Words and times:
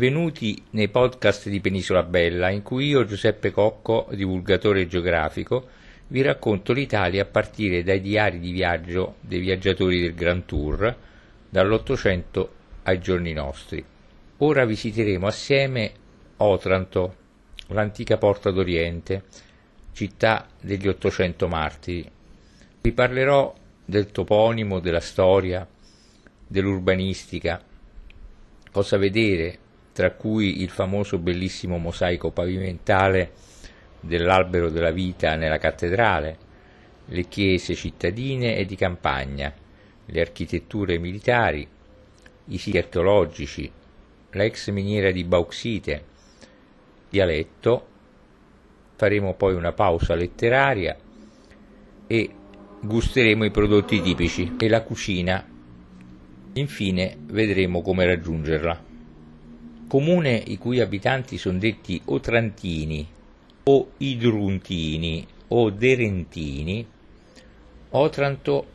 Benvenuti 0.00 0.58
nei 0.70 0.88
podcast 0.88 1.50
di 1.50 1.60
Penisola 1.60 2.02
Bella, 2.02 2.48
in 2.48 2.62
cui 2.62 2.86
io, 2.86 3.04
Giuseppe 3.04 3.50
Cocco, 3.50 4.08
divulgatore 4.12 4.86
geografico, 4.86 5.68
vi 6.06 6.22
racconto 6.22 6.72
l'Italia 6.72 7.24
a 7.24 7.26
partire 7.26 7.82
dai 7.82 8.00
diari 8.00 8.38
di 8.38 8.50
viaggio 8.50 9.16
dei 9.20 9.40
viaggiatori 9.40 10.00
del 10.00 10.14
Grand 10.14 10.46
Tour, 10.46 10.96
dall'Ottocento 11.50 12.54
ai 12.84 12.98
giorni 12.98 13.34
nostri. 13.34 13.84
Ora 14.38 14.64
visiteremo 14.64 15.26
assieme 15.26 15.92
Otranto, 16.38 17.16
l'antica 17.66 18.16
porta 18.16 18.50
d'Oriente, 18.50 19.24
città 19.92 20.46
degli 20.62 20.88
Ottocento 20.88 21.46
martiri. 21.46 22.10
Vi 22.80 22.92
parlerò 22.92 23.54
del 23.84 24.10
toponimo, 24.10 24.80
della 24.80 25.00
storia, 25.00 25.68
dell'urbanistica, 26.46 27.62
cosa 28.72 28.96
vedere, 28.96 29.58
tra 29.92 30.12
cui 30.12 30.62
il 30.62 30.70
famoso 30.70 31.18
bellissimo 31.18 31.78
mosaico 31.78 32.30
pavimentale 32.30 33.32
dell'albero 34.00 34.70
della 34.70 34.90
vita 34.90 35.36
nella 35.36 35.58
cattedrale, 35.58 36.48
le 37.06 37.24
chiese 37.28 37.74
cittadine 37.74 38.56
e 38.56 38.64
di 38.64 38.76
campagna, 38.76 39.52
le 40.06 40.20
architetture 40.20 40.98
militari, 40.98 41.66
i 42.46 42.58
siti 42.58 42.78
archeologici, 42.78 43.70
la 44.32 44.44
ex 44.44 44.70
miniera 44.70 45.10
di 45.10 45.24
bauxite, 45.24 46.04
dialetto, 47.08 47.86
faremo 48.96 49.34
poi 49.34 49.54
una 49.54 49.72
pausa 49.72 50.14
letteraria 50.14 50.96
e 52.06 52.30
gusteremo 52.80 53.44
i 53.44 53.50
prodotti 53.50 54.00
tipici 54.00 54.56
e 54.58 54.68
la 54.68 54.82
cucina 54.82 55.44
Infine 56.54 57.16
vedremo 57.26 57.80
come 57.80 58.04
raggiungerla. 58.06 58.89
Comune 59.90 60.40
i 60.46 60.56
cui 60.56 60.78
abitanti 60.78 61.36
sono 61.36 61.58
detti 61.58 62.00
Otrantini 62.04 63.04
o 63.64 63.90
Idruntini 63.96 65.26
o 65.48 65.70
Derentini, 65.70 66.86
Otranto, 67.90 68.66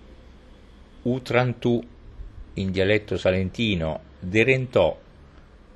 Utrantu 1.04 1.81
in 2.56 2.70
dialetto 2.70 3.16
salentino, 3.16 4.02
Derentò 4.20 5.00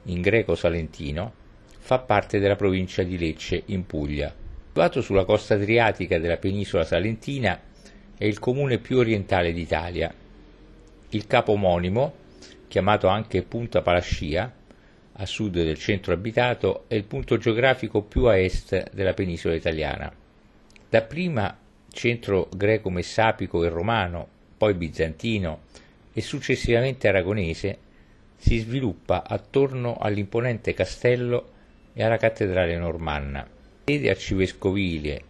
in 0.04 0.20
greco 0.20 0.56
salentino, 0.56 1.32
fa 1.78 2.00
parte 2.00 2.40
della 2.40 2.58
provincia 2.58 3.04
di 3.04 3.18
Lecce 3.18 3.64
in 3.68 3.86
Puglia. 3.86 4.36
Situato 4.68 5.00
sulla 5.00 5.24
costa 5.24 5.54
adriatica 5.54 6.20
della 6.20 6.36
penisola 6.36 6.84
salentina, 6.84 7.58
è 8.18 8.26
il 8.26 8.40
comune 8.40 8.80
più 8.80 8.98
orientale 8.98 9.54
d'Italia 9.54 10.14
il 11.12 11.28
capo 11.28 11.54
omonimo, 11.54 12.14
chiamato 12.68 13.08
anche 13.08 13.42
Punta 13.42 13.82
Palascia, 13.82 14.58
a 15.22 15.26
sud 15.26 15.52
del 15.52 15.78
centro 15.78 16.14
abitato, 16.14 16.86
è 16.88 16.96
il 16.96 17.04
punto 17.04 17.38
geografico 17.38 18.02
più 18.02 18.26
a 18.26 18.38
est 18.38 18.92
della 18.94 19.14
penisola 19.14 19.54
italiana. 19.54 20.12
Dapprima 20.90 21.58
centro 21.92 22.48
greco-messapico 22.56 23.64
e 23.64 23.70
romano, 23.70 24.28
poi 24.58 24.74
bizantino 24.74 25.62
e 26.14 26.22
successivamente 26.22 27.08
aragonese, 27.10 27.78
si 28.38 28.60
sviluppa 28.60 29.24
attorno 29.28 29.98
all'imponente 30.00 30.74
castello 30.74 31.50
e 31.94 32.04
alla 32.04 32.18
cattedrale 32.18 32.78
normanna. 32.78 33.46
Sede 33.86 34.10
arcivescovile 34.10 35.22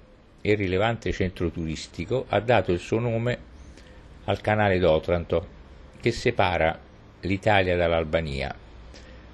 e 0.42 0.54
rilevante 0.54 1.12
centro 1.12 1.50
turistico 1.50 2.26
ha 2.30 2.40
dato 2.40 2.72
il 2.72 2.80
suo 2.80 3.00
nome 3.00 3.38
al 4.26 4.40
canale 4.42 4.78
d'Otranto, 4.78 5.58
che 6.00 6.12
separa 6.12 6.78
l'Italia 7.22 7.76
dall'Albania 7.76 8.56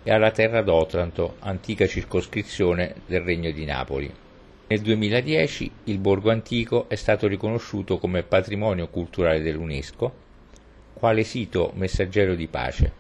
e 0.08 0.12
alla 0.12 0.30
terra 0.30 0.62
d'Otranto, 0.62 1.38
antica 1.40 1.88
circoscrizione 1.88 2.94
del 3.08 3.22
Regno 3.22 3.50
di 3.50 3.66
Napoli. 3.66 4.14
Nel 4.68 4.80
2010 4.82 5.72
il 5.86 5.98
borgo 5.98 6.30
antico 6.30 6.88
è 6.88 6.94
stato 6.94 7.26
riconosciuto 7.26 7.98
come 7.98 8.22
patrimonio 8.22 8.88
culturale 8.88 9.42
dell'UNESCO, 9.42 10.14
quale 10.94 11.24
sito 11.24 11.72
messaggero 11.74 12.36
di 12.36 12.46
pace, 12.46 12.94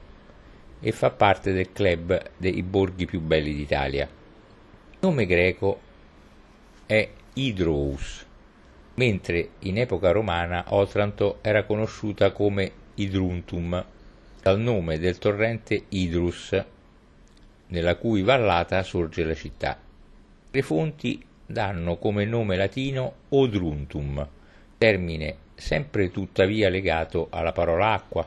e 0.79 0.91
fa 0.91 1.11
parte 1.11 1.53
del 1.53 1.71
club 1.71 2.31
dei 2.37 2.63
borghi 2.63 3.05
più 3.05 3.21
belli 3.21 3.53
d'Italia. 3.53 4.09
Il 4.89 4.97
nome 5.01 5.27
greco 5.27 5.79
è 6.87 7.07
Hydrous, 7.33 8.25
mentre 8.95 9.49
in 9.59 9.77
epoca 9.77 10.09
romana 10.09 10.65
Otranto 10.69 11.37
era 11.43 11.65
conosciuta 11.65 12.31
come 12.31 12.71
Idruntum, 12.95 13.85
dal 14.41 14.59
nome 14.59 14.97
del 14.97 15.19
torrente 15.19 15.83
Idrus, 15.89 16.73
nella 17.75 17.95
cui 17.95 18.21
vallata 18.21 18.81
sorge 18.83 19.25
la 19.25 19.35
città. 19.35 19.77
Le 20.49 20.61
fonti 20.61 21.21
danno 21.45 21.97
come 21.97 22.23
nome 22.23 22.55
latino 22.55 23.15
Odruntum, 23.29 24.25
termine 24.77 25.35
sempre 25.55 26.09
tuttavia 26.09 26.69
legato 26.69 27.27
alla 27.29 27.51
parola 27.51 27.91
acqua, 27.91 28.25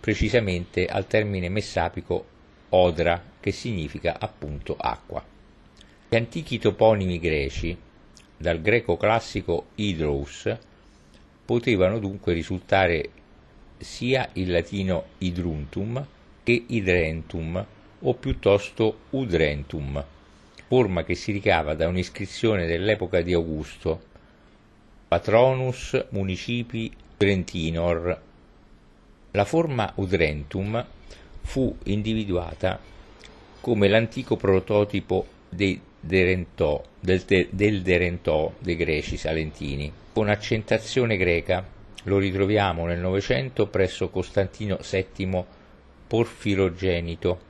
precisamente 0.00 0.86
al 0.86 1.06
termine 1.06 1.48
messapico 1.48 2.26
odra, 2.70 3.22
che 3.38 3.52
significa 3.52 4.16
appunto 4.18 4.74
acqua. 4.76 5.24
Gli 6.08 6.16
antichi 6.16 6.58
toponimi 6.58 7.20
greci, 7.20 7.78
dal 8.36 8.60
greco 8.60 8.96
classico 8.96 9.66
hydrous, 9.76 10.56
potevano 11.44 12.00
dunque 12.00 12.32
risultare 12.32 13.10
sia 13.78 14.28
il 14.32 14.50
latino 14.50 15.04
idruntum 15.18 16.04
che 16.42 16.64
idrentum 16.66 17.64
o 18.00 18.14
piuttosto 18.14 18.98
udrentum, 19.10 20.04
forma 20.66 21.04
che 21.04 21.14
si 21.14 21.32
ricava 21.32 21.74
da 21.74 21.88
un'iscrizione 21.88 22.66
dell'epoca 22.66 23.20
di 23.20 23.32
Augusto, 23.32 24.00
Patronus 25.08 26.06
municipi 26.10 26.92
Udrentinor. 27.14 28.20
La 29.32 29.44
forma 29.44 29.90
udrentum 29.96 30.84
fu 31.42 31.76
individuata 31.84 32.78
come 33.60 33.88
l'antico 33.88 34.36
prototipo 34.36 35.26
dei 35.48 35.80
Derentò, 36.00 36.80
del, 37.00 37.24
del 37.50 37.82
Derentò 37.82 38.52
dei 38.60 38.76
greci 38.76 39.16
salentini, 39.16 39.92
con 40.12 40.28
accentazione 40.28 41.16
greca 41.16 41.66
lo 42.04 42.18
ritroviamo 42.18 42.86
nel 42.86 43.00
Novecento 43.00 43.66
presso 43.66 44.08
Costantino 44.08 44.78
VII 44.88 45.44
Porfirogenito, 46.06 47.40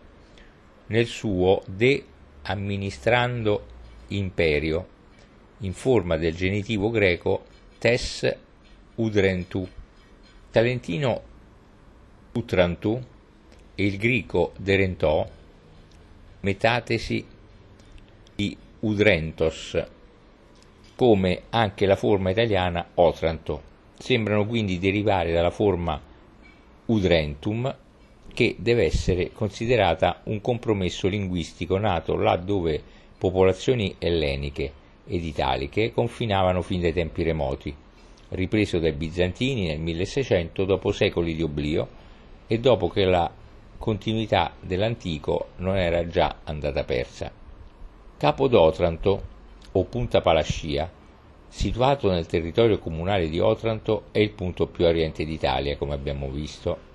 nel 0.89 1.07
suo 1.07 1.63
De 1.67 2.05
Amministrando 2.43 3.67
Imperio, 4.09 4.87
in 5.59 5.73
forma 5.73 6.17
del 6.17 6.35
genitivo 6.35 6.91
greco 6.91 7.45
tes 7.79 8.37
udrentu. 8.97 9.69
Talentino 10.51 11.23
utrantu 12.33 13.05
e 13.75 13.85
il 13.85 13.97
greco 13.97 14.53
derentò, 14.57 15.29
metatesi 16.41 17.25
di 18.35 18.57
udrentos, 18.81 19.87
come 20.95 21.43
anche 21.51 21.87
la 21.87 21.97
forma 21.97 22.31
italiana 22.31 22.85
Otranto 22.95 23.69
sembrano 23.99 24.47
quindi 24.47 24.79
derivare 24.79 25.33
dalla 25.33 25.51
forma 25.51 26.01
udrentum 26.87 27.77
che 28.39 28.55
deve 28.57 28.85
essere 28.85 29.33
considerata 29.33 30.21
un 30.27 30.41
compromesso 30.41 31.09
linguistico 31.09 31.77
nato 31.77 32.15
là 32.15 32.37
dove 32.37 32.81
popolazioni 33.19 33.97
elleniche 33.99 34.73
ed 35.09 35.25
italiche 35.25 35.91
confinavano 35.91 36.63
fin 36.63 36.83
dai 36.83 36.93
tempi 36.93 37.25
remoti, 37.25 37.75
ripreso 38.29 38.79
dai 38.79 38.93
bizantini 38.93 39.67
nel 39.67 39.81
1600 39.81 40.65
dopo 40.65 40.93
secoli 40.93 41.35
di 41.35 41.43
oblio 41.43 41.89
e 42.47 42.61
dopo 42.61 42.87
che 42.89 43.07
la 43.07 43.29
continuità 43.77 44.53
dell'antico 44.61 45.49
non 45.57 45.77
era 45.77 46.07
già 46.07 46.37
andata 46.45 46.85
persa. 46.85 47.33
Capo 48.17 48.47
d'Otranto 48.47 49.23
o 49.73 49.83
Punta 49.83 50.21
Palascia 50.21 50.89
Situato 51.49 52.09
nel 52.09 52.27
territorio 52.27 52.79
comunale 52.79 53.29
di 53.29 53.41
Otranto, 53.41 54.05
è 54.13 54.21
il 54.21 54.31
punto 54.31 54.67
più 54.67 54.85
a 54.85 54.91
oriente 54.91 55.25
d'Italia, 55.25 55.77
come 55.77 55.95
abbiamo 55.95 56.29
visto. 56.29 56.88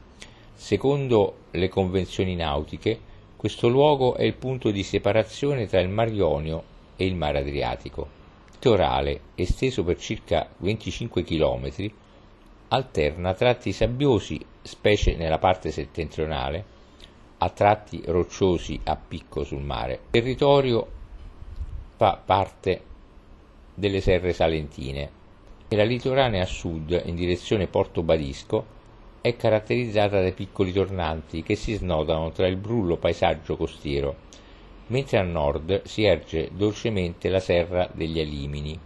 Secondo 0.56 1.36
le 1.52 1.68
convenzioni 1.68 2.36
nautiche, 2.36 3.00
questo 3.36 3.68
luogo 3.68 4.16
è 4.16 4.24
il 4.24 4.36
punto 4.36 4.72
di 4.72 4.84
separazione 4.84 5.68
tra 5.68 5.82
il 5.82 5.90
Mar 5.90 6.12
Ionio 6.12 6.64
e 6.96 7.06
il 7.06 7.16
Mar 7.16 7.36
Adriatico. 7.36 8.02
Il 8.48 8.52
litorale, 8.54 9.20
esteso 9.36 9.84
per 9.84 9.98
circa 9.98 10.48
25 10.58 11.24
km, 11.24 11.92
alterna 12.70 13.34
tratti 13.34 13.74
sabbiosi, 13.74 14.40
specie 14.62 15.16
nella 15.16 15.38
parte 15.38 15.72
settentrionale, 15.72 16.66
a 17.40 17.50
tratti 17.50 18.02
rocciosi 18.06 18.80
a 18.86 18.96
picco 18.96 19.44
sul 19.44 19.62
mare. 19.62 19.94
Il 19.94 20.22
territorio 20.22 20.88
fa 21.98 22.22
parte 22.24 22.82
delle 23.74 24.00
serre 24.00 24.32
salentine 24.32 25.10
e 25.68 25.76
la 25.76 25.84
litoranea 25.84 26.44
a 26.44 26.46
sud, 26.46 27.02
in 27.06 27.16
direzione 27.16 27.68
Porto 27.68 28.02
Badisco, 28.02 28.66
è 29.24 29.38
caratterizzata 29.38 30.20
dai 30.20 30.34
piccoli 30.34 30.74
tornanti 30.74 31.44
che 31.44 31.56
si 31.56 31.76
snodano 31.76 32.32
tra 32.32 32.46
il 32.46 32.58
brullo 32.58 32.98
paesaggio 32.98 33.56
costiero 33.56 34.16
mentre 34.88 35.18
a 35.18 35.22
nord 35.22 35.84
si 35.86 36.04
erge 36.04 36.50
dolcemente 36.52 37.30
la 37.30 37.40
serra 37.40 37.90
degli 37.94 38.20
Alimini, 38.20 38.78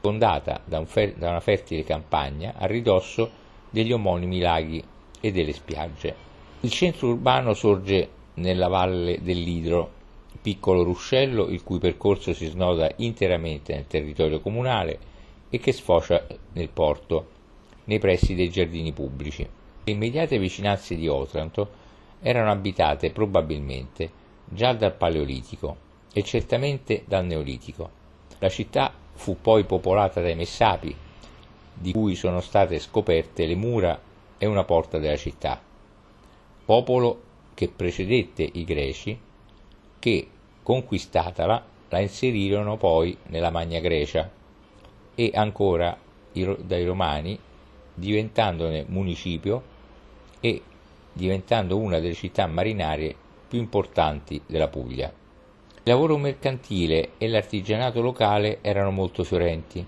fondata 0.00 0.60
da, 0.64 0.80
un 0.80 0.86
fer- 0.86 1.16
da 1.16 1.28
una 1.28 1.38
fertile 1.38 1.84
campagna 1.84 2.54
a 2.56 2.66
ridosso 2.66 3.30
degli 3.70 3.92
omonimi 3.92 4.40
laghi 4.40 4.82
e 5.20 5.30
delle 5.30 5.52
spiagge. 5.52 6.14
Il 6.62 6.70
centro 6.72 7.06
urbano 7.06 7.54
sorge 7.54 8.08
nella 8.34 8.66
valle 8.66 9.20
dell'Idro, 9.22 9.92
piccolo 10.42 10.82
ruscello 10.82 11.46
il 11.46 11.62
cui 11.62 11.78
percorso 11.78 12.34
si 12.34 12.46
snoda 12.46 12.90
interamente 12.96 13.72
nel 13.72 13.86
territorio 13.86 14.40
comunale 14.40 14.98
e 15.48 15.60
che 15.60 15.70
sfocia 15.70 16.26
nel 16.54 16.70
porto, 16.70 17.34
nei 17.84 18.00
pressi 18.00 18.34
dei 18.34 18.50
giardini 18.50 18.92
pubblici. 18.92 19.55
Le 19.86 19.92
immediate 19.92 20.40
vicinanze 20.40 20.96
di 20.96 21.06
Otranto 21.06 21.70
erano 22.20 22.50
abitate 22.50 23.12
probabilmente 23.12 24.10
già 24.44 24.72
dal 24.72 24.92
Paleolitico 24.92 25.76
e 26.12 26.24
certamente 26.24 27.04
dal 27.06 27.24
Neolitico. 27.24 27.88
La 28.40 28.48
città 28.48 28.92
fu 29.12 29.40
poi 29.40 29.62
popolata 29.62 30.20
dai 30.20 30.34
Messapi, 30.34 30.92
di 31.72 31.92
cui 31.92 32.16
sono 32.16 32.40
state 32.40 32.80
scoperte 32.80 33.46
le 33.46 33.54
mura 33.54 33.96
e 34.36 34.46
una 34.46 34.64
porta 34.64 34.98
della 34.98 35.16
città, 35.16 35.62
popolo 36.64 37.22
che 37.54 37.68
precedette 37.68 38.42
i 38.42 38.64
Greci, 38.64 39.16
che, 40.00 40.28
conquistatala, 40.64 41.64
la 41.90 42.00
inserirono 42.00 42.76
poi 42.76 43.16
nella 43.26 43.50
Magna 43.50 43.78
Grecia 43.78 44.28
e 45.14 45.30
ancora 45.32 45.96
dai 46.32 46.84
Romani, 46.84 47.38
diventandone 47.94 48.84
municipio 48.88 49.74
e 50.46 50.62
diventando 51.12 51.76
una 51.76 51.98
delle 51.98 52.14
città 52.14 52.46
marinarie 52.46 53.14
più 53.48 53.58
importanti 53.58 54.40
della 54.46 54.68
Puglia. 54.68 55.06
Il 55.08 55.92
lavoro 55.92 56.16
mercantile 56.18 57.10
e 57.18 57.28
l'artigianato 57.28 58.00
locale 58.00 58.58
erano 58.60 58.90
molto 58.90 59.24
fiorenti, 59.24 59.84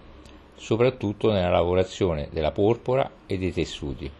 soprattutto 0.55 1.31
nella 1.31 1.51
lavorazione 1.51 2.29
della 2.31 2.51
porpora 2.51 3.11
e 3.27 3.39
dei 3.39 3.53
tessuti. 3.53 4.11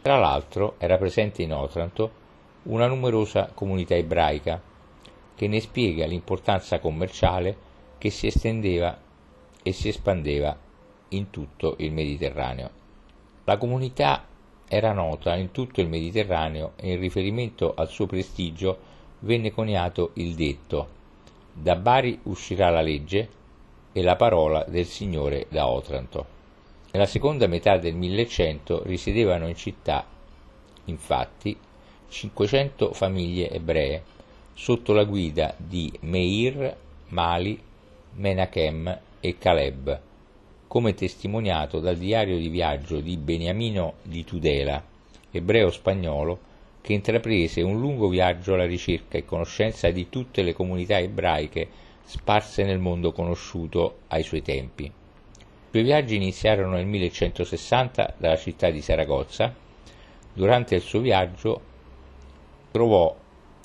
Tra 0.00 0.16
l'altro 0.16 0.74
era 0.78 0.96
presente 0.96 1.42
in 1.42 1.52
Otranto 1.52 2.26
una 2.64 2.86
numerosa 2.86 3.50
comunità 3.52 3.94
ebraica, 3.94 4.60
che 5.34 5.48
ne 5.48 5.60
spiega 5.60 6.06
l'importanza 6.06 6.80
commerciale 6.80 7.56
che 7.98 8.10
si 8.10 8.26
estendeva 8.26 8.96
e 9.62 9.72
si 9.72 9.88
espandeva 9.88 10.56
in 11.10 11.30
tutto 11.30 11.74
il 11.78 11.92
Mediterraneo. 11.92 12.70
La 13.44 13.56
comunità 13.56 14.24
era 14.68 14.92
nota 14.92 15.34
in 15.34 15.50
tutto 15.50 15.80
il 15.80 15.88
Mediterraneo 15.88 16.72
e 16.76 16.92
in 16.92 17.00
riferimento 17.00 17.74
al 17.74 17.88
suo 17.88 18.06
prestigio 18.06 18.78
venne 19.20 19.50
coniato 19.50 20.10
il 20.14 20.34
detto 20.34 20.96
da 21.60 21.74
Bari 21.74 22.20
uscirà 22.24 22.70
la 22.70 22.80
legge 22.80 23.28
e 23.92 24.02
la 24.02 24.14
parola 24.14 24.64
del 24.68 24.86
Signore 24.86 25.46
da 25.48 25.66
Otranto. 25.66 26.36
Nella 26.92 27.06
seconda 27.06 27.48
metà 27.48 27.78
del 27.78 27.96
1100 27.96 28.84
risiedevano 28.84 29.48
in 29.48 29.56
città, 29.56 30.06
infatti, 30.84 31.58
500 32.08 32.92
famiglie 32.92 33.50
ebree 33.50 34.02
sotto 34.54 34.92
la 34.92 35.02
guida 35.02 35.52
di 35.56 35.92
Meir, 36.02 36.76
Mali, 37.08 37.60
Menachem 38.14 39.00
e 39.18 39.36
Caleb, 39.36 40.00
come 40.68 40.92
testimoniato 40.92 41.80
dal 41.80 41.96
diario 41.96 42.36
di 42.36 42.50
viaggio 42.50 43.00
di 43.00 43.16
Beniamino 43.16 43.94
di 44.02 44.22
Tudela, 44.22 44.84
ebreo 45.30 45.70
spagnolo, 45.70 46.46
che 46.82 46.92
intraprese 46.92 47.62
un 47.62 47.80
lungo 47.80 48.08
viaggio 48.08 48.52
alla 48.52 48.66
ricerca 48.66 49.16
e 49.16 49.24
conoscenza 49.24 49.90
di 49.90 50.10
tutte 50.10 50.42
le 50.42 50.52
comunità 50.52 50.98
ebraiche 50.98 51.68
sparse 52.04 52.64
nel 52.64 52.78
mondo 52.78 53.12
conosciuto 53.12 54.00
ai 54.08 54.22
suoi 54.22 54.42
tempi. 54.42 54.84
I 54.84 54.92
suoi 55.70 55.82
viaggi 55.82 56.16
iniziarono 56.16 56.76
nel 56.76 56.86
1160 56.86 58.14
dalla 58.18 58.36
città 58.36 58.70
di 58.70 58.80
Saragozza. 58.80 59.54
Durante 60.32 60.74
il 60.74 60.80
suo 60.82 61.00
viaggio 61.00 61.60
trovò 62.70 63.14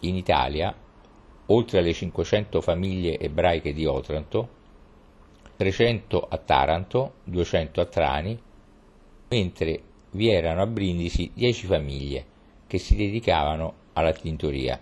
in 0.01 0.15
Italia, 0.15 0.73
oltre 1.47 1.79
alle 1.79 1.93
500 1.93 2.61
famiglie 2.61 3.19
ebraiche 3.19 3.73
di 3.73 3.85
Otranto, 3.85 4.61
300 5.63 6.27
a 6.29 6.37
Taranto, 6.39 7.13
200 7.23 7.79
a 7.79 7.85
Trani, 7.85 8.37
mentre 9.29 9.81
vi 10.11 10.29
erano 10.29 10.61
a 10.61 10.67
Brindisi 10.67 11.31
10 11.33 11.67
famiglie 11.67 12.25
che 12.67 12.77
si 12.77 12.97
dedicavano 12.97 13.73
alla 13.93 14.11
tintoria. 14.11 14.77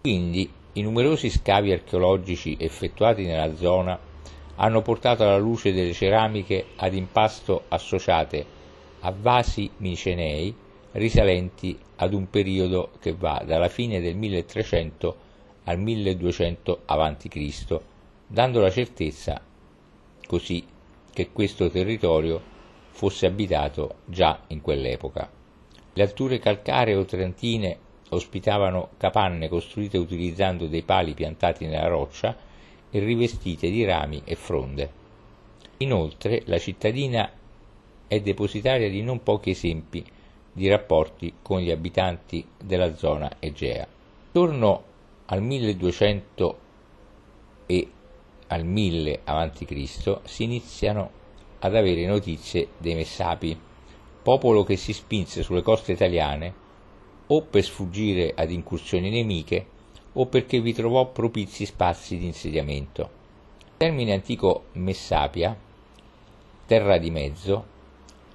Quindi 0.00 0.50
i 0.72 0.80
numerosi 0.80 1.28
scavi 1.28 1.70
archeologici 1.70 2.56
effettuati 2.58 3.26
nella 3.26 3.54
zona 3.54 3.98
hanno 4.56 4.80
portato 4.80 5.22
alla 5.22 5.36
luce 5.36 5.74
delle 5.74 5.92
ceramiche 5.92 6.68
ad 6.76 6.94
impasto 6.94 7.64
associate 7.68 8.46
a 9.00 9.12
vasi 9.14 9.70
micenei 9.78 10.54
risalenti 10.92 11.78
ad 11.96 12.14
un 12.14 12.30
periodo 12.30 12.92
che 13.00 13.12
va 13.12 13.42
dalla 13.44 13.68
fine 13.68 14.00
del 14.00 14.16
1300 14.16 15.16
al 15.64 15.78
1200 15.78 16.82
a.C., 16.86 17.80
dando 18.26 18.60
la 18.60 18.70
certezza 18.70 19.42
così 20.30 20.64
che 21.12 21.32
questo 21.32 21.68
territorio 21.70 22.40
fosse 22.90 23.26
abitato 23.26 23.96
già 24.04 24.44
in 24.48 24.60
quell'epoca. 24.60 25.28
Le 25.92 26.02
alture 26.04 26.38
calcaree 26.38 26.94
o 26.94 27.04
trentine 27.04 27.76
ospitavano 28.10 28.90
capanne 28.96 29.48
costruite 29.48 29.98
utilizzando 29.98 30.68
dei 30.68 30.82
pali 30.82 31.14
piantati 31.14 31.66
nella 31.66 31.88
roccia 31.88 32.36
e 32.90 32.98
rivestite 33.00 33.70
di 33.70 33.84
rami 33.84 34.22
e 34.24 34.36
fronde. 34.36 34.92
Inoltre 35.78 36.42
la 36.44 36.58
cittadina 36.58 37.28
è 38.06 38.20
depositaria 38.20 38.88
di 38.88 39.02
non 39.02 39.24
pochi 39.24 39.50
esempi 39.50 40.04
di 40.52 40.68
rapporti 40.68 41.34
con 41.42 41.58
gli 41.58 41.72
abitanti 41.72 42.46
della 42.56 42.94
zona 42.94 43.32
egea. 43.40 43.84
Attorno 44.28 44.84
al 45.26 45.42
1200 45.42 46.58
e 47.66 47.88
al 48.52 48.64
1000 48.64 49.20
a.C. 49.24 50.18
si 50.24 50.42
iniziano 50.42 51.10
ad 51.60 51.76
avere 51.76 52.06
notizie 52.06 52.68
dei 52.78 52.94
Messapi, 52.94 53.58
popolo 54.22 54.64
che 54.64 54.76
si 54.76 54.92
spinse 54.92 55.42
sulle 55.42 55.62
coste 55.62 55.92
italiane 55.92 56.54
o 57.26 57.42
per 57.42 57.62
sfuggire 57.62 58.32
ad 58.34 58.50
incursioni 58.50 59.08
nemiche 59.10 59.66
o 60.14 60.26
perché 60.26 60.60
vi 60.60 60.72
trovò 60.72 61.06
propizi 61.06 61.64
spazi 61.64 62.18
di 62.18 62.26
insediamento. 62.26 63.18
Il 63.60 63.72
termine 63.76 64.12
antico 64.12 64.64
Messapia, 64.72 65.56
terra 66.66 66.98
di 66.98 67.10
mezzo, 67.10 67.64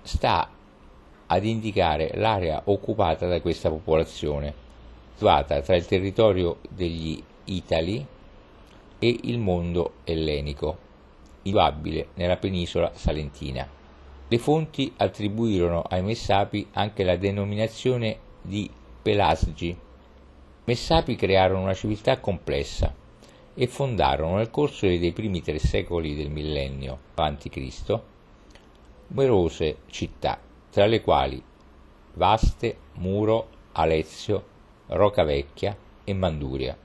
sta 0.02 0.50
ad 1.28 1.46
indicare 1.46 2.12
l'area 2.16 2.62
occupata 2.66 3.28
da 3.28 3.42
questa 3.42 3.70
popolazione, 3.70 4.54
situata 5.14 5.62
tra 5.62 5.76
il 5.76 5.86
territorio 5.86 6.60
degli 6.70 7.22
Itali 7.46 8.14
e 9.00 9.20
il 9.24 9.38
mondo 9.40 9.96
ellenico, 10.04 10.86
individuabile 11.46 12.08
nella 12.16 12.38
penisola 12.38 12.92
salentina. 12.94 13.68
Le 14.28 14.38
fonti 14.40 14.92
attribuirono 14.98 15.82
ai 15.82 16.02
Messapi 16.02 16.68
anche 16.74 17.04
la 17.04 17.16
denominazione 17.16 18.18
di 18.42 18.70
Pelasgi. 19.02 19.78
Messapi 20.66 21.16
crearono 21.16 21.62
una 21.62 21.76
civiltà 21.76 22.20
complessa 22.20 22.94
e 23.54 23.68
fondarono 23.68 24.38
nel 24.38 24.50
corso 24.50 24.88
dei 24.88 25.12
primi 25.12 25.42
tre 25.42 25.60
secoli 25.60 26.16
del 26.16 26.32
millennio 26.32 26.98
a.C. 27.14 28.00
numerose 29.08 29.78
città, 29.88 30.40
tra 30.72 30.88
le 30.88 31.02
quali 31.02 31.42
Vaste, 32.14 32.78
Muro, 32.94 33.48
Alezio, 33.74 34.44
Rocavecchia 34.88 35.78
e 36.04 36.14
Manduria. 36.14 36.85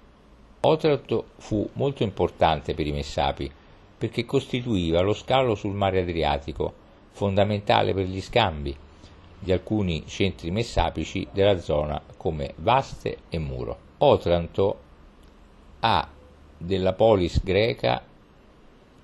Otranto 0.62 1.28
fu 1.38 1.66
molto 1.74 2.02
importante 2.02 2.74
per 2.74 2.86
i 2.86 2.92
Messapi 2.92 3.50
perché 3.96 4.26
costituiva 4.26 5.00
lo 5.00 5.14
scalo 5.14 5.54
sul 5.54 5.72
mare 5.74 6.00
Adriatico, 6.00 6.72
fondamentale 7.12 7.94
per 7.94 8.06
gli 8.06 8.20
scambi 8.20 8.76
di 9.38 9.52
alcuni 9.52 10.06
centri 10.06 10.50
messapici 10.50 11.26
della 11.32 11.58
zona 11.58 12.00
come 12.16 12.52
Vaste 12.56 13.18
e 13.30 13.38
Muro. 13.38 13.78
Otranto 13.98 14.78
ha 15.80 16.08
della 16.58 16.92
polis 16.92 17.42
greca 17.42 18.02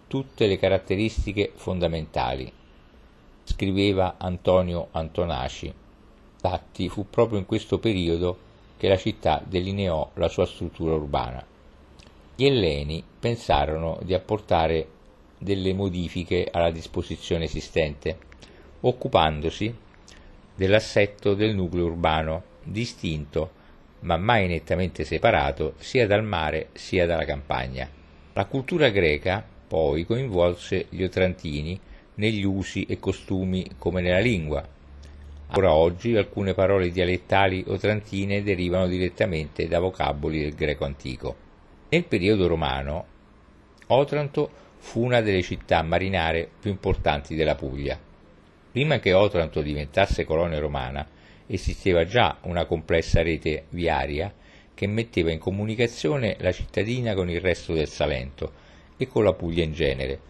tutte 0.07 0.47
le 0.47 0.59
caratteristiche 0.59 1.53
fondamentali, 1.55 2.53
scriveva 3.45 4.17
Antonio 4.19 4.89
Antonaci. 4.91 5.73
Infatti 6.35 6.89
fu 6.91 7.09
proprio 7.09 7.39
in 7.39 7.47
questo 7.47 7.79
periodo 7.79 8.45
che 8.77 8.89
la 8.89 8.97
città 8.97 9.43
delineò 9.45 10.11
la 10.15 10.29
sua 10.29 10.47
struttura 10.47 10.95
urbana. 10.95 11.45
Gli 12.35 12.45
Elleni 12.45 13.03
pensarono 13.19 13.99
di 14.03 14.15
apportare 14.15 14.89
delle 15.39 15.73
modifiche 15.73 16.49
alla 16.51 16.71
disposizione 16.71 17.45
esistente, 17.45 18.19
occupandosi 18.81 19.75
dell'assetto 20.55 21.35
del 21.35 21.55
nucleo 21.55 21.87
urbano, 21.87 22.43
distinto 22.63 23.65
ma 24.01 24.17
mai 24.17 24.47
nettamente 24.47 25.05
separato 25.05 25.75
sia 25.79 26.07
dal 26.07 26.23
mare 26.23 26.69
sia 26.73 27.07
dalla 27.07 27.25
campagna. 27.25 27.89
La 28.35 28.45
cultura 28.45 28.91
greca 28.91 29.45
poi 29.67 30.05
coinvolse 30.05 30.87
gli 30.91 31.03
otrantini 31.03 31.79
negli 32.15 32.45
usi 32.45 32.85
e 32.85 32.99
costumi 32.99 33.67
come 33.79 34.01
nella 34.01 34.21
lingua. 34.21 34.67
Ancora 35.49 35.75
oggi 35.75 36.17
alcune 36.17 36.55
parole 36.55 36.91
dialettali 36.91 37.65
otrantine 37.69 38.43
derivano 38.43 38.89
direttamente 38.89 39.69
da 39.69 39.79
vocaboli 39.79 40.41
del 40.41 40.55
greco 40.55 40.85
antico. 40.85 41.37
Nel 41.89 42.05
periodo 42.05 42.49
romano, 42.49 43.07
Otranto 43.87 44.51
fu 44.79 45.05
una 45.05 45.21
delle 45.21 45.43
città 45.43 45.83
marinare 45.83 46.49
più 46.61 46.71
importanti 46.71 47.37
della 47.37 47.55
Puglia. 47.55 47.99
Prima 48.73 48.99
che 48.99 49.13
Otranto 49.13 49.63
diventasse 49.63 50.25
colonia 50.25 50.59
romana, 50.59 51.07
esisteva 51.47 52.05
già 52.05 52.39
una 52.43 52.65
complessa 52.65 53.23
rete 53.23 53.67
viaria 53.69 54.33
che 54.75 54.87
metteva 54.89 55.31
in 55.31 55.39
comunicazione 55.39 56.37
la 56.41 56.51
cittadina 56.51 57.15
con 57.15 57.31
il 57.31 57.41
resto 57.41 57.73
del 57.73 57.89
Salento 57.89 58.53
e 58.97 59.07
con 59.07 59.23
la 59.23 59.33
Puglia 59.33 59.63
in 59.63 59.73
genere. 59.73 60.21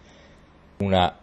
Una 0.78 1.18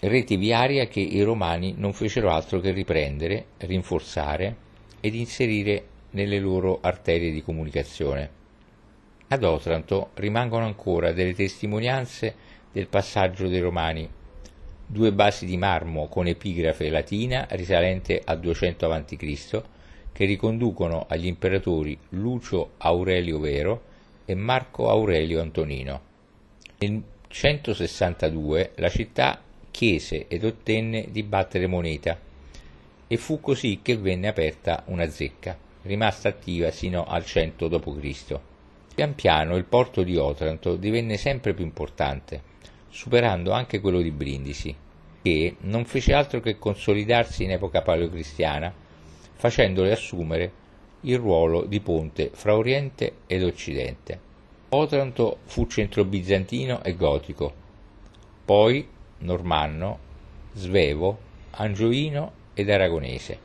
rete 0.00 0.36
viaria 0.36 0.86
che 0.86 1.00
i 1.00 1.22
romani 1.22 1.74
non 1.76 1.92
fecero 1.92 2.30
altro 2.30 2.60
che 2.60 2.70
riprendere, 2.70 3.46
rinforzare 3.58 4.56
ed 5.00 5.14
inserire 5.14 5.84
nelle 6.10 6.38
loro 6.38 6.78
arterie 6.80 7.30
di 7.30 7.42
comunicazione. 7.42 8.38
Ad 9.28 9.44
Otranto 9.44 10.10
rimangono 10.14 10.64
ancora 10.64 11.12
delle 11.12 11.34
testimonianze 11.34 12.34
del 12.72 12.88
passaggio 12.88 13.46
dei 13.46 13.60
Romani, 13.60 14.08
due 14.86 15.12
basi 15.12 15.46
di 15.46 15.56
marmo 15.56 16.08
con 16.08 16.26
epigrafe 16.26 16.88
latina 16.88 17.46
risalente 17.50 18.20
al 18.24 18.40
200 18.40 18.90
a.C. 18.90 19.62
che 20.12 20.24
riconducono 20.24 21.06
agli 21.08 21.26
imperatori 21.26 21.96
Lucio 22.10 22.72
Aurelio 22.78 23.38
Vero 23.38 23.82
e 24.24 24.34
Marco 24.34 24.88
Aurelio 24.88 25.40
Antonino. 25.40 26.00
Nel 26.78 27.02
162 27.28 28.72
la 28.76 28.88
città 28.88 29.40
chiese 29.70 30.26
ed 30.28 30.44
ottenne 30.44 31.08
di 31.10 31.22
battere 31.22 31.66
moneta 31.66 32.18
e 33.06 33.16
fu 33.16 33.40
così 33.40 33.80
che 33.82 33.96
venne 33.96 34.28
aperta 34.28 34.84
una 34.86 35.08
zecca, 35.08 35.58
rimasta 35.82 36.28
attiva 36.28 36.70
sino 36.70 37.04
al 37.04 37.24
100 37.24 37.68
d.C. 37.68 38.38
Pian 38.94 39.14
piano 39.14 39.56
il 39.56 39.64
porto 39.64 40.02
di 40.02 40.16
Otranto 40.16 40.76
divenne 40.76 41.16
sempre 41.16 41.54
più 41.54 41.64
importante, 41.64 42.42
superando 42.88 43.52
anche 43.52 43.80
quello 43.80 44.00
di 44.00 44.10
Brindisi, 44.10 44.74
che 45.22 45.56
non 45.60 45.84
fece 45.84 46.12
altro 46.12 46.40
che 46.40 46.58
consolidarsi 46.58 47.44
in 47.44 47.52
epoca 47.52 47.82
paleocristiana, 47.82 48.72
facendole 49.34 49.92
assumere 49.92 50.52
il 51.02 51.16
ruolo 51.18 51.64
di 51.64 51.80
ponte 51.80 52.30
fra 52.32 52.56
Oriente 52.56 53.14
ed 53.26 53.42
Occidente. 53.42 54.28
Otranto 54.70 55.38
fu 55.44 55.66
centro 55.66 56.04
bizantino 56.04 56.82
e 56.84 56.94
gotico, 56.94 57.52
poi 58.44 58.86
normanno, 59.20 59.98
svevo, 60.52 61.18
angioino 61.52 62.32
ed 62.54 62.70
aragonese. 62.70 63.38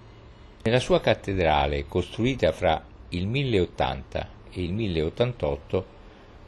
Nella 0.63 0.79
sua 0.79 0.99
cattedrale, 0.99 1.85
costruita 1.87 2.51
fra 2.51 2.83
il 3.09 3.27
1080 3.27 4.29
e 4.51 4.63
il 4.63 4.73
1088, 4.73 5.85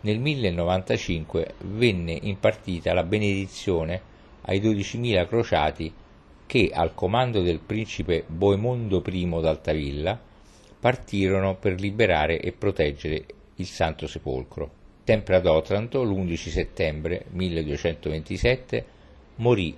nel 0.01 0.19
1095 0.19 1.53
venne 1.65 2.17
impartita 2.21 2.93
la 2.93 3.03
benedizione 3.03 4.01
ai 4.41 4.59
12.000 4.61 5.27
crociati 5.27 5.93
che, 6.45 6.71
al 6.73 6.93
comando 6.95 7.41
del 7.41 7.59
principe 7.59 8.23
Boemondo 8.25 9.03
I 9.05 9.29
d'Altavilla, 9.41 10.19
partirono 10.79 11.55
per 11.55 11.79
liberare 11.79 12.39
e 12.39 12.53
proteggere 12.53 13.25
il 13.55 13.65
Santo 13.65 14.07
Sepolcro. 14.07 14.71
Sempre 15.03 15.35
ad 15.35 15.45
Otranto, 15.45 16.03
l'11 16.03 16.35
settembre 16.35 17.25
1227, 17.31 18.85
morì 19.37 19.75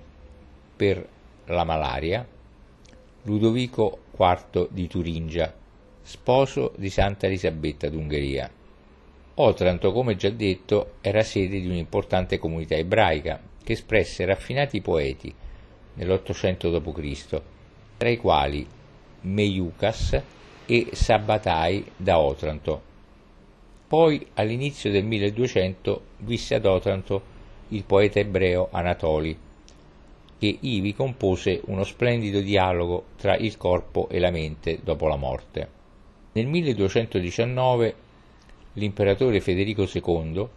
per 0.76 1.06
la 1.46 1.64
malaria 1.64 2.26
Ludovico 3.22 3.98
IV 4.16 4.68
di 4.70 4.86
Turingia, 4.86 5.52
sposo 6.02 6.72
di 6.76 6.88
Santa 6.88 7.26
Elisabetta 7.26 7.88
d'Ungheria. 7.88 8.50
Otranto, 9.34 9.92
come 9.92 10.16
già 10.16 10.30
detto, 10.30 10.94
era 11.00 11.22
sede 11.22 11.60
di 11.60 11.68
un'importante 11.68 12.38
comunità 12.38 12.74
ebraica 12.76 13.40
che 13.62 13.72
espresse 13.72 14.24
raffinati 14.24 14.80
poeti 14.80 15.32
nell'Ottocento 15.94 16.70
d.C., 16.70 17.42
tra 17.96 18.08
i 18.08 18.16
quali 18.16 18.66
Meiucas 19.22 20.22
e 20.64 20.88
Sabbatai 20.92 21.84
da 21.96 22.18
Otranto. 22.18 22.88
Poi, 23.86 24.26
all'inizio 24.34 24.90
del 24.90 25.04
1200, 25.04 26.02
visse 26.18 26.54
ad 26.54 26.64
Otranto 26.64 27.38
il 27.68 27.84
poeta 27.84 28.18
ebreo 28.18 28.68
Anatoli, 28.70 29.36
che 30.40 30.56
ivi 30.58 30.94
compose 30.94 31.60
uno 31.66 31.84
splendido 31.84 32.40
dialogo 32.40 33.04
tra 33.18 33.36
il 33.36 33.58
corpo 33.58 34.08
e 34.08 34.18
la 34.18 34.30
mente 34.30 34.78
dopo 34.82 35.06
la 35.06 35.16
morte. 35.16 35.68
Nel 36.32 36.46
1219 36.46 37.94
l'imperatore 38.72 39.42
Federico 39.42 39.82
II 39.82 40.48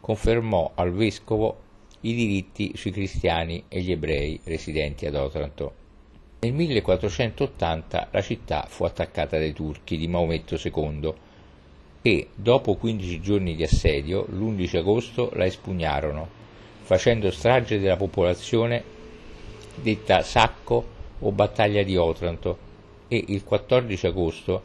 confermò 0.00 0.70
al 0.76 0.92
vescovo 0.92 1.56
i 2.02 2.14
diritti 2.14 2.76
sui 2.76 2.92
cristiani 2.92 3.64
e 3.66 3.80
gli 3.80 3.90
ebrei 3.90 4.38
residenti 4.44 5.06
ad 5.06 5.16
Otranto. 5.16 5.74
Nel 6.38 6.52
1480 6.52 8.08
la 8.12 8.22
città 8.22 8.66
fu 8.68 8.84
attaccata 8.84 9.38
dai 9.38 9.52
turchi 9.52 9.96
di 9.96 10.06
Maometto 10.06 10.54
II 10.54 11.12
e, 12.00 12.28
dopo 12.32 12.76
15 12.76 13.20
giorni 13.20 13.56
di 13.56 13.64
assedio, 13.64 14.24
l'11 14.28 14.76
agosto 14.76 15.30
la 15.34 15.46
espugnarono, 15.46 16.28
facendo 16.82 17.28
strage 17.32 17.80
della 17.80 17.96
popolazione 17.96 19.00
detta 19.74 20.22
sacco 20.22 20.84
o 21.18 21.32
battaglia 21.32 21.82
di 21.82 21.96
Otranto 21.96 22.70
e 23.08 23.24
il 23.28 23.44
14 23.44 24.06
agosto 24.06 24.62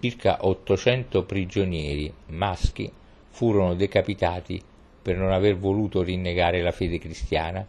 circa 0.00 0.38
800 0.40 1.24
prigionieri 1.24 2.12
maschi 2.26 2.90
furono 3.28 3.74
decapitati 3.74 4.62
per 5.02 5.16
non 5.16 5.32
aver 5.32 5.56
voluto 5.56 6.02
rinnegare 6.02 6.62
la 6.62 6.72
fede 6.72 6.98
cristiana 6.98 7.66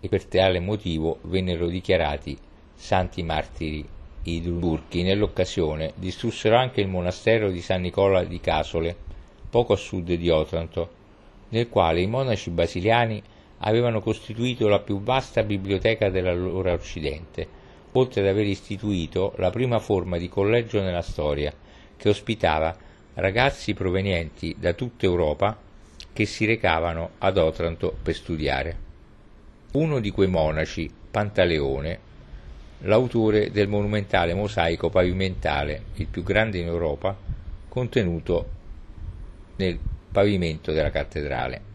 e 0.00 0.08
per 0.08 0.24
tale 0.24 0.60
motivo 0.60 1.18
vennero 1.22 1.66
dichiarati 1.66 2.36
santi 2.74 3.22
martiri 3.22 3.86
i 4.24 4.42
turchi. 4.42 5.02
Nell'occasione 5.02 5.92
distrussero 5.96 6.56
anche 6.56 6.80
il 6.80 6.88
monastero 6.88 7.50
di 7.50 7.60
San 7.60 7.82
Nicola 7.82 8.24
di 8.24 8.40
Casole, 8.40 8.96
poco 9.48 9.74
a 9.74 9.76
sud 9.76 10.12
di 10.12 10.28
Otranto, 10.30 10.98
nel 11.50 11.68
quale 11.68 12.00
i 12.00 12.06
monaci 12.06 12.50
basiliani 12.50 13.22
avevano 13.62 14.00
costituito 14.00 14.68
la 14.68 14.80
più 14.80 15.00
vasta 15.02 15.42
biblioteca 15.42 16.10
dell'allora 16.10 16.72
Occidente 16.72 17.60
oltre 17.92 18.20
ad 18.20 18.28
aver 18.28 18.46
istituito 18.46 19.32
la 19.36 19.50
prima 19.50 19.78
forma 19.78 20.16
di 20.16 20.28
collegio 20.28 20.80
nella 20.80 21.02
storia, 21.02 21.52
che 21.96 22.08
ospitava 22.08 22.76
ragazzi 23.14 23.74
provenienti 23.74 24.54
da 24.58 24.72
tutta 24.74 25.06
Europa 25.06 25.58
che 26.12 26.24
si 26.24 26.44
recavano 26.44 27.10
ad 27.18 27.36
Otranto 27.36 27.96
per 28.00 28.14
studiare. 28.14 28.88
Uno 29.72 30.00
di 30.00 30.10
quei 30.10 30.28
monaci, 30.28 30.90
Pantaleone, 31.10 31.98
l'autore 32.82 33.50
del 33.50 33.68
monumentale 33.68 34.34
mosaico 34.34 34.88
pavimentale, 34.88 35.84
il 35.94 36.06
più 36.06 36.22
grande 36.22 36.58
in 36.58 36.66
Europa, 36.66 37.16
contenuto 37.68 38.48
nel 39.56 39.78
pavimento 40.10 40.72
della 40.72 40.90
cattedrale. 40.90 41.69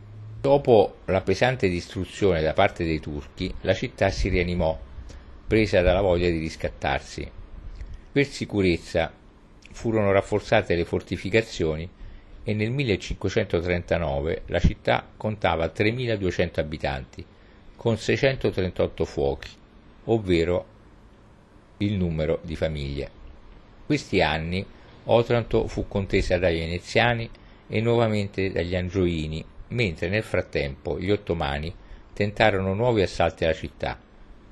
Dopo 0.45 0.97
la 1.05 1.21
pesante 1.21 1.67
distruzione 1.69 2.43
da 2.43 2.53
parte 2.53 2.83
dei 2.83 2.99
turchi, 2.99 3.51
la 3.61 3.73
città 3.73 4.11
si 4.11 4.29
rianimò 4.29 4.79
presa 5.47 5.81
dalla 5.81 6.01
voglia 6.01 6.29
di 6.29 6.37
riscattarsi. 6.37 7.27
Per 8.11 8.27
sicurezza 8.27 9.11
furono 9.71 10.11
rafforzate 10.11 10.75
le 10.75 10.85
fortificazioni 10.85 11.89
e 12.43 12.53
nel 12.53 12.69
1539 12.69 14.43
la 14.45 14.59
città 14.59 15.07
contava 15.17 15.65
3.200 15.65 16.59
abitanti, 16.59 17.25
con 17.75 17.97
638 17.97 19.03
fuochi, 19.03 19.49
ovvero 20.03 20.65
il 21.77 21.93
numero 21.93 22.37
di 22.43 22.55
famiglie. 22.55 23.09
Questi 23.83 24.21
anni 24.21 24.63
Otranto 25.05 25.65
fu 25.65 25.87
contesa 25.87 26.37
dai 26.37 26.59
veneziani 26.59 27.27
e 27.67 27.81
nuovamente 27.81 28.51
dagli 28.51 28.75
angioini, 28.75 29.43
mentre 29.75 30.07
nel 30.07 30.23
frattempo 30.23 30.97
gli 30.99 31.11
ottomani 31.11 31.73
tentarono 32.13 32.73
nuovi 32.73 33.01
assalti 33.01 33.43
alla 33.43 33.53
città, 33.53 33.99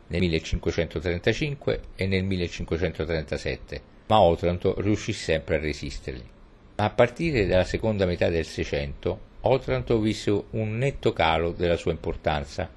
nel 0.08 0.20
1535 0.20 1.82
e 1.96 2.08
nel 2.08 2.26
1537, 2.26 3.82
ma 4.08 4.20
Otranto 4.20 4.80
riuscì 4.82 5.14
sempre 5.14 5.56
a 5.56 5.60
resisterli. 5.60 6.30
Ma 6.76 6.84
a 6.84 6.90
partire 6.90 7.48
dalla 7.48 7.64
seconda 7.64 8.06
metà 8.06 8.28
del 8.30 8.46
Seicento, 8.46 9.32
Otranto 9.42 10.00
visse 10.00 10.44
un 10.52 10.78
netto 10.78 11.14
calo 11.14 11.52
della 11.52 11.78
sua 11.78 11.92
importanza, 11.92 12.70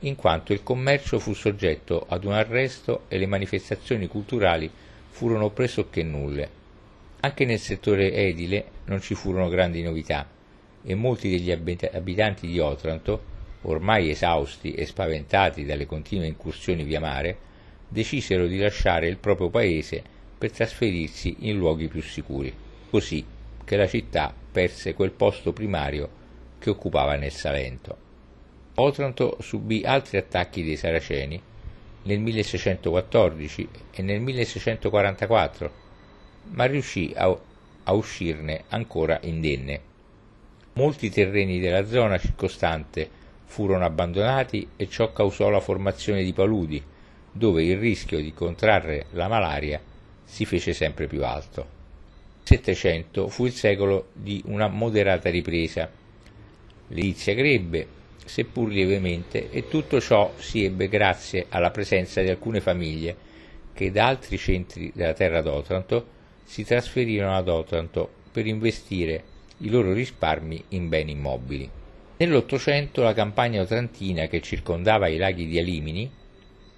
in 0.00 0.16
quanto 0.16 0.52
il 0.52 0.64
commercio 0.64 1.20
fu 1.20 1.32
soggetto 1.34 2.04
ad 2.08 2.24
un 2.24 2.32
arresto 2.32 3.04
e 3.06 3.18
le 3.18 3.26
manifestazioni 3.26 4.08
culturali 4.08 4.68
furono 5.10 5.50
pressoché 5.50 6.02
nulle. 6.02 6.60
Anche 7.20 7.44
nel 7.44 7.60
settore 7.60 8.12
edile 8.12 8.64
non 8.86 9.00
ci 9.00 9.14
furono 9.14 9.48
grandi 9.48 9.82
novità 9.82 10.26
e 10.84 10.94
molti 10.94 11.30
degli 11.30 11.50
abitanti 11.50 12.46
di 12.46 12.58
Otranto, 12.58 13.30
ormai 13.62 14.10
esausti 14.10 14.72
e 14.72 14.86
spaventati 14.86 15.64
dalle 15.64 15.86
continue 15.86 16.26
incursioni 16.26 16.84
via 16.84 17.00
mare, 17.00 17.50
decisero 17.88 18.46
di 18.46 18.58
lasciare 18.58 19.06
il 19.06 19.18
proprio 19.18 19.50
paese 19.50 20.02
per 20.36 20.50
trasferirsi 20.50 21.36
in 21.40 21.56
luoghi 21.56 21.88
più 21.88 22.02
sicuri, 22.02 22.52
così 22.90 23.24
che 23.64 23.76
la 23.76 23.86
città 23.86 24.34
perse 24.52 24.94
quel 24.94 25.12
posto 25.12 25.52
primario 25.52 26.20
che 26.58 26.70
occupava 26.70 27.16
nel 27.16 27.30
Salento. 27.30 27.96
Otranto 28.74 29.36
subì 29.40 29.84
altri 29.84 30.16
attacchi 30.16 30.64
dei 30.64 30.76
Saraceni 30.76 31.40
nel 32.04 32.18
1614 32.18 33.68
e 33.92 34.02
nel 34.02 34.20
1644, 34.20 35.72
ma 36.50 36.64
riuscì 36.64 37.12
a, 37.14 37.36
a 37.84 37.92
uscirne 37.92 38.64
ancora 38.68 39.20
indenne. 39.22 39.91
Molti 40.74 41.10
terreni 41.10 41.60
della 41.60 41.84
zona 41.84 42.18
circostante 42.18 43.08
furono 43.44 43.84
abbandonati 43.84 44.68
e 44.76 44.88
ciò 44.88 45.12
causò 45.12 45.50
la 45.50 45.60
formazione 45.60 46.22
di 46.22 46.32
paludi, 46.32 46.82
dove 47.30 47.62
il 47.62 47.76
rischio 47.76 48.18
di 48.18 48.32
contrarre 48.32 49.06
la 49.10 49.28
malaria 49.28 49.78
si 50.24 50.46
fece 50.46 50.72
sempre 50.72 51.06
più 51.06 51.24
alto. 51.24 51.60
Il 51.60 52.48
Settecento 52.48 53.28
fu 53.28 53.44
il 53.44 53.52
secolo 53.52 54.08
di 54.14 54.42
una 54.46 54.68
moderata 54.68 55.28
ripresa. 55.28 55.90
L'edilizia 56.88 57.34
crebbe, 57.34 57.86
seppur 58.24 58.70
lievemente, 58.70 59.50
e 59.50 59.68
tutto 59.68 60.00
ciò 60.00 60.32
si 60.38 60.64
ebbe 60.64 60.88
grazie 60.88 61.46
alla 61.50 61.70
presenza 61.70 62.22
di 62.22 62.30
alcune 62.30 62.62
famiglie 62.62 63.30
che 63.74 63.90
da 63.90 64.06
altri 64.06 64.38
centri 64.38 64.90
della 64.94 65.12
terra 65.12 65.42
d'Otranto 65.42 66.06
si 66.44 66.64
trasferirono 66.64 67.36
ad 67.36 67.48
Otranto 67.48 68.08
per 68.32 68.46
investire 68.46 69.31
i 69.62 69.70
loro 69.70 69.92
risparmi 69.92 70.64
in 70.68 70.88
beni 70.88 71.12
immobili. 71.12 71.68
Nell'Ottocento 72.16 73.02
la 73.02 73.14
campagna 73.14 73.62
otrantina 73.62 74.26
che 74.26 74.40
circondava 74.40 75.08
i 75.08 75.16
laghi 75.16 75.46
di 75.46 75.58
Alimini 75.58 76.10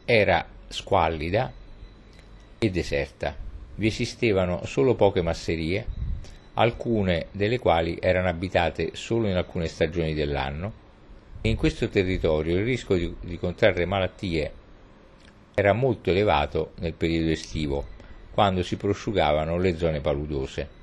era 0.04 0.46
squallida 0.68 1.52
e 2.58 2.70
deserta. 2.70 3.36
Vi 3.74 3.86
esistevano 3.86 4.64
solo 4.64 4.94
poche 4.94 5.22
masserie, 5.22 5.86
alcune 6.54 7.26
delle 7.32 7.58
quali 7.58 7.98
erano 8.00 8.28
abitate 8.28 8.90
solo 8.92 9.28
in 9.28 9.36
alcune 9.36 9.66
stagioni 9.66 10.14
dell'anno, 10.14 10.82
e 11.40 11.48
in 11.48 11.56
questo 11.56 11.88
territorio 11.88 12.56
il 12.56 12.64
rischio 12.64 12.96
di, 12.96 13.14
di 13.20 13.38
contrarre 13.38 13.84
malattie 13.84 14.52
era 15.54 15.72
molto 15.72 16.10
elevato 16.10 16.72
nel 16.76 16.94
periodo 16.94 17.30
estivo, 17.30 17.86
quando 18.32 18.62
si 18.62 18.76
prosciugavano 18.76 19.58
le 19.58 19.76
zone 19.76 20.00
paludose. 20.00 20.82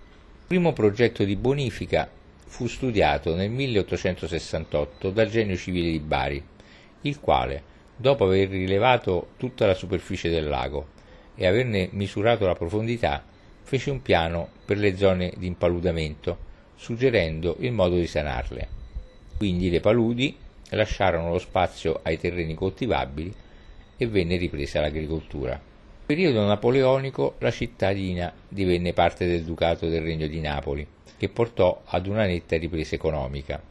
Il 0.52 0.58
primo 0.58 0.74
progetto 0.74 1.24
di 1.24 1.38
bonifica 1.38 2.10
fu 2.46 2.68
studiato 2.68 3.36
nel 3.36 3.50
1868 3.50 5.10
dal 5.10 5.30
Genio 5.30 5.56
Civile 5.56 5.92
di 5.92 6.00
Bari, 6.02 6.44
il 7.04 7.22
quale, 7.22 7.64
dopo 7.96 8.26
aver 8.26 8.50
rilevato 8.50 9.30
tutta 9.38 9.66
la 9.66 9.74
superficie 9.74 10.30
del 10.30 10.50
lago 10.50 10.88
e 11.36 11.48
averne 11.48 11.88
misurato 11.94 12.46
la 12.46 12.56
profondità, 12.56 13.24
fece 13.64 13.92
un 13.92 14.02
piano 14.02 14.50
per 14.66 14.78
le 14.78 14.98
zone 14.98 15.32
di 15.38 15.48
impaludamento, 15.48 16.38
suggerendo 16.76 17.56
il 17.60 17.72
modo 17.72 17.96
di 17.96 18.06
sanarle. 18.06 18.68
Quindi 19.38 19.70
le 19.70 19.80
paludi 19.80 20.36
lasciarono 20.72 21.30
lo 21.30 21.40
spazio 21.40 22.02
ai 22.04 22.20
terreni 22.20 22.56
coltivabili 22.56 23.34
e 23.96 24.06
venne 24.06 24.36
ripresa 24.36 24.82
l'agricoltura 24.82 25.71
periodo 26.06 26.46
napoleonico 26.46 27.36
la 27.40 27.52
cittadina 27.52 28.34
divenne 28.48 28.94
parte 28.94 29.26
del 29.28 29.44
Ducato 29.44 29.88
del 29.88 30.02
Regno 30.02 30.28
di 30.28 30.40
Napoli, 30.42 30.86
che 31.18 31.30
portò 31.30 31.82
ad 31.86 32.08
una 32.08 32.26
netta 32.26 32.58
ripresa 32.58 32.96
economica. 32.96 33.62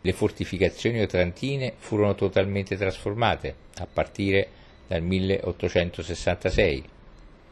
Le 0.00 0.12
fortificazioni 0.12 1.00
otrantine 1.00 1.72
furono 1.76 2.14
totalmente 2.14 2.76
trasformate 2.76 3.54
a 3.78 3.86
partire 3.90 4.48
dal 4.86 5.02
1866 5.02 6.84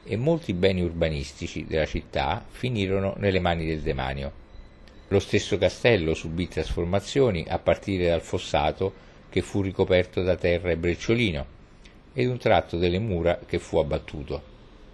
e 0.04 0.16
molti 0.16 0.52
beni 0.52 0.82
urbanistici 0.82 1.64
della 1.66 1.86
città 1.86 2.44
finirono 2.48 3.14
nelle 3.18 3.40
mani 3.40 3.66
del 3.66 3.80
demanio. 3.80 4.32
Lo 5.08 5.18
stesso 5.18 5.58
castello 5.58 6.14
subì 6.14 6.48
trasformazioni 6.48 7.44
a 7.48 7.58
partire 7.58 8.08
dal 8.08 8.22
fossato 8.22 8.92
che 9.28 9.42
fu 9.42 9.62
ricoperto 9.62 10.22
da 10.22 10.36
terra 10.36 10.70
e 10.70 10.76
brecciolino 10.76 11.60
ed 12.12 12.28
un 12.28 12.38
tratto 12.38 12.76
delle 12.76 12.98
mura 12.98 13.38
che 13.46 13.58
fu 13.58 13.78
abbattuto. 13.78 14.50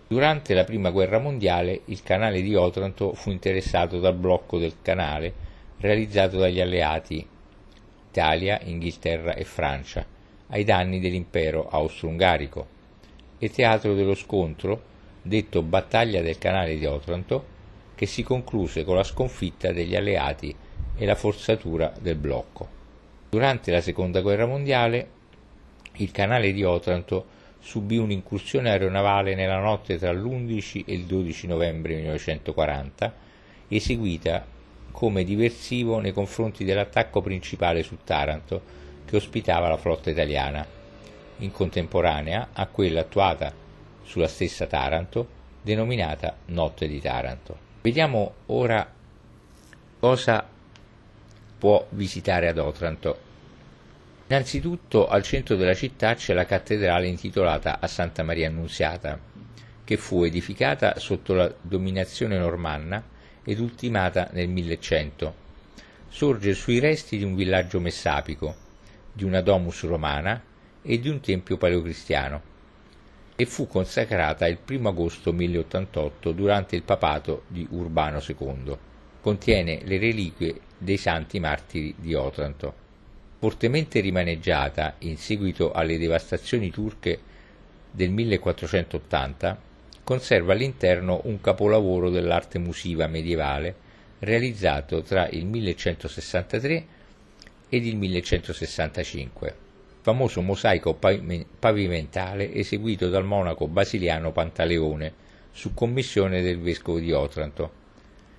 Durante 0.06 0.54
la 0.54 0.64
Prima 0.64 0.90
Guerra 0.90 1.18
Mondiale 1.18 1.82
il 1.86 2.02
canale 2.02 2.40
di 2.40 2.54
Otranto 2.54 3.12
fu 3.12 3.30
interessato 3.30 4.00
dal 4.00 4.14
blocco 4.14 4.58
del 4.58 4.76
canale 4.80 5.46
realizzato 5.80 6.38
dagli 6.38 6.60
alleati 6.60 7.26
Italia, 8.10 8.60
Inghilterra 8.64 9.34
e 9.34 9.44
Francia 9.44 10.04
ai 10.48 10.64
danni 10.64 10.98
dell'impero 10.98 11.68
austro-ungarico 11.68 12.66
e 13.38 13.50
teatro 13.50 13.94
dello 13.94 14.14
scontro 14.14 14.82
detto 15.22 15.62
Battaglia 15.62 16.22
del 16.22 16.38
canale 16.38 16.78
di 16.78 16.86
Otranto 16.86 17.56
che 17.94 18.06
si 18.06 18.22
concluse 18.22 18.84
con 18.84 18.96
la 18.96 19.02
sconfitta 19.02 19.72
degli 19.72 19.94
alleati 19.94 20.54
e 20.96 21.04
la 21.04 21.14
forzatura 21.14 21.92
del 22.00 22.16
blocco. 22.16 22.76
Durante 23.28 23.70
la 23.70 23.80
Seconda 23.80 24.20
Guerra 24.20 24.46
Mondiale 24.46 25.16
il 25.98 26.10
canale 26.10 26.52
di 26.52 26.64
Otranto 26.64 27.36
subì 27.60 27.96
un'incursione 27.96 28.70
aeronavale 28.70 29.34
nella 29.34 29.58
notte 29.58 29.98
tra 29.98 30.12
l'11 30.12 30.84
e 30.86 30.94
il 30.94 31.04
12 31.04 31.46
novembre 31.46 31.96
1940, 31.96 33.14
eseguita 33.68 34.44
come 34.90 35.24
diversivo 35.24 36.00
nei 36.00 36.12
confronti 36.12 36.64
dell'attacco 36.64 37.20
principale 37.20 37.82
su 37.82 37.98
Taranto 38.02 38.62
che 39.04 39.16
ospitava 39.16 39.68
la 39.68 39.76
flotta 39.76 40.10
italiana, 40.10 40.66
in 41.38 41.50
contemporanea 41.50 42.48
a 42.52 42.66
quella 42.66 43.00
attuata 43.00 43.52
sulla 44.02 44.28
stessa 44.28 44.66
Taranto, 44.66 45.36
denominata 45.62 46.36
Notte 46.46 46.88
di 46.88 47.00
Taranto. 47.00 47.66
Vediamo 47.82 48.34
ora 48.46 48.90
cosa 49.98 50.46
può 51.58 51.86
visitare 51.90 52.48
ad 52.48 52.58
Otranto 52.58 53.26
Innanzitutto 54.30 55.08
al 55.08 55.22
centro 55.22 55.56
della 55.56 55.72
città 55.72 56.14
c'è 56.14 56.34
la 56.34 56.44
cattedrale 56.44 57.06
intitolata 57.06 57.80
a 57.80 57.86
Santa 57.86 58.22
Maria 58.22 58.48
Annunziata, 58.48 59.18
che 59.82 59.96
fu 59.96 60.22
edificata 60.22 60.98
sotto 60.98 61.32
la 61.32 61.50
dominazione 61.62 62.36
normanna 62.36 63.02
ed 63.42 63.58
ultimata 63.58 64.28
nel 64.32 64.50
1100. 64.50 65.34
Sorge 66.10 66.52
sui 66.52 66.78
resti 66.78 67.16
di 67.16 67.24
un 67.24 67.34
villaggio 67.34 67.80
messapico, 67.80 68.54
di 69.14 69.24
una 69.24 69.40
domus 69.40 69.84
romana 69.84 70.42
e 70.82 71.00
di 71.00 71.08
un 71.08 71.20
tempio 71.20 71.56
paleocristiano 71.56 72.42
e 73.34 73.46
fu 73.46 73.66
consacrata 73.66 74.46
il 74.46 74.58
1 74.68 74.88
agosto 74.90 75.32
1088 75.32 76.32
durante 76.32 76.76
il 76.76 76.82
papato 76.82 77.44
di 77.46 77.66
Urbano 77.70 78.20
II. 78.20 78.76
Contiene 79.22 79.80
le 79.84 79.98
reliquie 79.98 80.60
dei 80.76 80.98
santi 80.98 81.40
martiri 81.40 81.94
di 81.96 82.12
Otranto 82.12 82.87
fortemente 83.38 84.00
rimaneggiata 84.00 84.96
in 85.00 85.16
seguito 85.16 85.70
alle 85.72 85.96
devastazioni 85.96 86.70
turche 86.70 87.20
del 87.90 88.10
1480, 88.10 89.60
conserva 90.02 90.54
all'interno 90.54 91.20
un 91.24 91.40
capolavoro 91.40 92.10
dell'arte 92.10 92.58
musiva 92.58 93.06
medievale 93.06 93.86
realizzato 94.20 95.02
tra 95.02 95.28
il 95.28 95.46
1163 95.46 96.86
ed 97.68 97.86
il 97.86 97.96
1165, 97.96 99.54
famoso 100.00 100.40
mosaico 100.42 100.94
pavimentale 100.94 102.52
eseguito 102.52 103.08
dal 103.08 103.24
monaco 103.24 103.68
basiliano 103.68 104.32
Pantaleone 104.32 105.26
su 105.52 105.74
commissione 105.74 106.42
del 106.42 106.58
vescovo 106.58 106.98
di 106.98 107.12
Otranto, 107.12 107.72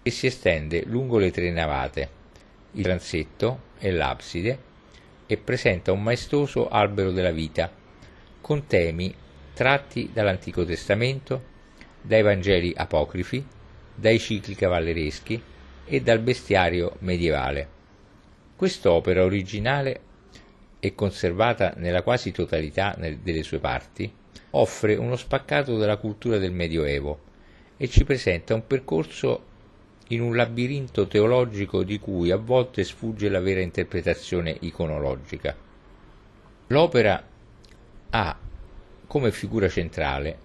e 0.01 0.11
si 0.11 0.25
estende 0.25 0.83
lungo 0.85 1.17
le 1.17 1.31
tre 1.31 1.51
navate, 1.51 2.09
il 2.73 2.83
transetto 2.83 3.67
e 3.77 3.91
l'abside, 3.91 4.67
e 5.31 5.37
presenta 5.37 5.91
un 5.91 6.01
maestoso 6.01 6.69
albero 6.69 7.11
della 7.11 7.29
vita, 7.29 7.71
con 8.41 8.65
temi 8.65 9.13
tratti 9.53 10.09
dall'Antico 10.11 10.65
Testamento, 10.65 11.43
dai 12.01 12.23
Vangeli 12.23 12.73
apocrifi, 12.75 13.45
dai 13.93 14.17
cicli 14.17 14.55
cavallereschi 14.55 15.39
e 15.85 16.01
dal 16.01 16.17
bestiario 16.17 16.95
medievale. 17.01 17.67
Quest'opera 18.55 19.23
originale 19.23 20.01
e 20.79 20.95
conservata 20.95 21.73
nella 21.77 22.01
quasi 22.01 22.31
totalità 22.31 22.97
delle 22.97 23.43
sue 23.43 23.59
parti, 23.59 24.11
offre 24.51 24.95
uno 24.95 25.15
spaccato 25.15 25.77
della 25.77 25.97
cultura 25.97 26.39
del 26.39 26.53
Medioevo 26.53 27.19
e 27.77 27.87
ci 27.87 28.03
presenta 28.03 28.55
un 28.55 28.65
percorso 28.65 29.45
in 30.11 30.21
un 30.21 30.35
labirinto 30.35 31.07
teologico 31.07 31.83
di 31.83 31.99
cui 31.99 32.31
a 32.31 32.37
volte 32.37 32.83
sfugge 32.83 33.29
la 33.29 33.39
vera 33.39 33.61
interpretazione 33.61 34.55
iconologica. 34.61 35.55
L'opera 36.67 37.23
ha 38.11 38.37
come 39.05 39.31
figura 39.31 39.67
centrale, 39.67 40.37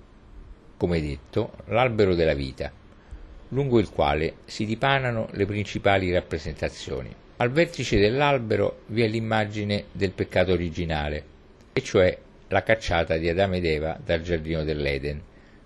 come 0.77 1.01
detto, 1.01 1.53
l'albero 1.67 2.15
della 2.15 2.35
vita, 2.35 2.71
lungo 3.49 3.79
il 3.79 3.91
quale 3.91 4.37
si 4.45 4.67
dipanano 4.67 5.29
le 5.33 5.47
principali 5.47 6.13
rappresentazioni. 6.13 7.15
Al 7.37 7.51
vertice 7.51 7.99
dell'albero 7.99 8.81
vi 8.87 9.03
è 9.03 9.09
l'immagine 9.09 9.85
del 9.93 10.13
peccato 10.13 10.53
originale, 10.53 11.25
e 11.73 11.83
cioè 11.83 12.17
la 12.49 12.63
cacciata 12.63 13.17
di 13.17 13.29
Adamo 13.29 13.57
ed 13.57 13.65
Eva 13.65 13.99
dal 14.03 14.23
giardino 14.23 14.63
dell'Eden, 14.63 15.21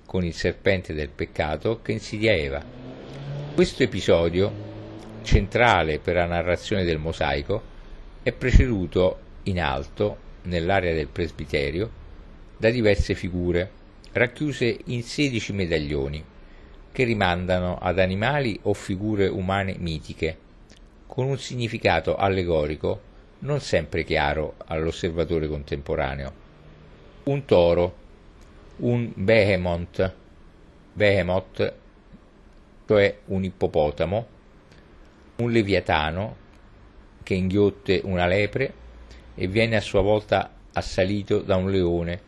con 0.06 0.24
il 0.24 0.34
serpente 0.34 0.94
del 0.94 1.08
peccato 1.08 1.82
che 1.82 1.92
insidia 1.92 2.32
Eva. 2.32 2.64
Questo 3.58 3.82
episodio, 3.82 4.52
centrale 5.22 5.98
per 5.98 6.14
la 6.14 6.26
narrazione 6.26 6.84
del 6.84 6.98
mosaico, 6.98 7.60
è 8.22 8.30
preceduto 8.30 9.18
in 9.42 9.60
alto, 9.60 10.16
nell'area 10.42 10.94
del 10.94 11.08
presbiterio, 11.08 11.90
da 12.56 12.70
diverse 12.70 13.14
figure, 13.14 13.68
racchiuse 14.12 14.78
in 14.84 15.02
16 15.02 15.52
medaglioni, 15.54 16.24
che 16.92 17.02
rimandano 17.02 17.78
ad 17.80 17.98
animali 17.98 18.56
o 18.62 18.74
figure 18.74 19.26
umane 19.26 19.74
mitiche, 19.76 20.38
con 21.08 21.26
un 21.26 21.36
significato 21.36 22.14
allegorico 22.14 23.00
non 23.40 23.58
sempre 23.58 24.04
chiaro 24.04 24.54
all'osservatore 24.66 25.48
contemporaneo. 25.48 26.32
Un 27.24 27.44
toro, 27.44 27.96
un 28.76 29.10
behemoth, 29.16 30.12
behemoth, 30.92 31.86
cioè 32.88 33.18
un 33.26 33.44
ippopotamo, 33.44 34.26
un 35.36 35.50
leviatano 35.52 36.36
che 37.22 37.34
inghiotte 37.34 38.00
una 38.02 38.26
lepre 38.26 38.72
e 39.34 39.46
viene 39.46 39.76
a 39.76 39.82
sua 39.82 40.00
volta 40.00 40.54
assalito 40.72 41.42
da 41.42 41.56
un 41.56 41.70
leone 41.70 42.20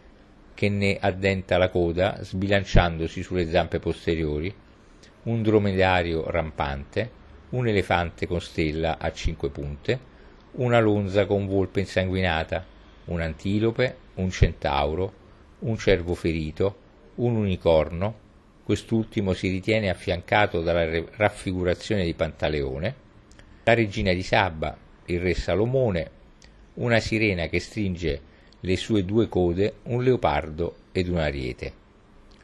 che 0.52 0.68
ne 0.68 0.98
addenta 1.00 1.56
la 1.56 1.70
coda 1.70 2.22
sbilanciandosi 2.22 3.22
sulle 3.22 3.48
zampe 3.48 3.78
posteriori, 3.78 4.54
un 5.22 5.42
dromedario 5.42 6.30
rampante, 6.30 7.10
un 7.50 7.66
elefante 7.66 8.26
con 8.26 8.42
stella 8.42 8.98
a 8.98 9.10
cinque 9.12 9.48
punte, 9.48 9.98
una 10.52 10.78
lonza 10.78 11.24
con 11.24 11.46
volpe 11.46 11.80
insanguinata, 11.80 12.66
un 13.06 13.22
antilope, 13.22 13.96
un 14.16 14.30
centauro, 14.30 15.12
un 15.60 15.78
cervo 15.78 16.14
ferito, 16.14 16.76
un 17.14 17.36
unicorno, 17.36 18.28
quest'ultimo 18.70 19.32
si 19.32 19.48
ritiene 19.48 19.90
affiancato 19.90 20.60
dalla 20.60 21.02
raffigurazione 21.16 22.04
di 22.04 22.14
Pantaleone, 22.14 22.94
la 23.64 23.74
regina 23.74 24.12
di 24.12 24.22
Sabba, 24.22 24.76
il 25.06 25.18
re 25.18 25.34
Salomone, 25.34 26.10
una 26.74 27.00
sirena 27.00 27.48
che 27.48 27.58
stringe 27.58 28.20
le 28.60 28.76
sue 28.76 29.04
due 29.04 29.28
code, 29.28 29.74
un 29.86 30.04
leopardo 30.04 30.76
ed 30.92 31.08
un 31.08 31.16
ariete. 31.16 31.72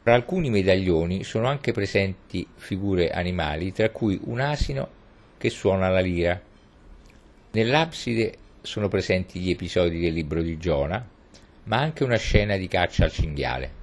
Tra 0.03 0.15
alcuni 0.15 0.49
medaglioni 0.49 1.23
sono 1.23 1.47
anche 1.47 1.71
presenti 1.71 2.45
figure 2.55 3.09
animali, 3.09 3.71
tra 3.71 3.89
cui 3.89 4.19
un 4.25 4.41
asino 4.41 4.89
che 5.37 5.49
suona 5.49 5.87
la 5.87 6.01
lira. 6.01 6.41
Nell'abside 7.51 8.35
sono 8.61 8.89
presenti 8.89 9.39
gli 9.39 9.51
episodi 9.51 10.01
del 10.01 10.11
libro 10.11 10.41
di 10.41 10.57
Giona, 10.57 11.07
ma 11.63 11.77
anche 11.77 12.03
una 12.03 12.17
scena 12.17 12.57
di 12.57 12.67
caccia 12.67 13.05
al 13.05 13.13
cinghiale. 13.13 13.76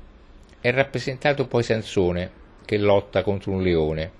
È 0.65 0.71
rappresentato 0.71 1.47
poi 1.47 1.63
Sansone 1.63 2.31
che 2.65 2.79
lotta 2.79 3.23
contro 3.23 3.53
un 3.53 3.63
leone, 3.63 4.11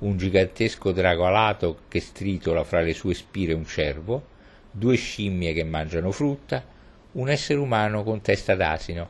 un 0.00 0.18
gigantesco 0.18 0.92
drago 0.92 1.24
alato 1.24 1.78
che 1.88 1.98
stritola 1.98 2.62
fra 2.62 2.82
le 2.82 2.92
sue 2.92 3.14
spire 3.14 3.54
un 3.54 3.64
cervo, 3.64 4.22
due 4.70 4.96
scimmie 4.96 5.54
che 5.54 5.64
mangiano 5.64 6.12
frutta, 6.12 6.62
un 7.12 7.30
essere 7.30 7.58
umano 7.58 8.02
con 8.02 8.20
testa 8.20 8.54
d'asino 8.54 9.08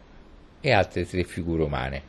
e 0.61 0.71
altre 0.71 1.05
tre 1.05 1.25
figure 1.25 1.65
umane. 1.65 2.03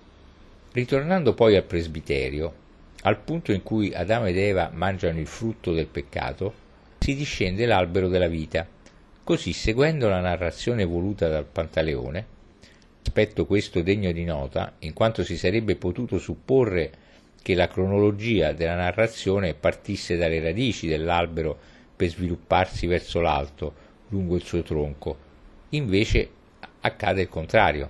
Ritornando 0.71 1.33
poi 1.33 1.55
al 1.55 1.63
presbiterio, 1.63 2.53
al 3.01 3.17
punto 3.17 3.51
in 3.51 3.63
cui 3.63 3.91
Adamo 3.91 4.27
ed 4.27 4.37
Eva 4.37 4.69
mangiano 4.71 5.17
il 5.17 5.25
frutto 5.25 5.73
del 5.73 5.87
peccato, 5.87 6.53
si 6.99 7.15
discende 7.15 7.65
l'albero 7.65 8.07
della 8.07 8.27
vita. 8.27 8.67
Così, 9.23 9.51
seguendo 9.51 10.07
la 10.09 10.19
narrazione 10.19 10.85
voluta 10.85 11.27
dal 11.27 11.45
Pantaleone, 11.45 12.37
aspetto 13.09 13.47
questo 13.47 13.81
degno 13.81 14.11
di 14.11 14.23
nota, 14.23 14.73
in 14.79 14.93
quanto 14.93 15.23
si 15.23 15.35
sarebbe 15.35 15.75
potuto 15.75 16.19
supporre 16.19 16.91
che 17.41 17.55
la 17.55 17.67
cronologia 17.67 18.53
della 18.53 18.75
narrazione 18.75 19.55
partisse 19.55 20.15
dalle 20.15 20.39
radici 20.39 20.87
dell'albero 20.87 21.57
per 21.95 22.09
svilupparsi 22.09 22.85
verso 22.85 23.19
l'alto, 23.19 23.73
lungo 24.09 24.35
il 24.35 24.43
suo 24.43 24.61
tronco. 24.61 25.17
Invece 25.69 26.29
accade 26.81 27.21
il 27.21 27.29
contrario. 27.29 27.89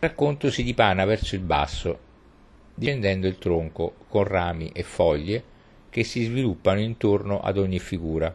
Il 0.00 0.08
racconto 0.08 0.50
si 0.50 0.64
dipana 0.64 1.04
verso 1.04 1.36
il 1.36 1.40
basso, 1.40 1.98
discendendo 2.74 3.28
il 3.28 3.38
tronco 3.38 3.94
con 4.08 4.24
rami 4.24 4.70
e 4.72 4.82
foglie 4.82 5.42
che 5.90 6.02
si 6.02 6.24
sviluppano 6.24 6.80
intorno 6.80 7.40
ad 7.40 7.56
ogni 7.56 7.78
figura, 7.78 8.34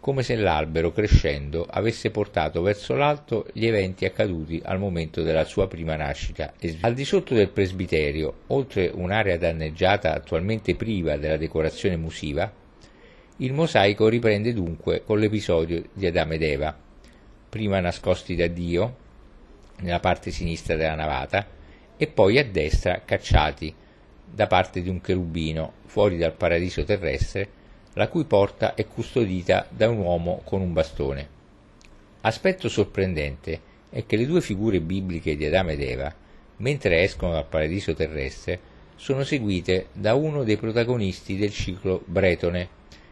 come 0.00 0.22
se 0.22 0.34
l'albero 0.34 0.92
crescendo 0.92 1.66
avesse 1.68 2.10
portato 2.10 2.62
verso 2.62 2.94
l'alto 2.94 3.46
gli 3.52 3.66
eventi 3.66 4.06
accaduti 4.06 4.60
al 4.64 4.78
momento 4.78 5.22
della 5.22 5.44
sua 5.44 5.68
prima 5.68 5.94
nascita. 5.94 6.54
Al 6.80 6.94
di 6.94 7.04
sotto 7.04 7.34
del 7.34 7.50
presbiterio, 7.50 8.40
oltre 8.48 8.90
un'area 8.92 9.36
danneggiata 9.36 10.14
attualmente 10.14 10.74
priva 10.74 11.18
della 11.18 11.36
decorazione 11.36 11.96
musiva, 11.96 12.50
il 13.36 13.52
mosaico 13.52 14.08
riprende 14.08 14.54
dunque 14.54 15.02
con 15.04 15.18
l'episodio 15.18 15.82
di 15.92 16.06
Adamo 16.06 16.32
ed 16.32 16.42
Eva, 16.42 16.76
prima 17.48 17.80
nascosti 17.80 18.34
da 18.34 18.46
Dio 18.46 18.96
nella 19.80 20.00
parte 20.00 20.30
sinistra 20.30 20.76
della 20.76 20.94
navata, 20.94 21.46
e 21.96 22.06
poi 22.06 22.38
a 22.38 22.44
destra 22.44 23.02
cacciati 23.04 23.74
da 24.32 24.46
parte 24.46 24.80
di 24.80 24.88
un 24.88 25.00
cherubino 25.00 25.74
fuori 25.84 26.16
dal 26.16 26.34
paradiso 26.34 26.84
terrestre, 26.84 27.58
la 27.94 28.08
cui 28.08 28.24
porta 28.24 28.74
è 28.74 28.86
custodita 28.86 29.66
da 29.68 29.88
un 29.88 29.98
uomo 29.98 30.42
con 30.44 30.60
un 30.60 30.72
bastone. 30.72 31.28
Aspetto 32.22 32.68
sorprendente 32.68 33.60
è 33.90 34.06
che 34.06 34.16
le 34.16 34.26
due 34.26 34.40
figure 34.40 34.80
bibliche 34.80 35.36
di 35.36 35.46
Adamo 35.46 35.70
ed 35.70 35.82
Eva, 35.82 36.14
mentre 36.58 37.02
escono 37.02 37.32
dal 37.32 37.46
paradiso 37.46 37.94
terrestre, 37.94 38.68
sono 38.96 39.24
seguite 39.24 39.86
da 39.92 40.14
uno 40.14 40.44
dei 40.44 40.56
protagonisti 40.56 41.36
del 41.36 41.52
ciclo 41.52 42.02
bretone, 42.04 42.68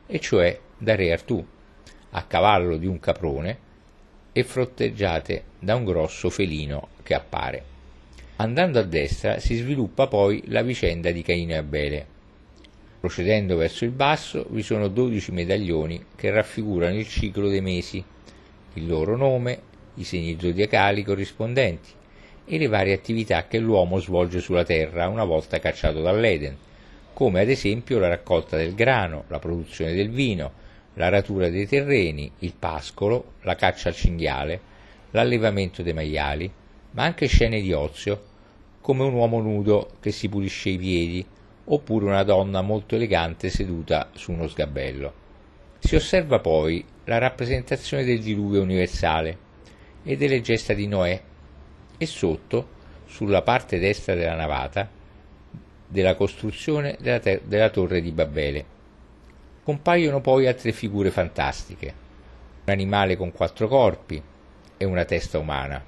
e 0.06 0.20
cioè 0.20 0.58
da 0.76 0.94
Re 0.94 1.12
Artù, 1.12 1.44
a 2.10 2.22
cavallo 2.24 2.76
di 2.76 2.86
un 2.86 3.00
caprone 3.00 3.58
e 4.32 4.44
fronteggiate 4.44 5.44
da 5.58 5.74
un 5.74 5.84
grosso 5.84 6.30
felino 6.30 6.88
che 7.02 7.14
appare. 7.14 7.64
Andando 8.36 8.78
a 8.78 8.84
destra 8.84 9.40
si 9.40 9.56
sviluppa 9.56 10.06
poi 10.06 10.42
la 10.46 10.62
vicenda 10.62 11.10
di 11.10 11.22
Caino 11.22 11.52
e 11.52 11.56
Abele. 11.56 12.06
Procedendo 13.00 13.56
verso 13.56 13.84
il 13.84 13.92
basso 13.92 14.46
vi 14.50 14.62
sono 14.62 14.88
dodici 14.88 15.30
medaglioni 15.30 16.04
che 16.16 16.30
raffigurano 16.30 16.98
il 16.98 17.06
ciclo 17.06 17.48
dei 17.48 17.60
mesi, 17.60 18.02
il 18.74 18.86
loro 18.88 19.16
nome, 19.16 19.60
i 19.94 20.04
segni 20.04 20.36
zodiacali 20.40 21.04
corrispondenti 21.04 21.90
e 22.44 22.58
le 22.58 22.66
varie 22.66 22.94
attività 22.94 23.46
che 23.46 23.58
l'uomo 23.58 24.00
svolge 24.00 24.40
sulla 24.40 24.64
terra 24.64 25.06
una 25.08 25.24
volta 25.24 25.60
cacciato 25.60 26.00
dall'Eden, 26.00 26.56
come 27.12 27.40
ad 27.40 27.48
esempio 27.48 28.00
la 28.00 28.08
raccolta 28.08 28.56
del 28.56 28.74
grano, 28.74 29.24
la 29.28 29.38
produzione 29.38 29.92
del 29.92 30.10
vino, 30.10 30.52
l'aratura 30.94 31.48
dei 31.50 31.68
terreni, 31.68 32.30
il 32.40 32.54
pascolo, 32.58 33.34
la 33.42 33.54
caccia 33.54 33.90
al 33.90 33.94
cinghiale, 33.94 34.60
l'allevamento 35.12 35.82
dei 35.82 35.92
maiali, 35.92 36.50
ma 36.92 37.04
anche 37.04 37.26
scene 37.26 37.60
di 37.60 37.72
ozio, 37.72 38.22
come 38.80 39.04
un 39.04 39.12
uomo 39.12 39.40
nudo 39.40 39.90
che 40.00 40.10
si 40.10 40.28
pulisce 40.28 40.70
i 40.70 40.78
piedi, 40.78 41.24
oppure 41.70 42.06
una 42.06 42.22
donna 42.22 42.62
molto 42.62 42.94
elegante 42.94 43.50
seduta 43.50 44.10
su 44.14 44.32
uno 44.32 44.48
sgabello. 44.48 45.12
Si 45.78 45.94
osserva 45.94 46.38
poi 46.38 46.84
la 47.04 47.18
rappresentazione 47.18 48.04
del 48.04 48.20
diluvio 48.20 48.62
universale 48.62 49.38
e 50.02 50.16
delle 50.16 50.40
gesta 50.40 50.74
di 50.74 50.86
Noè 50.86 51.20
e 51.96 52.06
sotto, 52.06 52.76
sulla 53.06 53.42
parte 53.42 53.78
destra 53.78 54.14
della 54.14 54.34
navata, 54.34 54.88
della 55.86 56.14
costruzione 56.14 56.96
della, 57.00 57.20
ter- 57.20 57.42
della 57.44 57.70
torre 57.70 58.00
di 58.00 58.12
Babele. 58.12 58.64
Compaiono 59.62 60.20
poi 60.20 60.46
altre 60.46 60.72
figure 60.72 61.10
fantastiche, 61.10 61.94
un 62.64 62.72
animale 62.72 63.16
con 63.16 63.32
quattro 63.32 63.68
corpi 63.68 64.22
e 64.76 64.84
una 64.84 65.04
testa 65.04 65.38
umana, 65.38 65.82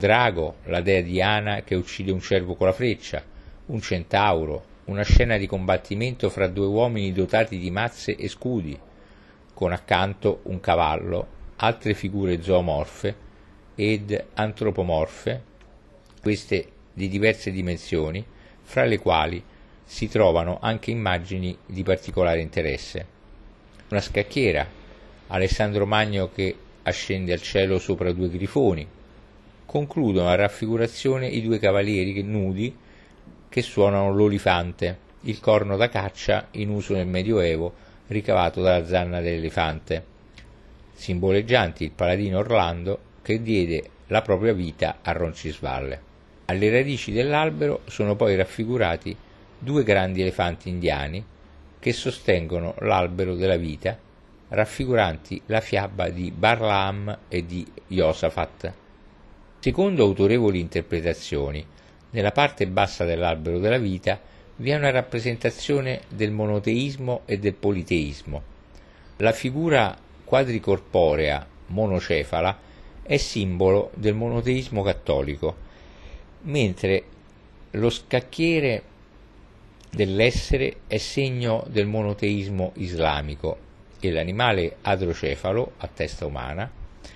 Drago, 0.00 0.56
la 0.64 0.80
dea 0.80 1.02
Diana 1.02 1.60
che 1.62 1.74
uccide 1.74 2.10
un 2.10 2.20
cervo 2.20 2.54
con 2.54 2.66
la 2.66 2.72
freccia, 2.72 3.22
un 3.66 3.82
centauro, 3.82 4.64
una 4.84 5.02
scena 5.02 5.36
di 5.36 5.46
combattimento 5.46 6.30
fra 6.30 6.48
due 6.48 6.66
uomini 6.66 7.12
dotati 7.12 7.58
di 7.58 7.70
mazze 7.70 8.16
e 8.16 8.28
scudi, 8.28 8.78
con 9.54 9.72
accanto 9.72 10.40
un 10.44 10.60
cavallo, 10.60 11.26
altre 11.56 11.94
figure 11.94 12.42
zoomorfe 12.42 13.14
ed 13.74 14.24
antropomorfe, 14.34 15.42
queste 16.20 16.68
di 16.92 17.08
diverse 17.08 17.50
dimensioni, 17.50 18.24
fra 18.62 18.84
le 18.84 18.98
quali 18.98 19.42
si 19.84 20.08
trovano 20.08 20.58
anche 20.60 20.90
immagini 20.90 21.56
di 21.66 21.82
particolare 21.82 22.40
interesse. 22.40 23.06
Una 23.88 24.00
scacchiera, 24.00 24.66
Alessandro 25.28 25.86
Magno 25.86 26.30
che 26.32 26.56
ascende 26.82 27.32
al 27.32 27.42
cielo 27.42 27.78
sopra 27.78 28.12
due 28.12 28.30
grifoni, 28.30 28.86
concludono 29.66 30.26
la 30.26 30.34
raffigurazione 30.34 31.26
i 31.26 31.42
due 31.42 31.58
cavalieri 31.58 32.22
nudi 32.22 32.74
che 33.50 33.62
suonano 33.62 34.14
l'olifante, 34.14 35.08
il 35.22 35.40
corno 35.40 35.76
da 35.76 35.90
caccia 35.90 36.46
in 36.52 36.70
uso 36.70 36.94
nel 36.94 37.06
Medioevo 37.06 37.74
ricavato 38.06 38.62
dalla 38.62 38.86
zanna 38.86 39.20
dell'elefante, 39.20 40.04
simboleggianti 40.94 41.84
il 41.84 41.90
paladino 41.90 42.38
Orlando 42.38 42.98
che 43.22 43.42
diede 43.42 43.82
la 44.06 44.22
propria 44.22 44.52
vita 44.52 44.98
a 45.02 45.12
Roncisvalle. 45.12 46.08
Alle 46.46 46.70
radici 46.70 47.12
dell'albero 47.12 47.82
sono 47.86 48.16
poi 48.16 48.36
raffigurati 48.36 49.16
due 49.58 49.82
grandi 49.82 50.22
elefanti 50.22 50.68
indiani 50.68 51.24
che 51.78 51.92
sostengono 51.92 52.74
l'albero 52.78 53.34
della 53.34 53.56
vita, 53.56 53.98
raffiguranti 54.48 55.42
la 55.46 55.60
fiaba 55.60 56.08
di 56.08 56.30
Barlaam 56.30 57.18
e 57.28 57.44
di 57.44 57.66
Josafat. 57.88 58.72
Secondo 59.60 60.04
autorevoli 60.04 60.60
interpretazioni, 60.60 61.64
nella 62.10 62.32
parte 62.32 62.66
bassa 62.66 63.04
dell'albero 63.04 63.58
della 63.58 63.78
vita 63.78 64.20
vi 64.56 64.70
è 64.70 64.76
una 64.76 64.90
rappresentazione 64.90 66.02
del 66.08 66.30
monoteismo 66.30 67.22
e 67.24 67.38
del 67.38 67.54
politeismo. 67.54 68.42
La 69.18 69.32
figura 69.32 69.96
quadricorporea 70.24 71.46
monocefala 71.66 72.58
è 73.02 73.16
simbolo 73.16 73.90
del 73.94 74.14
monoteismo 74.14 74.82
cattolico, 74.82 75.56
mentre 76.42 77.04
lo 77.72 77.90
scacchiere 77.90 78.82
dell'essere 79.90 80.80
è 80.86 80.98
segno 80.98 81.64
del 81.68 81.86
monoteismo 81.86 82.72
islamico 82.76 83.68
e 83.98 84.10
l'animale 84.10 84.76
adrocefalo 84.82 85.72
a 85.78 85.88
testa 85.88 86.26
umana 86.26 86.70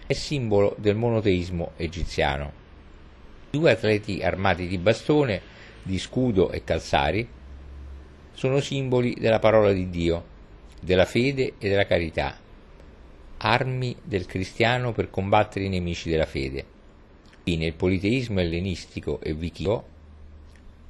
è 0.06 0.12
simbolo 0.12 0.74
del 0.78 0.96
monoteismo 0.96 1.72
egiziano. 1.76 2.63
Due 3.54 3.70
atleti 3.70 4.20
armati 4.20 4.66
di 4.66 4.78
bastone, 4.78 5.40
di 5.80 6.00
scudo 6.00 6.50
e 6.50 6.64
calzari 6.64 7.24
sono 8.32 8.58
simboli 8.58 9.14
della 9.16 9.38
parola 9.38 9.70
di 9.70 9.88
Dio, 9.90 10.24
della 10.80 11.04
fede 11.04 11.52
e 11.60 11.68
della 11.68 11.86
carità, 11.86 12.36
armi 13.36 13.94
del 14.02 14.26
cristiano 14.26 14.90
per 14.90 15.08
combattere 15.08 15.66
i 15.66 15.68
nemici 15.68 16.10
della 16.10 16.26
fede. 16.26 16.64
Infine, 17.44 17.66
il 17.66 17.74
politeismo 17.74 18.40
ellenistico 18.40 19.20
e 19.20 19.34
vichingo 19.34 19.86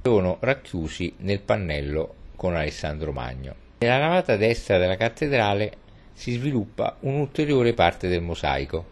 sono 0.02 0.38
racchiusi 0.40 1.16
nel 1.18 1.40
pannello 1.40 2.14
con 2.34 2.56
Alessandro 2.56 3.12
Magno. 3.12 3.54
Nella 3.80 3.98
navata 3.98 4.38
destra 4.38 4.78
della 4.78 4.96
cattedrale 4.96 5.70
si 6.14 6.32
sviluppa 6.32 6.96
un'ulteriore 7.00 7.74
parte 7.74 8.08
del 8.08 8.22
mosaico, 8.22 8.86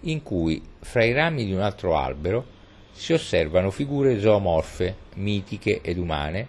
in 0.00 0.22
cui 0.22 0.62
fra 0.80 1.02
i 1.02 1.14
rami 1.14 1.46
di 1.46 1.54
un 1.54 1.60
altro 1.60 1.96
albero 1.96 2.58
si 3.00 3.14
osservano 3.14 3.70
figure 3.70 4.20
zoomorfe, 4.20 4.94
mitiche 5.14 5.80
ed 5.80 5.96
umane, 5.96 6.46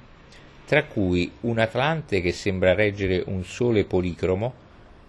tra 0.65 0.83
cui 0.83 1.31
un 1.41 1.59
Atlante 1.59 2.19
che 2.19 2.33
sembra 2.33 2.73
reggere 2.73 3.23
un 3.27 3.45
sole 3.45 3.85
policromo 3.85 4.53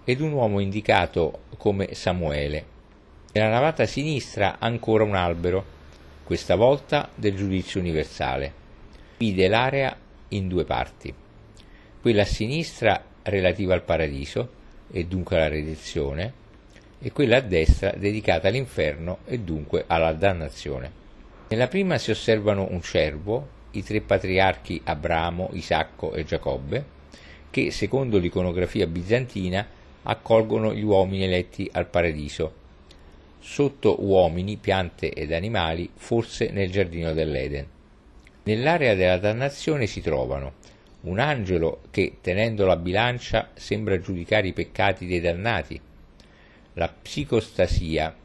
ed 0.04 0.20
un 0.20 0.30
uomo 0.30 0.60
indicato 0.60 1.40
come 1.56 1.94
Samuele. 1.94 2.64
Nella 3.32 3.48
navata 3.48 3.86
sinistra 3.86 4.60
ancora 4.60 5.02
un 5.02 5.16
albero, 5.16 5.64
questa 6.22 6.54
volta 6.54 7.10
del 7.12 7.34
giudizio 7.34 7.80
universale. 7.80 8.52
Divide 9.18 9.48
l'area 9.48 9.96
in 10.28 10.46
due 10.46 10.64
parti. 10.64 11.12
Quella 12.00 12.22
a 12.22 12.24
sinistra 12.24 13.04
relativa 13.24 13.74
al 13.74 13.82
paradiso 13.82 14.48
e 14.92 15.06
dunque 15.06 15.34
alla 15.38 15.48
redenzione, 15.48 16.32
e 17.00 17.10
quella 17.10 17.38
a 17.38 17.40
destra 17.40 17.92
dedicata 17.96 18.46
all'inferno 18.46 19.18
e 19.26 19.40
dunque 19.40 19.82
alla 19.88 20.12
dannazione. 20.12 21.00
Nella 21.52 21.68
prima 21.68 21.98
si 21.98 22.10
osservano 22.10 22.68
un 22.70 22.80
cervo, 22.80 23.46
i 23.72 23.82
tre 23.82 24.00
patriarchi 24.00 24.80
Abramo, 24.84 25.50
Isacco 25.52 26.14
e 26.14 26.24
Giacobbe, 26.24 26.82
che 27.50 27.70
secondo 27.70 28.16
l'iconografia 28.16 28.86
bizantina 28.86 29.68
accolgono 30.04 30.72
gli 30.72 30.82
uomini 30.82 31.24
eletti 31.24 31.68
al 31.70 31.88
paradiso, 31.88 32.54
sotto 33.38 34.02
uomini, 34.02 34.56
piante 34.56 35.12
ed 35.12 35.30
animali, 35.30 35.90
forse 35.94 36.48
nel 36.48 36.70
giardino 36.70 37.12
dell'Eden. 37.12 37.66
Nell'area 38.44 38.94
della 38.94 39.18
dannazione 39.18 39.86
si 39.86 40.00
trovano 40.00 40.54
un 41.02 41.18
angelo 41.18 41.82
che, 41.90 42.16
tenendo 42.22 42.64
la 42.64 42.76
bilancia, 42.76 43.50
sembra 43.52 44.00
giudicare 44.00 44.46
i 44.46 44.54
peccati 44.54 45.04
dei 45.04 45.20
dannati, 45.20 45.78
la 46.72 46.88
psicostasia 46.88 48.16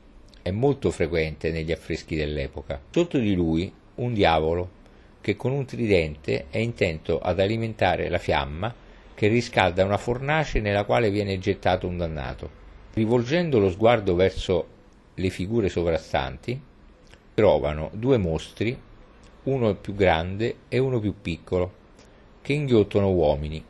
è 0.47 0.51
molto 0.51 0.91
frequente 0.91 1.51
negli 1.51 1.73
affreschi 1.73 2.15
dell'epoca. 2.15 2.81
Sotto 2.89 3.17
di 3.17 3.35
lui 3.35 3.71
un 3.95 4.13
diavolo 4.13 4.69
che 5.19 5.35
con 5.35 5.51
un 5.51 5.65
tridente 5.65 6.45
è 6.49 6.57
intento 6.57 7.19
ad 7.19 7.41
alimentare 7.41 8.07
la 8.07 8.17
fiamma 8.17 8.73
che 9.13 9.27
riscalda 9.27 9.83
una 9.83 9.97
fornace 9.97 10.61
nella 10.61 10.85
quale 10.85 11.09
viene 11.09 11.37
gettato 11.37 11.85
un 11.85 11.97
dannato. 11.97 12.49
Rivolgendo 12.93 13.59
lo 13.59 13.69
sguardo 13.69 14.15
verso 14.15 14.67
le 15.15 15.29
figure 15.29 15.67
sovrastanti, 15.67 16.59
trovano 17.33 17.89
due 17.93 18.17
mostri, 18.17 18.79
uno 19.43 19.75
più 19.75 19.95
grande 19.95 20.55
e 20.69 20.77
uno 20.77 20.99
più 20.99 21.15
piccolo, 21.21 21.73
che 22.41 22.53
inghiottono 22.53 23.11
uomini. 23.11 23.61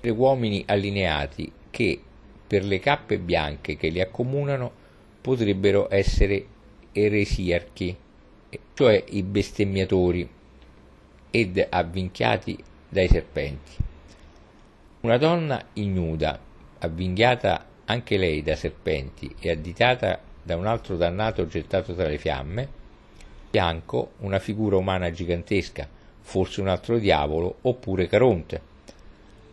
Tre 0.00 0.10
uomini 0.10 0.62
allineati 0.66 1.50
che, 1.70 2.00
per 2.46 2.64
le 2.64 2.78
cappe 2.78 3.18
bianche 3.18 3.76
che 3.76 3.88
li 3.88 4.00
accomunano, 4.00 4.86
potrebbero 5.20 5.88
essere 5.90 6.46
eresiarchi, 6.92 7.96
cioè 8.74 9.04
i 9.10 9.22
bestemmiatori, 9.22 10.28
ed 11.30 11.66
avvinchiati 11.68 12.56
dai 12.88 13.08
serpenti. 13.08 13.72
Una 15.00 15.18
donna 15.18 15.62
ignuda, 15.74 16.38
avvinghiata 16.78 17.66
anche 17.84 18.16
lei 18.16 18.42
da 18.42 18.56
serpenti 18.56 19.34
e 19.38 19.50
additata 19.50 20.20
da 20.42 20.56
un 20.56 20.66
altro 20.66 20.96
dannato 20.96 21.46
gettato 21.46 21.94
tra 21.94 22.08
le 22.08 22.18
fiamme, 22.18 22.68
fianco 23.50 24.12
una 24.18 24.38
figura 24.38 24.76
umana 24.76 25.10
gigantesca, 25.10 25.88
forse 26.20 26.60
un 26.60 26.68
altro 26.68 26.98
diavolo 26.98 27.58
oppure 27.62 28.06
Caronte, 28.06 28.60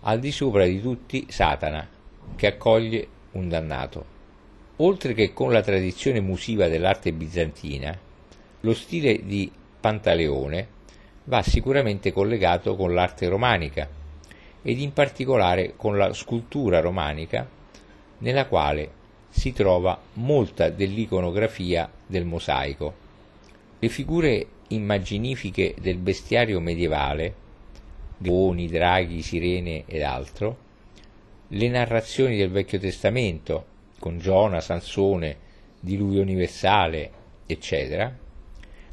al 0.02 0.20
di 0.20 0.32
sopra 0.32 0.66
di 0.66 0.82
tutti 0.82 1.26
Satana, 1.30 1.88
che 2.36 2.48
accoglie 2.48 3.08
un 3.32 3.48
dannato. 3.50 4.15
Oltre 4.78 5.14
che 5.14 5.32
con 5.32 5.54
la 5.54 5.62
tradizione 5.62 6.20
musiva 6.20 6.68
dell'arte 6.68 7.14
bizantina, 7.14 7.98
lo 8.60 8.74
stile 8.74 9.24
di 9.24 9.50
Pantaleone 9.80 10.68
va 11.26 11.42
sicuramente 11.42 12.12
collegato 12.12 12.76
con 12.76 12.94
l'arte 12.94 13.30
romanica 13.30 13.88
ed 14.62 14.80
in 14.80 14.92
particolare 14.92 15.76
con 15.78 15.98
la 15.98 16.12
scultura 16.12 16.82
romanica 16.82 17.48
nella 18.18 18.48
quale 18.48 19.04
si 19.30 19.54
trova 19.54 19.98
molta 20.14 20.70
dell'iconografia 20.70 21.90
del 22.06 22.26
mosaico. 22.26 22.94
Le 23.80 23.88
figure 23.88 24.48
immaginifiche 24.70 25.76
del 25.80 25.98
bestiario 25.98 26.60
medievale, 26.60 27.34
leoni, 28.18 28.68
draghi, 28.68 29.22
sirene 29.22 29.84
ed 29.86 30.02
altro, 30.02 30.58
le 31.48 31.70
narrazioni 31.70 32.36
del 32.36 32.50
Vecchio 32.50 32.80
Testamento, 32.80 33.74
con 34.00 34.20
Giona, 34.20 34.62
Sansone, 34.62 35.38
diluvio 35.80 36.22
universale, 36.22 37.12
eccetera, 37.46 38.14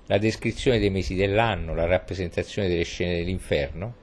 la 0.06 0.18
descrizione 0.18 0.78
dei 0.78 0.90
mesi 0.90 1.14
dell'anno, 1.14 1.74
la 1.74 1.86
rappresentazione 1.86 2.68
delle 2.68 2.84
scene 2.84 3.16
dell'inferno, 3.16 4.00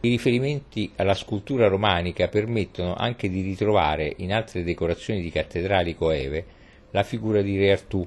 i 0.00 0.10
riferimenti 0.10 0.92
alla 0.96 1.14
scultura 1.14 1.66
romanica 1.66 2.28
permettono 2.28 2.94
anche 2.94 3.30
di 3.30 3.40
ritrovare 3.40 4.12
in 4.18 4.34
altre 4.34 4.62
decorazioni 4.62 5.22
di 5.22 5.30
cattedrali 5.30 5.96
coeve 5.96 6.44
la 6.90 7.02
figura 7.02 7.40
di 7.40 7.56
Re 7.56 7.72
Artù, 7.72 8.06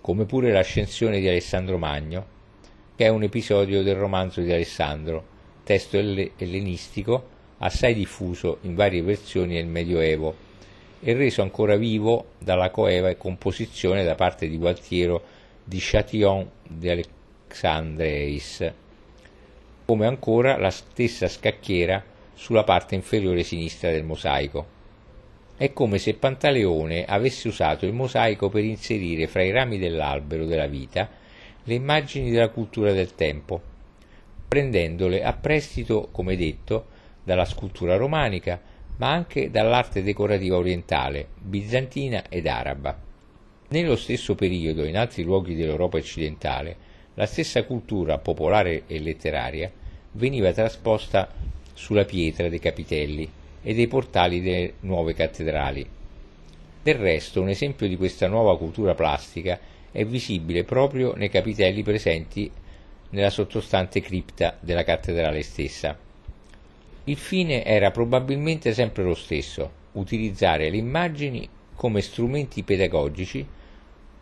come 0.00 0.24
pure 0.24 0.52
l'ascensione 0.52 1.18
di 1.18 1.28
Alessandro 1.28 1.78
Magno, 1.78 2.26
che 2.94 3.06
è 3.06 3.08
un 3.08 3.24
episodio 3.24 3.82
del 3.82 3.96
romanzo 3.96 4.40
di 4.40 4.52
Alessandro, 4.52 5.26
testo 5.64 5.98
ellenistico 5.98 7.28
assai 7.58 7.92
diffuso 7.92 8.58
in 8.62 8.74
varie 8.74 9.02
versioni 9.02 9.54
nel 9.54 9.66
Medioevo 9.66 10.48
e 11.00 11.14
reso 11.14 11.42
ancora 11.42 11.76
vivo 11.76 12.32
dalla 12.38 12.70
coeva 12.70 13.14
composizione 13.16 14.04
da 14.04 14.14
parte 14.14 14.48
di 14.48 14.58
Gualtiero 14.58 15.22
di 15.64 15.78
Châtillon 15.80 16.48
di 16.68 16.90
Alexandreis, 16.90 18.72
come 19.84 20.06
ancora 20.06 20.58
la 20.58 20.70
stessa 20.70 21.26
scacchiera 21.26 22.04
sulla 22.34 22.64
parte 22.64 22.94
inferiore 22.94 23.42
sinistra 23.42 23.90
del 23.90 24.04
mosaico. 24.04 24.78
È 25.56 25.72
come 25.72 25.98
se 25.98 26.14
Pantaleone 26.14 27.04
avesse 27.04 27.48
usato 27.48 27.86
il 27.86 27.92
mosaico 27.92 28.48
per 28.48 28.64
inserire 28.64 29.26
fra 29.26 29.42
i 29.42 29.50
rami 29.50 29.78
dell'albero 29.78 30.44
della 30.44 30.66
vita 30.66 31.08
le 31.64 31.74
immagini 31.74 32.30
della 32.30 32.48
cultura 32.48 32.92
del 32.92 33.14
tempo, 33.14 33.60
prendendole 34.48 35.22
a 35.22 35.32
prestito, 35.34 36.08
come 36.10 36.36
detto, 36.36 36.86
dalla 37.22 37.44
scultura 37.44 37.96
romanica, 37.96 38.60
ma 39.00 39.12
anche 39.12 39.50
dall'arte 39.50 40.02
decorativa 40.02 40.58
orientale, 40.58 41.28
bizantina 41.38 42.24
ed 42.28 42.46
araba. 42.46 42.94
Nello 43.68 43.96
stesso 43.96 44.34
periodo, 44.34 44.84
in 44.84 44.98
altri 44.98 45.22
luoghi 45.22 45.54
dell'Europa 45.54 45.96
occidentale, 45.96 46.76
la 47.14 47.24
stessa 47.24 47.64
cultura 47.64 48.18
popolare 48.18 48.82
e 48.86 49.00
letteraria 49.00 49.72
veniva 50.12 50.52
trasposta 50.52 51.32
sulla 51.72 52.04
pietra 52.04 52.50
dei 52.50 52.58
capitelli 52.58 53.30
e 53.62 53.74
dei 53.74 53.86
portali 53.86 54.42
delle 54.42 54.74
nuove 54.80 55.14
cattedrali. 55.14 55.88
Del 56.82 56.94
resto, 56.96 57.40
un 57.40 57.48
esempio 57.48 57.88
di 57.88 57.96
questa 57.96 58.28
nuova 58.28 58.58
cultura 58.58 58.94
plastica 58.94 59.58
è 59.90 60.04
visibile 60.04 60.64
proprio 60.64 61.14
nei 61.14 61.30
capitelli 61.30 61.82
presenti 61.82 62.50
nella 63.10 63.30
sottostante 63.30 64.02
cripta 64.02 64.58
della 64.60 64.84
cattedrale 64.84 65.40
stessa. 65.42 66.08
Il 67.04 67.16
fine 67.16 67.64
era 67.64 67.90
probabilmente 67.90 68.74
sempre 68.74 69.02
lo 69.02 69.14
stesso, 69.14 69.70
utilizzare 69.92 70.68
le 70.68 70.76
immagini 70.76 71.48
come 71.74 72.02
strumenti 72.02 72.62
pedagogici, 72.62 73.46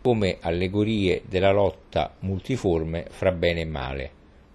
come 0.01 0.38
allegorie 0.41 1.23
della 1.27 1.51
lotta 1.51 2.14
multiforme 2.21 3.07
fra 3.11 3.33
bene 3.33 3.62
e 3.62 3.64
male, 3.64 4.11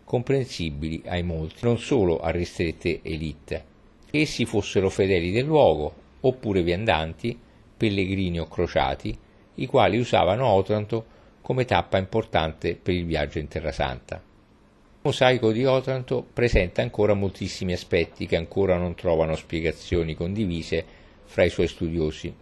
comprensibili 0.06 1.04
ai 1.06 1.22
molti, 1.22 1.66
non 1.66 1.78
solo 1.78 2.22
a 2.22 2.30
ristrette 2.30 3.02
elite, 3.04 3.66
essi 4.10 4.46
fossero 4.46 4.90
fedeli 4.90 5.32
del 5.32 5.46
luogo, 5.46 5.94
oppure 6.22 6.64
viandanti, 6.64 7.38
pellegrini 7.76 8.40
o 8.40 8.48
crociati, 8.48 9.16
i 9.56 9.66
quali 9.66 9.98
usavano 9.98 10.48
Otranto 10.48 11.06
come 11.42 11.66
tappa 11.66 11.98
importante 11.98 12.76
per 12.82 12.94
il 12.94 13.06
viaggio 13.06 13.40
in 13.40 13.50
Terra 13.50 13.74
Santa. 13.74 14.33
Il 15.06 15.10
mosaico 15.10 15.52
di 15.52 15.66
Otranto 15.66 16.26
presenta 16.32 16.82
ancora 16.82 17.13
moltissimi 17.13 17.74
aspetti 17.74 18.26
che 18.26 18.38
ancora 18.38 18.78
non 18.78 18.96
trovano 18.96 19.36
spiegazioni 19.36 20.16
condivise 20.16 20.86
fra 21.26 21.44
i 21.44 21.50
suoi 21.50 21.68
studiosi. 21.68 22.34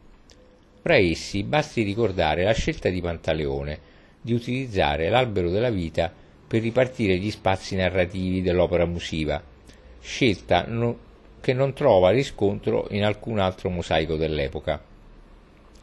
Fra 0.83 0.95
essi 0.95 1.41
basti 1.41 1.81
ricordare 1.81 2.43
la 2.43 2.53
scelta 2.53 2.89
di 2.89 3.01
Pantaleone 3.01 3.79
di 4.21 4.33
utilizzare 4.33 5.09
l'albero 5.09 5.49
della 5.49 5.71
vita 5.71 6.13
per 6.47 6.61
ripartire 6.61 7.17
gli 7.17 7.31
spazi 7.31 7.75
narrativi 7.75 8.43
dell'opera 8.43 8.85
musiva, 8.85 9.41
scelta 9.99 10.67
che 11.41 11.53
non 11.53 11.73
trova 11.73 12.11
riscontro 12.11 12.85
in 12.91 13.03
alcun 13.03 13.39
altro 13.39 13.71
mosaico 13.71 14.17
dell'epoca. 14.17 14.79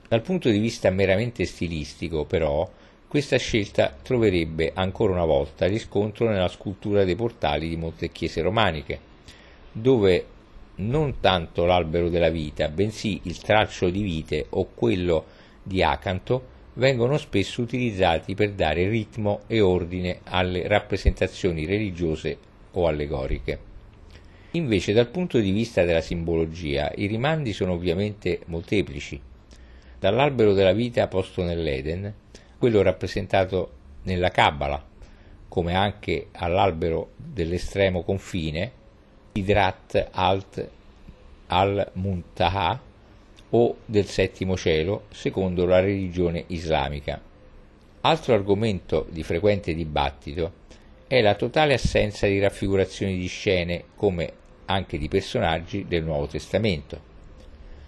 Dal 0.06 0.22
punto 0.22 0.48
di 0.48 0.60
vista 0.60 0.90
meramente 0.90 1.44
stilistico, 1.44 2.24
però, 2.24 2.70
questa 3.08 3.38
scelta 3.38 3.96
troverebbe 4.02 4.72
ancora 4.74 5.14
una 5.14 5.24
volta 5.24 5.66
riscontro 5.66 6.28
nella 6.28 6.48
scultura 6.48 7.04
dei 7.04 7.16
portali 7.16 7.66
di 7.66 7.76
molte 7.76 8.10
chiese 8.10 8.42
romaniche, 8.42 9.00
dove 9.72 10.26
non 10.76 11.18
tanto 11.18 11.64
l'albero 11.64 12.10
della 12.10 12.28
vita, 12.28 12.68
bensì 12.68 13.20
il 13.24 13.38
traccio 13.38 13.88
di 13.88 14.02
vite 14.02 14.46
o 14.50 14.68
quello 14.74 15.24
di 15.62 15.82
acanto 15.82 16.56
vengono 16.74 17.16
spesso 17.16 17.62
utilizzati 17.62 18.34
per 18.34 18.52
dare 18.52 18.88
ritmo 18.88 19.40
e 19.46 19.62
ordine 19.62 20.20
alle 20.24 20.68
rappresentazioni 20.68 21.64
religiose 21.64 22.36
o 22.72 22.86
allegoriche. 22.86 23.58
Invece 24.52 24.92
dal 24.92 25.08
punto 25.08 25.38
di 25.38 25.50
vista 25.50 25.82
della 25.84 26.02
simbologia 26.02 26.92
i 26.94 27.06
rimandi 27.06 27.54
sono 27.54 27.72
ovviamente 27.72 28.40
molteplici. 28.46 29.20
Dall'albero 29.98 30.52
della 30.52 30.72
vita 30.72 31.08
posto 31.08 31.42
nell'Eden 31.42 32.14
quello 32.58 32.82
rappresentato 32.82 33.72
nella 34.02 34.30
Cabala, 34.30 34.84
come 35.48 35.74
anche 35.74 36.28
all'albero 36.32 37.12
dell'estremo 37.16 38.02
confine, 38.02 38.72
Idrat 39.32 40.08
Alt 40.10 40.68
al-Muntaha 41.46 42.80
o 43.50 43.76
del 43.84 44.06
settimo 44.06 44.56
cielo, 44.56 45.04
secondo 45.10 45.64
la 45.64 45.80
religione 45.80 46.44
islamica. 46.48 47.20
Altro 48.00 48.34
argomento 48.34 49.06
di 49.08 49.22
frequente 49.22 49.74
dibattito 49.74 50.52
è 51.06 51.20
la 51.20 51.34
totale 51.34 51.74
assenza 51.74 52.26
di 52.26 52.38
raffigurazioni 52.38 53.16
di 53.16 53.26
scene 53.26 53.84
come 53.94 54.32
anche 54.66 54.98
di 54.98 55.08
personaggi 55.08 55.86
del 55.88 56.04
Nuovo 56.04 56.26
Testamento, 56.26 57.00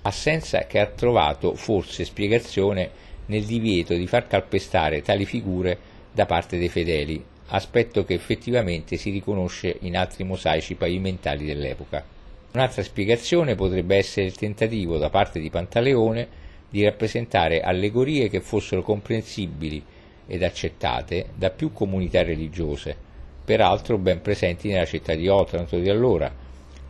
assenza 0.02 0.61
che 0.66 0.78
ha 0.78 0.87
trovato 0.87 1.54
forse 1.54 2.04
spiegazione 2.04 3.09
nel 3.31 3.45
divieto 3.45 3.95
di 3.95 4.09
far 4.09 4.27
calpestare 4.27 5.03
tali 5.03 5.25
figure 5.25 5.79
da 6.12 6.27
parte 6.27 6.59
dei 6.59 6.69
fedeli, 6.69 7.25
aspetto 7.47 8.05
che 8.05 8.14
effettivamente 8.14 8.97
si 8.97 9.11
riconosce 9.11 9.77
in 9.83 9.97
altri 9.97 10.25
mosaici 10.25 10.75
pavimentali 10.75 11.47
dell'epoca. 11.47 12.05
Un'altra 12.53 12.83
spiegazione 12.83 13.55
potrebbe 13.55 13.97
essere 13.97 14.27
il 14.27 14.35
tentativo 14.35 14.99
da 14.99 15.09
parte 15.09 15.38
di 15.38 15.49
Pantaleone 15.49 16.38
di 16.69 16.83
rappresentare 16.85 17.61
allegorie 17.61 18.29
che 18.29 18.40
fossero 18.40 18.83
comprensibili 18.83 19.83
ed 20.27 20.43
accettate 20.43 21.27
da 21.37 21.51
più 21.51 21.73
comunità 21.73 22.25
religiose, 22.25 22.97
peraltro 23.45 23.97
ben 23.99 24.21
presenti 24.21 24.69
nella 24.69 24.85
città 24.85 25.14
di 25.14 25.29
Otranto 25.29 25.79
di 25.79 25.88
allora, 25.88 26.33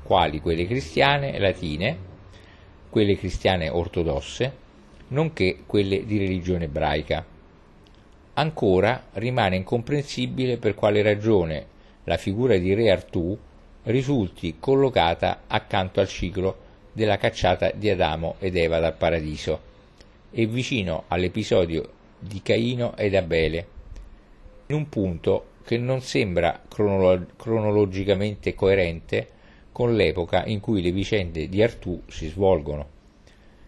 quali 0.03 0.41
quelle 0.41 0.67
cristiane 0.67 1.39
latine, 1.39 2.09
quelle 2.89 3.17
cristiane 3.17 3.69
ortodosse, 3.69 4.69
nonché 5.11 5.59
quelle 5.67 6.05
di 6.05 6.19
religione 6.19 6.65
ebraica. 6.65 7.25
Ancora 8.35 9.05
rimane 9.15 9.57
incomprensibile 9.57 10.57
per 10.57 10.75
quale 10.75 11.03
ragione 11.03 11.67
la 12.05 12.17
figura 12.17 12.57
di 12.57 12.75
Re 12.75 12.91
Artù 12.91 13.39
risulti 13.85 14.57
collocata 14.59 15.43
accanto 15.47 16.01
al 16.01 16.09
ciclo 16.09 16.69
della 16.93 17.17
cacciata 17.17 17.71
di 17.71 17.89
Adamo 17.89 18.37
ed 18.39 18.57
Eva 18.57 18.79
dal 18.79 18.97
paradiso 18.97 19.69
e 20.31 20.47
vicino 20.47 21.05
all'episodio 21.09 21.93
di 22.19 22.41
Caino 22.43 22.97
ed 22.97 23.15
Abele, 23.15 23.67
in 24.67 24.77
un 24.77 24.89
punto 24.89 25.47
che 25.65 25.77
non 25.77 26.01
sembra 26.01 26.63
cronolo- 26.69 27.27
cronologicamente 27.37 28.55
coerente 28.55 29.29
con 29.73 29.95
l'epoca 29.95 30.45
in 30.47 30.61
cui 30.61 30.83
le 30.83 30.93
vicende 30.93 31.49
di 31.49 31.63
Artù 31.63 32.03
si 32.07 32.29
svolgono. 32.29 32.99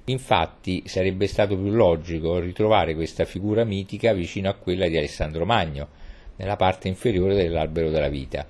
Infatti 0.06 0.82
sarebbe 0.86 1.28
stato 1.28 1.56
più 1.56 1.70
logico 1.70 2.40
ritrovare 2.40 2.94
questa 2.94 3.24
figura 3.24 3.62
mitica 3.64 4.12
vicino 4.12 4.48
a 4.48 4.54
quella 4.54 4.88
di 4.88 4.96
Alessandro 4.96 5.44
Magno, 5.44 5.88
nella 6.36 6.56
parte 6.56 6.88
inferiore 6.88 7.36
dell'albero 7.36 7.90
della 7.90 8.08
vita. 8.08 8.44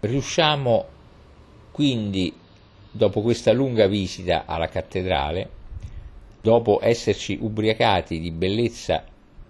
Riusciamo 0.00 0.86
quindi, 1.72 2.32
dopo 2.90 3.22
questa 3.22 3.52
lunga 3.52 3.88
visita 3.88 4.44
alla 4.46 4.68
cattedrale, 4.68 5.50
dopo 6.40 6.78
esserci 6.82 7.36
ubriacati 7.40 8.20
di 8.20 8.30
bellezza 8.30 9.04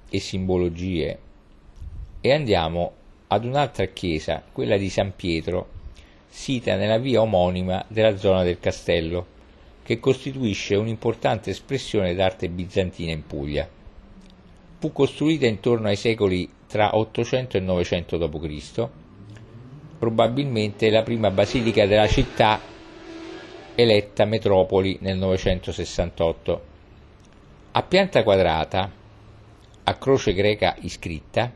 e 0.08 0.18
simbologie, 0.20 1.18
e 2.20 2.32
andiamo 2.32 2.92
ad 3.28 3.44
un'altra 3.44 3.84
chiesa, 3.86 4.42
quella 4.50 4.78
di 4.78 4.88
San 4.88 5.14
Pietro, 5.14 5.68
sita 6.26 6.76
nella 6.76 6.98
via 6.98 7.20
omonima 7.20 7.84
della 7.88 8.16
zona 8.16 8.42
del 8.42 8.58
castello, 8.58 9.36
che 9.88 10.00
costituisce 10.00 10.76
un'importante 10.76 11.48
espressione 11.48 12.14
d'arte 12.14 12.50
bizantina 12.50 13.10
in 13.10 13.26
Puglia. 13.26 13.66
Fu 14.78 14.92
costruita 14.92 15.46
intorno 15.46 15.88
ai 15.88 15.96
secoli 15.96 16.46
tra 16.66 16.94
800 16.94 17.56
e 17.56 17.60
900 17.60 18.18
d.C., 18.18 18.88
probabilmente 19.98 20.90
la 20.90 21.02
prima 21.02 21.30
basilica 21.30 21.86
della 21.86 22.06
città 22.06 22.60
eletta 23.74 24.26
metropoli 24.26 24.98
nel 25.00 25.16
968. 25.16 26.62
A 27.72 27.82
pianta 27.82 28.22
quadrata, 28.22 28.92
a 29.84 29.94
croce 29.94 30.34
greca 30.34 30.76
iscritta, 30.80 31.50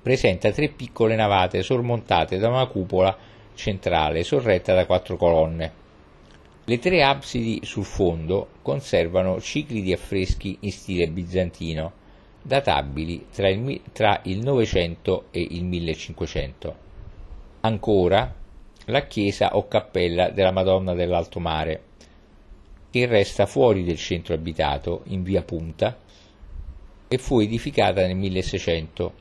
presenta 0.00 0.50
tre 0.52 0.68
piccole 0.68 1.14
navate 1.14 1.62
sormontate 1.62 2.38
da 2.38 2.48
una 2.48 2.64
cupola 2.64 3.14
centrale 3.52 4.24
sorretta 4.24 4.72
da 4.72 4.86
quattro 4.86 5.18
colonne. 5.18 5.84
Le 6.68 6.80
tre 6.80 7.04
absidi 7.04 7.60
sul 7.62 7.84
fondo 7.84 8.48
conservano 8.60 9.40
cicli 9.40 9.82
di 9.82 9.92
affreschi 9.92 10.56
in 10.62 10.72
stile 10.72 11.06
bizantino, 11.06 11.92
databili 12.42 13.26
tra 13.32 13.48
il, 13.48 13.82
tra 13.92 14.20
il 14.24 14.40
900 14.40 15.26
e 15.30 15.46
il 15.48 15.62
1500. 15.62 16.76
Ancora 17.60 18.34
la 18.86 19.06
chiesa 19.06 19.54
o 19.54 19.68
cappella 19.68 20.30
della 20.30 20.50
Madonna 20.50 20.94
dell'Alto 20.94 21.38
Mare, 21.38 21.82
che 22.90 23.06
resta 23.06 23.46
fuori 23.46 23.84
del 23.84 23.96
centro 23.96 24.34
abitato, 24.34 25.02
in 25.04 25.22
via 25.22 25.42
Punta, 25.42 25.96
e 27.06 27.18
fu 27.18 27.38
edificata 27.38 28.04
nel 28.04 28.16
1600 28.16 29.12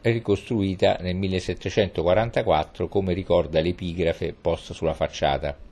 e 0.00 0.10
ricostruita 0.10 0.96
nel 0.98 1.14
1744 1.14 2.88
come 2.88 3.12
ricorda 3.12 3.60
l'epigrafe 3.60 4.32
posta 4.32 4.74
sulla 4.74 4.94
facciata 4.94 5.70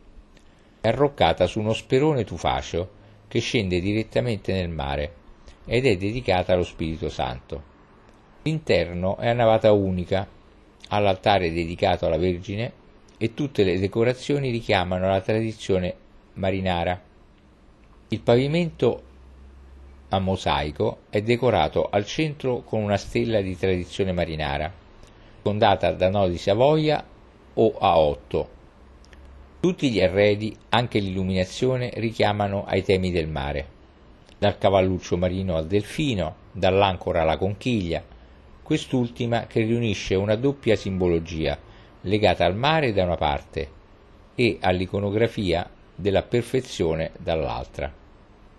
è 0.81 0.89
arroccata 0.89 1.47
su 1.47 1.61
uno 1.61 1.73
sperone 1.73 2.25
tufaceo 2.25 2.99
che 3.29 3.41
scende 3.41 3.81
direttamente 3.81 4.53
nel 4.53 4.69
mare 4.69 5.15
ed 5.67 5.87
è 5.87 5.97
dedicata 5.97 6.53
allo 6.53 6.65
Spirito 6.65 7.09
Santo. 7.09 7.63
L'interno 8.43 9.17
è 9.19 9.29
a 9.29 9.33
navata 9.35 9.73
unica, 9.73 10.27
all'altare 10.89 11.53
dedicato 11.53 12.07
alla 12.07 12.17
Vergine 12.17 12.73
e 13.19 13.35
tutte 13.35 13.63
le 13.63 13.79
decorazioni 13.79 14.51
richiamano 14.51 15.07
la 15.07 15.21
tradizione 15.21 15.95
marinara. 16.35 17.01
Il 18.09 18.21
pavimento 18.21 19.03
a 20.09 20.19
mosaico 20.19 21.03
è 21.11 21.23
decorato 21.23 21.89
al 21.89 22.05
centro 22.05 22.63
con 22.63 22.83
una 22.83 22.97
stella 22.97 23.41
di 23.41 23.57
tradizione 23.57 24.13
marinara, 24.13 24.73
fondata 25.43 25.93
da 25.93 26.09
nodi 26.09 26.39
Savoia 26.39 27.05
o 27.55 27.75
a 27.79 27.99
8. 27.99 28.60
Tutti 29.61 29.91
gli 29.91 30.01
arredi, 30.01 30.57
anche 30.71 31.01
l'illuminazione, 31.01 31.91
richiamano 31.97 32.65
ai 32.65 32.83
temi 32.83 33.11
del 33.11 33.29
mare, 33.29 33.67
dal 34.39 34.57
cavalluccio 34.57 35.19
marino 35.19 35.55
al 35.55 35.67
delfino, 35.67 36.35
dall'ancora 36.51 37.21
alla 37.21 37.37
conchiglia, 37.37 38.03
quest'ultima 38.63 39.47
che 39.47 39.61
riunisce 39.61 40.15
una 40.15 40.37
doppia 40.37 40.77
simbologia 40.77 41.59
legata 42.03 42.47
al 42.47 42.57
mare 42.57 42.95
da 42.95 43.05
una 43.05 43.19
parte 43.19 43.69
e 44.35 44.57
all'iconografia 44.63 45.69
della 45.95 46.23
perfezione 46.23 47.11
dall'altra. 47.19 47.93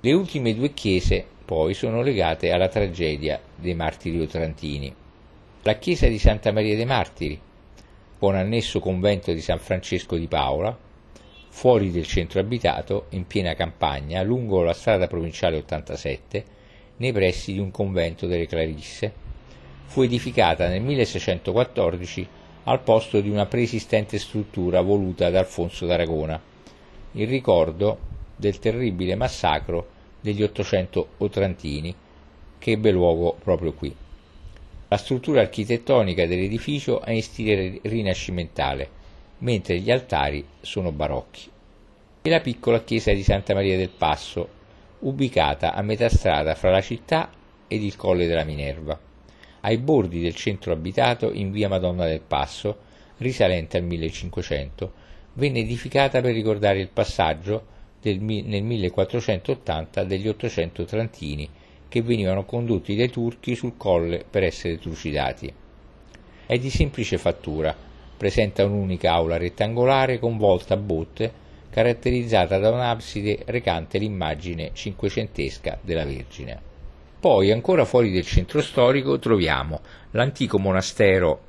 Le 0.01 0.13
ultime 0.13 0.53
due 0.53 0.71
chiese 0.71 1.25
poi 1.43 1.73
sono 1.73 2.03
legate 2.03 2.51
alla 2.51 2.67
tragedia 2.67 3.41
dei 3.55 3.73
martiri 3.73 4.21
otrantini. 4.21 4.93
La 5.63 5.73
chiesa 5.79 6.05
di 6.05 6.19
Santa 6.19 6.51
Maria 6.51 6.75
dei 6.75 6.85
Martiri, 6.85 7.41
con 8.19 8.35
annesso 8.35 8.79
convento 8.79 9.33
di 9.33 9.41
San 9.41 9.57
Francesco 9.57 10.15
di 10.15 10.27
Paola, 10.27 10.89
fuori 11.51 11.91
del 11.91 12.07
centro 12.07 12.39
abitato, 12.39 13.07
in 13.09 13.27
piena 13.27 13.53
campagna, 13.53 14.23
lungo 14.23 14.63
la 14.63 14.73
strada 14.73 15.07
provinciale 15.07 15.57
87, 15.57 16.45
nei 16.97 17.11
pressi 17.11 17.51
di 17.51 17.59
un 17.59 17.71
convento 17.71 18.25
delle 18.25 18.47
Clarisse, 18.47 19.13
fu 19.85 20.01
edificata 20.01 20.69
nel 20.69 20.81
1614 20.81 22.27
al 22.63 22.79
posto 22.79 23.19
di 23.19 23.29
una 23.29 23.45
preesistente 23.45 24.17
struttura 24.17 24.81
voluta 24.81 25.29
da 25.29 25.39
Alfonso 25.39 25.85
d'Aragona, 25.85 26.41
in 27.11 27.29
ricordo 27.29 27.97
del 28.37 28.57
terribile 28.57 29.15
massacro 29.15 29.87
degli 30.21 30.41
800 30.41 31.07
Otrantini 31.17 31.93
che 32.57 32.71
ebbe 32.71 32.91
luogo 32.91 33.35
proprio 33.43 33.73
qui. 33.73 33.93
La 34.87 34.97
struttura 34.97 35.41
architettonica 35.41 36.25
dell'edificio 36.25 37.01
è 37.01 37.11
in 37.11 37.21
stile 37.21 37.79
rinascimentale, 37.83 38.99
mentre 39.41 39.79
gli 39.79 39.91
altari 39.91 40.45
sono 40.61 40.91
barocchi. 40.91 41.49
E 42.21 42.29
la 42.29 42.39
piccola 42.39 42.83
chiesa 42.83 43.13
di 43.13 43.23
Santa 43.23 43.53
Maria 43.53 43.77
del 43.77 43.89
Passo, 43.89 44.59
ubicata 44.99 45.73
a 45.73 45.81
metà 45.81 46.09
strada 46.09 46.55
fra 46.55 46.69
la 46.69 46.81
città 46.81 47.29
ed 47.67 47.83
il 47.83 47.95
Colle 47.95 48.27
della 48.27 48.43
Minerva, 48.43 48.99
ai 49.61 49.77
bordi 49.77 50.19
del 50.19 50.35
centro 50.35 50.71
abitato 50.73 51.31
in 51.31 51.51
via 51.51 51.69
Madonna 51.69 52.05
del 52.05 52.21
Passo, 52.21 52.89
risalente 53.17 53.77
al 53.77 53.83
1500, 53.83 54.93
venne 55.33 55.59
edificata 55.59 56.21
per 56.21 56.33
ricordare 56.33 56.79
il 56.79 56.89
passaggio 56.89 57.65
del, 58.01 58.19
nel 58.19 58.63
1480 58.63 60.03
degli 60.03 60.27
800 60.27 60.85
trantini 60.85 61.49
che 61.87 62.01
venivano 62.01 62.45
condotti 62.45 62.95
dai 62.95 63.09
turchi 63.09 63.55
sul 63.55 63.77
colle 63.77 64.23
per 64.27 64.43
essere 64.43 64.79
trucidati. 64.79 65.53
È 66.45 66.57
di 66.57 66.69
semplice 66.69 67.17
fattura, 67.17 67.75
presenta 68.21 68.63
un'unica 68.63 69.13
aula 69.13 69.37
rettangolare 69.37 70.19
con 70.19 70.37
volta 70.37 70.75
a 70.75 70.77
botte 70.77 71.33
caratterizzata 71.71 72.59
da 72.59 72.69
un'abside 72.69 73.39
recante 73.47 73.97
l'immagine 73.97 74.69
cinquecentesca 74.73 75.79
della 75.81 76.05
Vergine. 76.05 76.61
Poi, 77.19 77.49
ancora 77.49 77.83
fuori 77.83 78.11
del 78.11 78.23
centro 78.23 78.61
storico, 78.61 79.17
troviamo 79.17 79.81
l'antico 80.11 80.59
monastero 80.59 81.39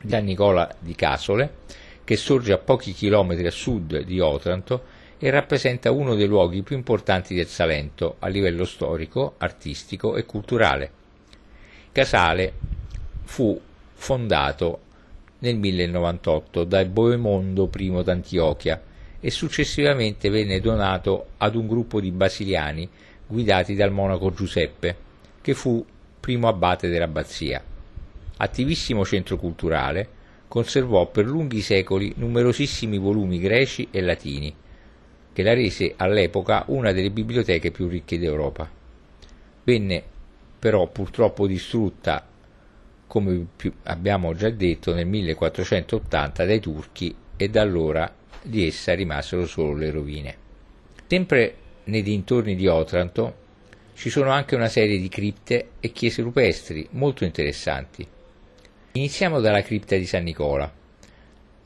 di 0.00 0.08
San 0.08 0.24
Nicola 0.24 0.74
di 0.78 0.94
Casole, 0.94 1.56
che 2.04 2.16
sorge 2.16 2.54
a 2.54 2.58
pochi 2.58 2.92
chilometri 2.92 3.46
a 3.46 3.50
sud 3.50 4.00
di 4.00 4.18
Otranto 4.18 4.82
e 5.18 5.28
rappresenta 5.28 5.90
uno 5.90 6.14
dei 6.14 6.26
luoghi 6.26 6.62
più 6.62 6.74
importanti 6.74 7.34
del 7.34 7.48
Salento 7.48 8.16
a 8.20 8.28
livello 8.28 8.64
storico, 8.64 9.34
artistico 9.36 10.16
e 10.16 10.24
culturale. 10.24 10.90
Casale 11.92 12.54
fu 13.24 13.60
fondato 13.92 14.84
nel 15.38 15.56
1098 15.56 16.64
da 16.64 16.84
Boemondo 16.84 17.70
I 17.76 18.02
d'Antiochia 18.02 18.82
e 19.20 19.30
successivamente 19.30 20.28
venne 20.28 20.60
donato 20.60 21.28
ad 21.38 21.54
un 21.54 21.66
gruppo 21.66 22.00
di 22.00 22.10
basiliani 22.10 22.88
guidati 23.26 23.74
dal 23.74 23.90
monaco 23.90 24.32
Giuseppe, 24.32 24.96
che 25.40 25.54
fu 25.54 25.84
primo 26.20 26.48
abate 26.48 26.88
dell'abbazia. 26.88 27.62
Attivissimo 28.38 29.04
centro 29.04 29.36
culturale, 29.36 30.08
conservò 30.48 31.06
per 31.06 31.26
lunghi 31.26 31.60
secoli 31.60 32.12
numerosissimi 32.16 32.98
volumi 32.98 33.38
greci 33.38 33.88
e 33.90 34.00
latini, 34.00 34.54
che 35.32 35.42
la 35.42 35.54
rese 35.54 35.94
all'epoca 35.96 36.64
una 36.68 36.92
delle 36.92 37.10
biblioteche 37.10 37.70
più 37.70 37.88
ricche 37.88 38.18
d'Europa. 38.18 38.68
Venne 39.64 40.02
però 40.58 40.86
purtroppo 40.86 41.46
distrutta, 41.46 42.24
come 43.06 43.46
abbiamo 43.84 44.34
già 44.34 44.50
detto, 44.50 44.92
nel 44.92 45.06
1480 45.06 46.44
dai 46.44 46.60
turchi 46.60 47.14
e 47.36 47.48
da 47.48 47.62
allora 47.62 48.12
di 48.42 48.66
essa 48.66 48.94
rimasero 48.94 49.46
solo 49.46 49.74
le 49.74 49.90
rovine. 49.90 50.36
Sempre 51.06 51.54
nei 51.84 52.02
dintorni 52.02 52.56
di 52.56 52.66
Otranto 52.66 53.44
ci 53.94 54.10
sono 54.10 54.30
anche 54.30 54.54
una 54.54 54.68
serie 54.68 54.98
di 54.98 55.08
cripte 55.08 55.70
e 55.80 55.92
chiese 55.92 56.22
rupestri 56.22 56.86
molto 56.90 57.24
interessanti. 57.24 58.06
Iniziamo 58.92 59.40
dalla 59.40 59.62
cripta 59.62 59.96
di 59.96 60.06
San 60.06 60.24
Nicola, 60.24 60.70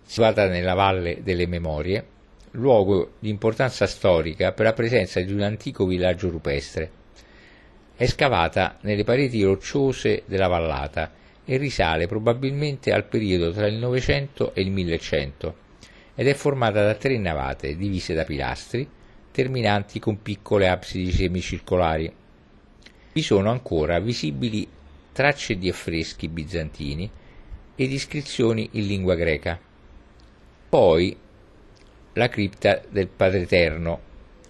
situata 0.05 0.47
nella 0.47 0.75
Valle 0.75 1.23
delle 1.23 1.47
Memorie, 1.47 2.05
luogo 2.53 3.13
di 3.19 3.29
importanza 3.29 3.87
storica 3.87 4.53
per 4.53 4.67
la 4.67 4.73
presenza 4.73 5.21
di 5.21 5.33
un 5.33 5.41
antico 5.41 5.87
villaggio 5.87 6.29
rupestre. 6.29 6.91
È 7.97 8.07
scavata 8.07 8.79
nelle 8.83 9.05
pareti 9.05 9.43
rocciose 9.43 10.23
della 10.27 10.49
vallata 10.49 11.19
e 11.51 11.57
risale 11.57 12.07
probabilmente 12.07 12.93
al 12.93 13.07
periodo 13.07 13.51
tra 13.51 13.67
il 13.67 13.75
Novecento 13.75 14.55
e 14.55 14.61
il 14.61 14.71
Millecento 14.71 15.57
ed 16.15 16.29
è 16.29 16.35
formata 16.35 16.85
da 16.85 16.95
tre 16.95 17.19
navate 17.19 17.75
divise 17.77 18.15
da 18.15 18.23
pilastri 18.23 18.89
terminanti 19.33 19.99
con 19.99 20.23
piccole 20.23 20.69
absidi 20.69 21.11
semicircolari. 21.11 22.13
Vi 23.13 23.23
sono 23.23 23.51
ancora 23.51 23.99
visibili 23.99 24.65
tracce 25.11 25.59
di 25.59 25.69
affreschi 25.69 26.29
bizantini 26.29 27.11
ed 27.75 27.91
iscrizioni 27.91 28.69
in 28.75 28.87
lingua 28.87 29.17
greca. 29.17 29.59
Poi 30.69 31.17
la 32.13 32.29
cripta 32.29 32.81
del 32.89 33.09
Padre 33.09 33.41
Eterno, 33.41 34.01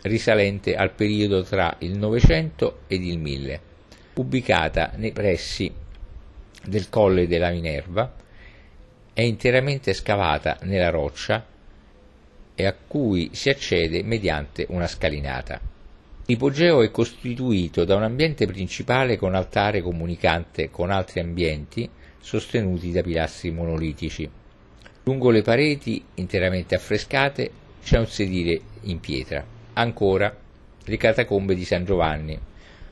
risalente 0.02 0.74
al 0.74 0.92
periodo 0.92 1.44
tra 1.44 1.74
il 1.78 1.96
Novecento 1.96 2.80
ed 2.88 3.02
il 3.02 3.18
Mille, 3.18 3.60
ubicata 4.16 4.92
nei 4.96 5.12
pressi 5.12 5.88
del 6.64 6.88
Colle 6.88 7.26
della 7.26 7.50
Minerva, 7.50 8.12
è 9.12 9.22
interamente 9.22 9.92
scavata 9.92 10.58
nella 10.62 10.90
roccia 10.90 11.44
e 12.54 12.66
a 12.66 12.74
cui 12.74 13.30
si 13.32 13.48
accede 13.48 14.02
mediante 14.02 14.66
una 14.68 14.86
scalinata. 14.86 15.60
L'ipogeo 16.26 16.82
è 16.82 16.90
costituito 16.90 17.84
da 17.84 17.96
un 17.96 18.04
ambiente 18.04 18.46
principale 18.46 19.16
con 19.16 19.34
altare 19.34 19.80
comunicante 19.80 20.70
con 20.70 20.90
altri 20.90 21.20
ambienti 21.20 21.88
sostenuti 22.20 22.92
da 22.92 23.02
pilastri 23.02 23.50
monolitici. 23.50 24.30
Lungo 25.04 25.30
le 25.30 25.42
pareti, 25.42 26.04
interamente 26.14 26.74
affrescate, 26.74 27.50
c'è 27.82 27.98
un 27.98 28.06
sedile 28.06 28.60
in 28.82 29.00
pietra. 29.00 29.44
Ancora 29.72 30.34
le 30.84 30.96
catacombe 30.96 31.54
di 31.54 31.64
San 31.64 31.84
Giovanni, 31.84 32.38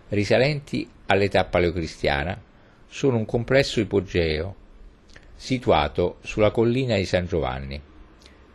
risalenti 0.09 0.89
all'età 1.07 1.45
paleocristiana, 1.45 2.41
sono 2.89 3.19
un 3.19 3.27
complesso 3.27 3.81
ipogeo 3.81 4.55
situato 5.37 6.17
sulla 6.23 6.51
collina 6.51 6.97
di 6.97 7.05
San 7.05 7.27
Giovanni, 7.27 7.81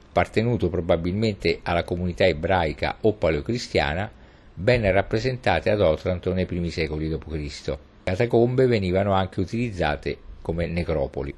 appartenuto 0.08 0.70
probabilmente 0.70 1.60
alla 1.64 1.84
comunità 1.84 2.26
ebraica 2.26 2.98
o 3.02 3.14
paleocristiana, 3.14 4.12
ben 4.54 4.92
rappresentate 4.92 5.70
ad 5.70 5.82
Otranto 5.82 6.34
nei 6.34 6.46
primi 6.46 6.70
secoli 6.70 7.08
d.C. 7.10 7.68
Le 7.68 7.78
catacombe 8.04 8.68
venivano 8.68 9.14
anche 9.14 9.40
utilizzate 9.40 10.18
come 10.42 10.68
necropoli. 10.68 11.34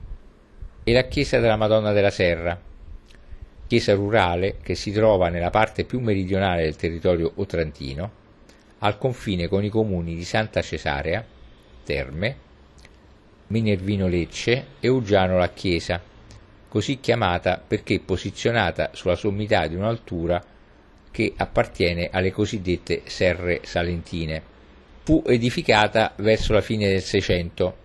E 0.84 0.93
la 0.93 1.04
chiesa 1.04 1.39
della 1.39 1.56
Madonna 1.58 1.91
della 1.91 2.10
Serra, 2.10 2.60
chiesa 3.68 3.93
rurale 3.93 4.58
che 4.62 4.76
si 4.76 4.91
trova 4.91 5.30
nella 5.30 5.50
parte 5.50 5.84
più 5.84 6.00
meridionale 6.00 6.64
del 6.64 6.76
territorio 6.76 7.32
otrantino, 7.36 8.24
al 8.80 8.98
confine 8.98 9.48
con 9.48 9.64
i 9.64 9.70
comuni 9.70 10.16
di 10.16 10.24
Santa 10.24 10.62
Cesarea, 10.62 11.24
Terme, 11.84 12.45
Minervino 13.48 14.08
Lecce 14.08 14.66
e 14.80 14.88
Uggiano 14.88 15.38
la 15.38 15.50
Chiesa, 15.50 16.02
così 16.68 17.00
chiamata 17.00 17.62
perché 17.66 18.00
posizionata 18.00 18.89
sulla 18.93 19.16
sommità 19.16 19.68
di 19.68 19.76
un'altura 19.76 20.43
che 21.12 21.34
appartiene 21.38 22.10
alle 22.12 22.32
cosiddette 22.32 23.04
serre 23.06 23.62
salentine. 23.64 24.41
Fu 25.04 25.24
edificata 25.26 26.14
verso 26.18 26.54
la 26.54 26.62
fine 26.62 26.88
del 26.88 27.02
Seicento 27.02 27.78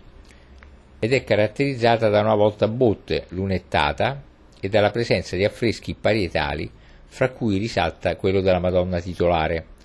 ed 0.99 1.13
è 1.13 1.23
caratterizzata 1.23 2.09
da 2.09 2.21
una 2.21 2.35
volta 2.35 2.65
a 2.65 2.69
botte 2.69 3.27
lunettata 3.29 4.23
e 4.59 4.69
dalla 4.69 4.91
presenza 4.91 5.37
di 5.37 5.45
affreschi 5.45 5.95
parietali, 5.95 6.71
fra 7.07 7.31
cui 7.31 7.59
risalta 7.59 8.17
quello 8.17 8.41
della 8.41 8.59
Madonna 8.59 9.01
titolare. 9.01 9.79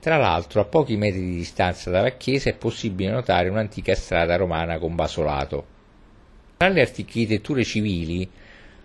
Tra 0.00 0.16
l'altro, 0.16 0.62
a 0.62 0.64
pochi 0.64 0.96
metri 0.96 1.20
di 1.20 1.36
distanza 1.36 1.90
dalla 1.90 2.12
chiesa 2.12 2.48
è 2.48 2.54
possibile 2.54 3.10
notare 3.10 3.50
un'antica 3.50 3.94
strada 3.94 4.36
romana 4.36 4.78
con 4.78 4.94
basolato. 4.94 5.66
Tra 6.56 6.68
le 6.68 6.80
architetture 6.80 7.64
civili 7.64 8.28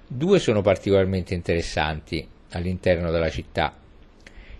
Due 0.07 0.37
sono 0.37 0.61
particolarmente 0.61 1.33
interessanti 1.33 2.27
all'interno 2.51 3.09
della 3.09 3.29
città. 3.29 3.73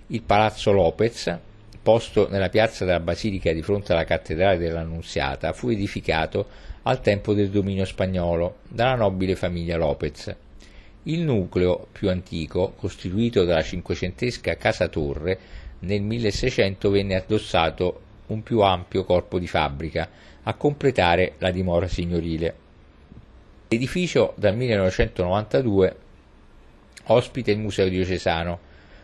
Il 0.08 0.24
Palazzo 0.24 0.72
Lopez, 0.72 1.38
posto 1.84 2.28
nella 2.30 2.50
piazza 2.50 2.84
della 2.84 3.00
Basilica 3.00 3.54
di 3.54 3.62
fronte 3.62 3.92
alla 3.92 4.06
cattedrale 4.06 4.58
dell'Annunziata, 4.58 5.54
fu 5.54 5.70
edificato 5.70 6.48
al 6.84 7.00
tempo 7.00 7.36
del 7.36 7.52
dominio 7.52 7.86
spagnolo 7.86 8.58
dalla 8.68 8.96
nobile 8.96 9.36
famiglia 9.36 9.78
Lopez. 9.78 10.36
Il 11.04 11.22
nucleo 11.22 11.88
più 11.92 12.10
antico, 12.10 12.74
costituito 12.76 13.44
dalla 13.44 13.62
cinquecentesca 13.62 14.56
Casa 14.56 14.88
Torre, 14.88 15.38
nel 15.86 16.02
1600 16.02 16.90
venne 16.90 17.16
addossato 17.16 18.02
un 18.28 18.42
più 18.42 18.62
ampio 18.62 19.04
corpo 19.04 19.38
di 19.38 19.48
fabbrica 19.48 20.10
a 20.44 20.54
completare 20.56 21.36
la 21.38 21.52
dimora 21.52 21.88
signorile. 21.88 22.64
L'edificio 23.68 24.34
dal 24.36 24.56
1992 24.56 25.96
ospita 27.06 27.52
il 27.52 27.60
Museo 27.60 27.88
diocesano, 27.88 28.60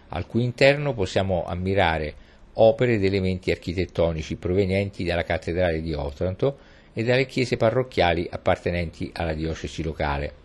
al 0.09 0.25
cui 0.25 0.43
interno 0.43 0.93
possiamo 0.93 1.45
ammirare 1.45 2.13
opere 2.53 2.95
ed 2.95 3.03
elementi 3.03 3.51
architettonici 3.51 4.35
provenienti 4.35 5.03
dalla 5.03 5.23
cattedrale 5.23 5.81
di 5.81 5.93
Otranto 5.93 6.57
e 6.93 7.03
dalle 7.03 7.25
chiese 7.25 7.57
parrocchiali 7.57 8.27
appartenenti 8.29 9.09
alla 9.13 9.33
diocesi 9.33 9.83
locale. 9.83 10.39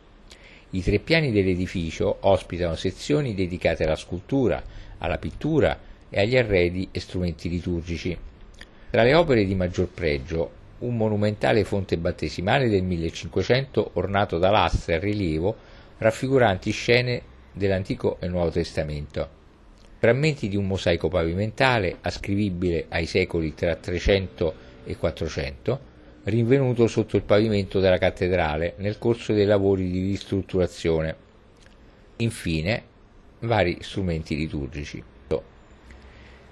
I 0.70 0.82
tre 0.82 0.98
piani 0.98 1.32
dell'edificio 1.32 2.18
ospitano 2.20 2.74
sezioni 2.76 3.34
dedicate 3.34 3.84
alla 3.84 3.96
scultura, 3.96 4.62
alla 4.98 5.18
pittura 5.18 5.78
e 6.16 6.20
agli 6.20 6.38
arredi 6.38 6.88
e 6.92 7.00
strumenti 7.00 7.50
liturgici. 7.50 8.16
Tra 8.88 9.02
le 9.02 9.14
opere 9.14 9.44
di 9.44 9.54
maggior 9.54 9.88
pregio, 9.88 10.50
un 10.78 10.96
monumentale 10.96 11.62
fonte 11.64 11.98
battesimale 11.98 12.70
del 12.70 12.84
1500 12.84 13.90
ornato 13.94 14.38
da 14.38 14.48
lastre 14.48 14.94
a 14.94 14.98
rilievo 14.98 15.54
raffiguranti 15.98 16.70
scene 16.70 17.20
dell'Antico 17.52 18.16
e 18.18 18.28
Nuovo 18.28 18.48
Testamento. 18.48 19.28
Frammenti 19.98 20.48
di 20.48 20.56
un 20.56 20.66
mosaico 20.66 21.08
pavimentale 21.08 21.98
ascrivibile 22.00 22.86
ai 22.88 23.04
secoli 23.04 23.52
tra 23.52 23.76
300 23.76 24.54
e 24.86 24.96
400, 24.96 25.80
rinvenuto 26.24 26.86
sotto 26.86 27.16
il 27.16 27.24
pavimento 27.24 27.78
della 27.78 27.98
cattedrale 27.98 28.72
nel 28.78 28.96
corso 28.96 29.34
dei 29.34 29.44
lavori 29.44 29.90
di 29.90 30.00
ristrutturazione. 30.00 31.14
Infine, 32.16 32.82
vari 33.40 33.76
strumenti 33.82 34.34
liturgici. 34.34 35.14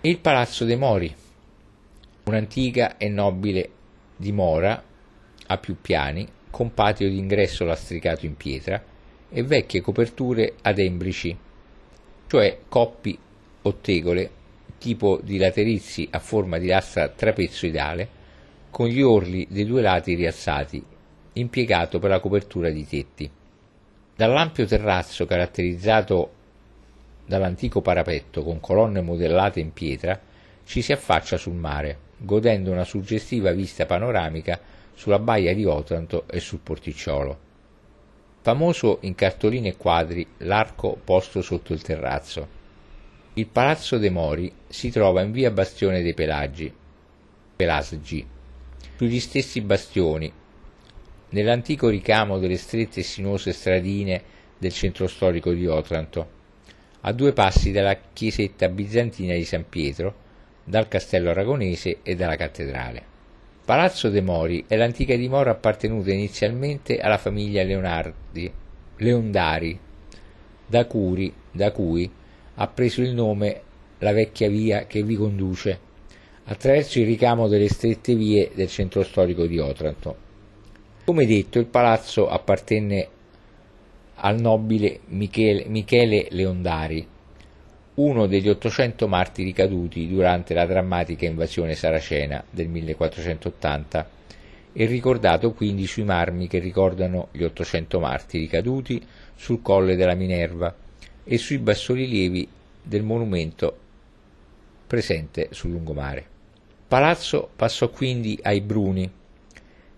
Il 0.07 0.18
Palazzo 0.18 0.66
dei 0.66 0.76
Mori, 0.76 1.11
un'antica 2.24 2.98
e 2.98 3.09
nobile 3.09 3.70
dimora 4.14 4.84
a 5.46 5.57
più 5.57 5.80
piani, 5.80 6.28
con 6.50 6.74
patio 6.74 7.09
d'ingresso 7.09 7.64
lastricato 7.64 8.26
in 8.26 8.36
pietra 8.36 8.84
e 9.30 9.42
vecchie 9.42 9.80
coperture 9.80 10.57
ad 10.61 10.78
embrici, 10.78 11.34
cioè 12.26 12.59
coppi 12.68 13.18
o 13.62 13.74
tegole 13.76 14.30
tipo 14.76 15.20
di 15.22 15.38
laterizi 15.38 16.07
a 16.11 16.18
forma 16.18 16.59
di 16.59 16.66
lastra 16.66 17.09
trapezoidale 17.09 18.09
con 18.68 18.88
gli 18.88 19.00
orli 19.00 19.46
dei 19.48 19.64
due 19.64 19.80
lati 19.80 20.14
rialzati, 20.14 20.84
impiegato 21.32 21.98
per 21.98 22.11
la 22.11 22.20
copertura 22.20 22.68
di 22.68 22.86
tetti. 22.86 23.30
Dall'ampio 24.14 24.66
terrazzo 24.66 25.24
caratterizzato 25.24 26.42
dall'antico 27.27 27.81
parapetto 27.81 28.43
con 28.43 28.61
colonne 28.61 29.01
modellate 29.01 29.61
in 29.61 29.72
pietra 29.72 30.20
ci 30.64 30.83
si 30.83 30.93
affaccia 30.93 31.37
sul 31.37 31.55
mare, 31.55 31.99
godendo 32.18 32.70
una 32.70 32.85
suggestiva 32.85 33.53
vista 33.53 33.87
panoramica 33.87 34.61
sulla 34.95 35.18
baia 35.18 35.55
di 35.55 35.64
Otranto 35.64 36.25
e 36.29 36.41
sul 36.41 36.61
porticciolo. 36.61 37.39
Famoso 38.41 38.99
in 39.03 39.14
cartoline 39.14 39.68
e 39.68 39.77
quadri 39.77 40.27
l'arco 40.39 40.99
posto 41.03 41.41
sotto 41.43 41.72
il 41.72 41.83
terrazzo. 41.83 42.62
Il 43.35 43.47
Palazzo 43.47 43.99
dei 43.99 44.11
Mori 44.11 44.53
si 44.68 44.91
trova 44.91 45.22
in 45.22 45.33
via 45.33 45.51
Bastione 45.51 46.03
dei 46.03 46.14
Pelagi, 46.14 46.72
Pelasgi, 47.57 48.27
sugli 48.97 49.18
stessi 49.18 49.61
bastioni, 49.61 50.31
nell'antico 51.31 51.89
ricamo 51.89 52.39
delle 52.39 52.57
strette 52.57 53.01
e 53.01 53.03
sinuose 53.03 53.53
stradine 53.53 54.22
del 54.59 54.72
centro 54.72 55.09
storico 55.09 55.53
di 55.53 55.66
Otranto, 55.66 56.34
a 57.07 57.12
due 57.12 57.32
passi 57.32 57.70
dalla 57.70 57.98
chiesetta 58.12 58.68
bizantina 58.68 59.34
di 59.34 59.44
San 59.44 59.66
Pietro, 59.68 60.22
dal 60.64 60.88
castello 60.88 61.30
aragonese 61.30 61.98
e 62.02 62.14
dalla 62.14 62.36
cattedrale. 62.36 63.12
Palazzo 63.62 64.09
de' 64.09 64.22
Mori 64.22 64.64
è 64.66 64.76
l'antica 64.76 65.14
dimora 65.14 65.50
appartenuta 65.50 66.11
inizialmente 66.11 66.98
alla 66.98 67.18
famiglia 67.18 67.62
Leonardi, 67.62 68.50
Leondari, 68.96 69.78
da, 70.66 70.86
cui, 70.86 71.32
da 71.50 71.72
cui 71.72 72.11
ha 72.55 72.66
preso 72.68 73.02
il 73.02 73.12
nome 73.12 73.61
la 73.98 74.12
vecchia 74.12 74.48
via 74.48 74.86
che 74.86 75.02
vi 75.02 75.16
conduce, 75.16 75.78
attraverso 76.44 76.98
il 76.98 77.07
ricamo 77.07 77.48
delle 77.48 77.68
strette 77.68 78.14
vie 78.14 78.50
del 78.55 78.68
centro 78.68 79.02
storico 79.02 79.46
di 79.46 79.59
Otranto. 79.59 80.16
Come 81.05 81.26
detto, 81.26 81.59
il 81.59 81.66
palazzo 81.66 82.28
appartenne 82.28 83.09
al 84.17 84.41
nobile 84.41 85.01
Michele, 85.07 85.65
Michele 85.67 86.29
Leondari, 86.31 87.07
uno 87.95 88.27
degli 88.27 88.49
800 88.49 89.07
martiri 89.07 89.53
caduti 89.53 90.09
durante 90.09 90.55
la 90.55 90.67
drammatica 90.67 91.27
invasione 91.27 91.75
saracena 91.75 92.43
del 92.51 92.69
1480 92.69 94.09
e 94.73 94.87
ricordato 94.87 95.53
quindi 95.53 95.87
sui 95.87 96.03
marmi 96.03 96.49
che 96.49 96.59
ricordano 96.59 97.29
gli 97.31 97.45
800 97.45 98.01
martiri 98.01 98.49
caduti 98.49 99.01
sul 99.37 99.62
colle 99.62 99.95
della 99.95 100.15
Minerva 100.15 100.75
e 101.23 101.39
sui 101.39 101.59
bassorilievi 101.59 102.49
del 102.83 103.05
monumento 103.05 103.79
presente 104.87 105.49
sul 105.53 105.71
lungomare. 105.71 106.27
Palazzo 106.89 107.49
passò 107.55 107.89
quindi 107.91 108.39
ai 108.43 108.61
Bruni 108.61 109.11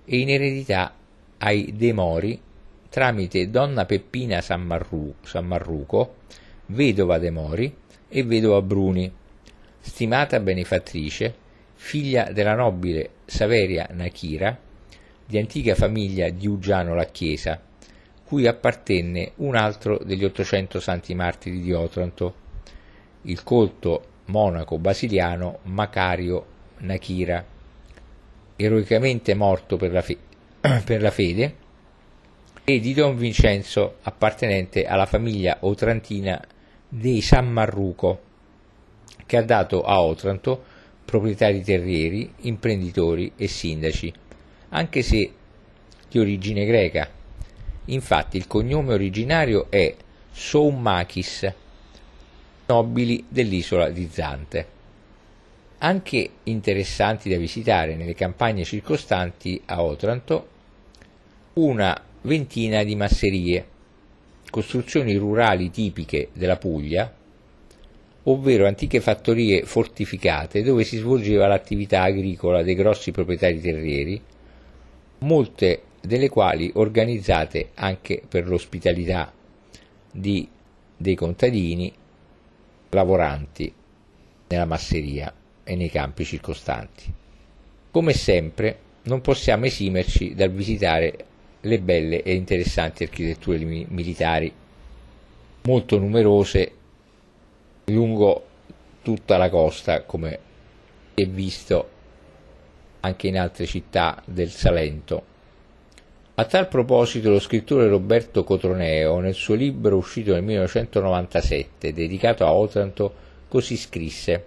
e 0.05 0.19
in 0.19 0.29
eredità 0.29 0.95
ai 1.39 1.73
De 1.75 1.93
Mori 1.93 2.41
tramite 2.97 3.51
donna 3.51 3.85
Peppina 3.85 4.41
San, 4.41 4.63
Marru, 4.63 5.17
San 5.23 5.45
Marruco, 5.47 6.15
vedova 6.69 7.19
De 7.19 7.29
Mori, 7.29 7.77
e 8.09 8.23
vedova 8.23 8.63
Bruni, 8.63 9.13
stimata 9.79 10.41
benefattrice, 10.41 11.35
figlia 11.75 12.33
della 12.33 12.55
nobile 12.55 13.11
Saveria 13.27 13.87
Nachira, 13.91 14.59
di 15.27 15.37
antica 15.37 15.75
famiglia 15.75 16.31
di 16.31 16.47
Uggiano 16.47 16.95
la 16.95 17.05
Chiesa, 17.05 17.61
cui 18.25 18.47
appartenne 18.47 19.33
un 19.37 19.57
altro 19.57 19.99
degli 20.03 20.25
800 20.25 20.81
santi 20.81 21.15
martiri 21.15 21.61
di 21.61 21.75
Otranto, 21.75 22.35
il 23.25 23.43
colto 23.43 24.05
monaco 24.29 24.79
basiliano 24.79 25.59
Macario 25.65 26.47
Nachira, 26.79 27.45
eroicamente 28.57 29.35
morto 29.35 29.77
per 29.77 29.93
la, 29.93 30.01
fe- 30.01 30.17
per 30.83 31.03
la 31.03 31.11
fede, 31.11 31.65
e 32.69 32.81
di 32.81 32.95
Don 32.95 33.17
Vincenzo, 33.17 33.99
appartenente 34.03 34.87
alla 34.87 35.07
famiglia 35.07 35.59
otrantina 35.61 36.45
dei 36.89 37.21
San 37.21 37.49
Marruco, 37.49 38.21
che 39.25 39.37
ha 39.37 39.43
dato 39.43 39.83
a 39.85 40.03
Otranto 40.03 40.65
proprietari 41.05 41.63
terrieri, 41.63 42.29
imprenditori 42.41 43.31
e 43.37 43.47
sindaci, 43.47 44.13
anche 44.71 45.03
se 45.03 45.33
di 46.11 46.19
origine 46.19 46.65
greca. 46.65 47.09
Infatti 47.85 48.37
il 48.37 48.49
cognome 48.49 48.95
originario 48.95 49.71
è 49.71 49.95
Soumachis, 50.33 51.53
nobili 52.67 53.27
dell'isola 53.29 53.91
di 53.91 54.09
Zante. 54.11 54.67
Anche 55.79 56.31
interessanti 56.43 57.31
da 57.31 57.37
visitare 57.37 57.95
nelle 57.95 58.15
campagne 58.17 58.65
circostanti 58.65 59.63
a 59.67 59.85
Otranto 59.85 60.49
una 61.53 62.03
ventina 62.23 62.83
di 62.83 62.97
masserie 62.97 63.67
costruzioni 64.51 65.15
rurali 65.17 65.71
tipiche 65.71 66.29
della 66.33 66.57
Puglia, 66.57 67.13
ovvero 68.25 68.67
antiche 68.67 69.01
fattorie 69.01 69.65
fortificate 69.65 70.63
dove 70.63 70.85
si 70.85 70.97
svolgeva 70.97 71.47
l'attività 71.47 72.03
agricola 72.03 72.63
dei 72.63 72.75
grossi 72.75 73.13
proprietari 73.13 73.61
terrieri, 73.61 74.21
molte 75.19 75.83
delle 76.01 76.29
quali 76.29 76.71
organizzate 76.75 77.71
anche 77.75 78.23
per 78.27 78.47
l'ospitalità 78.47 79.33
di, 80.11 80.49
dei 80.97 81.15
contadini 81.15 81.93
lavoranti 82.91 83.73
nella 84.49 84.65
masseria 84.65 85.33
e 85.65 85.75
nei 85.75 85.91
campi 85.91 86.25
circostanti. 86.25 87.13
Come 87.91 88.13
sempre, 88.13 88.79
non 89.03 89.21
possiamo 89.21 89.67
esimerci 89.67 90.35
dal 90.35 90.51
visitare 90.51 91.25
le 91.67 91.79
belle 91.81 92.23
e 92.23 92.35
interessanti 92.35 93.03
architetture 93.03 93.59
militari, 93.59 94.53
molto 95.63 95.99
numerose 95.99 96.73
lungo 97.87 98.45
tutta 99.03 99.37
la 99.37 99.51
costa, 99.51 100.03
come 100.03 100.39
è 101.15 101.27
visto 101.27 101.91
anche 103.01 103.29
in 103.29 103.39
altre 103.39 103.67
città 103.67 104.23
del 104.25 104.51
Salento, 104.51 105.35
A 106.39 106.45
tal 106.45 106.69
proposito 106.69 107.31
lo 107.31 107.39
scrittore 107.39 107.89
Roberto 107.89 108.45
Cotroneo, 108.45 109.21
nel 109.21 109.33
suo 109.33 109.55
libro 109.55 109.97
uscito 109.97 110.35
nel 110.35 110.43
1997, 110.43 111.95
dedicato 111.95 112.45
a 112.45 112.53
Otranto, 112.53 113.15
così 113.49 113.75
scrisse 113.79 114.45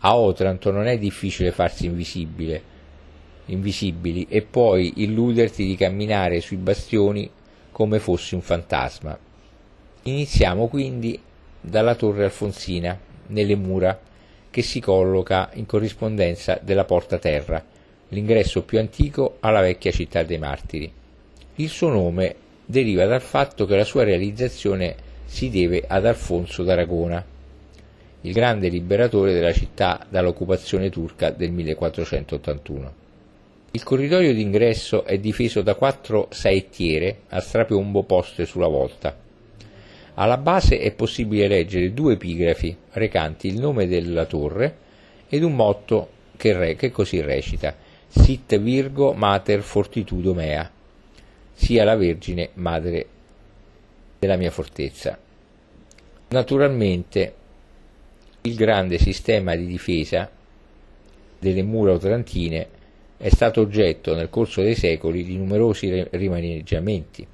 A 0.00 0.14
Otranto 0.16 0.70
non 0.70 0.86
è 0.86 0.98
difficile 0.98 1.52
farsi 1.52 1.86
invisibile, 1.86 2.62
invisibili 3.52 4.26
e 4.28 4.42
poi 4.42 5.02
illuderti 5.02 5.64
di 5.64 5.76
camminare 5.76 6.40
sui 6.40 6.56
bastioni 6.56 7.28
come 7.70 7.98
fossi 7.98 8.34
un 8.34 8.40
fantasma. 8.40 9.18
Iniziamo 10.02 10.68
quindi 10.68 11.20
dalla 11.60 11.94
torre 11.94 12.24
Alfonsina, 12.24 12.98
nelle 13.28 13.56
mura, 13.56 13.98
che 14.50 14.62
si 14.62 14.80
colloca 14.80 15.50
in 15.54 15.66
corrispondenza 15.66 16.58
della 16.62 16.84
Porta 16.84 17.18
Terra, 17.18 17.64
l'ingresso 18.08 18.62
più 18.62 18.78
antico 18.78 19.36
alla 19.40 19.60
vecchia 19.60 19.92
città 19.92 20.22
dei 20.22 20.38
martiri. 20.38 20.92
Il 21.56 21.68
suo 21.68 21.90
nome 21.90 22.34
deriva 22.64 23.04
dal 23.06 23.20
fatto 23.20 23.66
che 23.66 23.76
la 23.76 23.84
sua 23.84 24.04
realizzazione 24.04 24.96
si 25.24 25.50
deve 25.50 25.84
ad 25.86 26.06
Alfonso 26.06 26.64
d'Aragona, 26.64 27.24
il 28.22 28.32
grande 28.32 28.68
liberatore 28.68 29.32
della 29.32 29.52
città 29.52 30.04
dall'occupazione 30.08 30.90
turca 30.90 31.30
del 31.30 31.52
1481. 31.52 32.94
Il 33.72 33.84
corridoio 33.84 34.34
d'ingresso 34.34 35.04
è 35.04 35.16
difeso 35.18 35.62
da 35.62 35.76
quattro 35.76 36.26
saettiere 36.30 37.20
a 37.28 37.38
strapiombo 37.38 38.02
poste 38.02 38.44
sulla 38.44 38.66
volta. 38.66 39.16
Alla 40.14 40.38
base 40.38 40.80
è 40.80 40.90
possibile 40.90 41.46
leggere 41.46 41.94
due 41.94 42.14
epigrafi 42.14 42.76
recanti 42.90 43.46
il 43.46 43.60
nome 43.60 43.86
della 43.86 44.24
torre 44.24 44.76
ed 45.28 45.44
un 45.44 45.54
motto 45.54 46.08
che, 46.36 46.52
re, 46.52 46.74
che 46.74 46.90
così 46.90 47.20
recita 47.20 47.76
Sit 48.08 48.58
Virgo 48.58 49.12
Mater 49.12 49.62
Fortitudo 49.62 50.34
Mea, 50.34 50.68
sia 51.52 51.84
la 51.84 51.94
Vergine 51.94 52.48
Madre 52.54 53.06
della 54.18 54.36
mia 54.36 54.50
fortezza. 54.50 55.16
Naturalmente 56.30 57.34
il 58.40 58.56
grande 58.56 58.98
sistema 58.98 59.54
di 59.54 59.66
difesa 59.66 60.28
delle 61.38 61.62
mura 61.62 61.92
otrantine 61.92 62.78
è 63.20 63.28
stato 63.28 63.60
oggetto 63.60 64.14
nel 64.14 64.30
corso 64.30 64.62
dei 64.62 64.74
secoli 64.74 65.22
di 65.24 65.36
numerosi 65.36 66.06
rimaneggiamenti. 66.12 67.26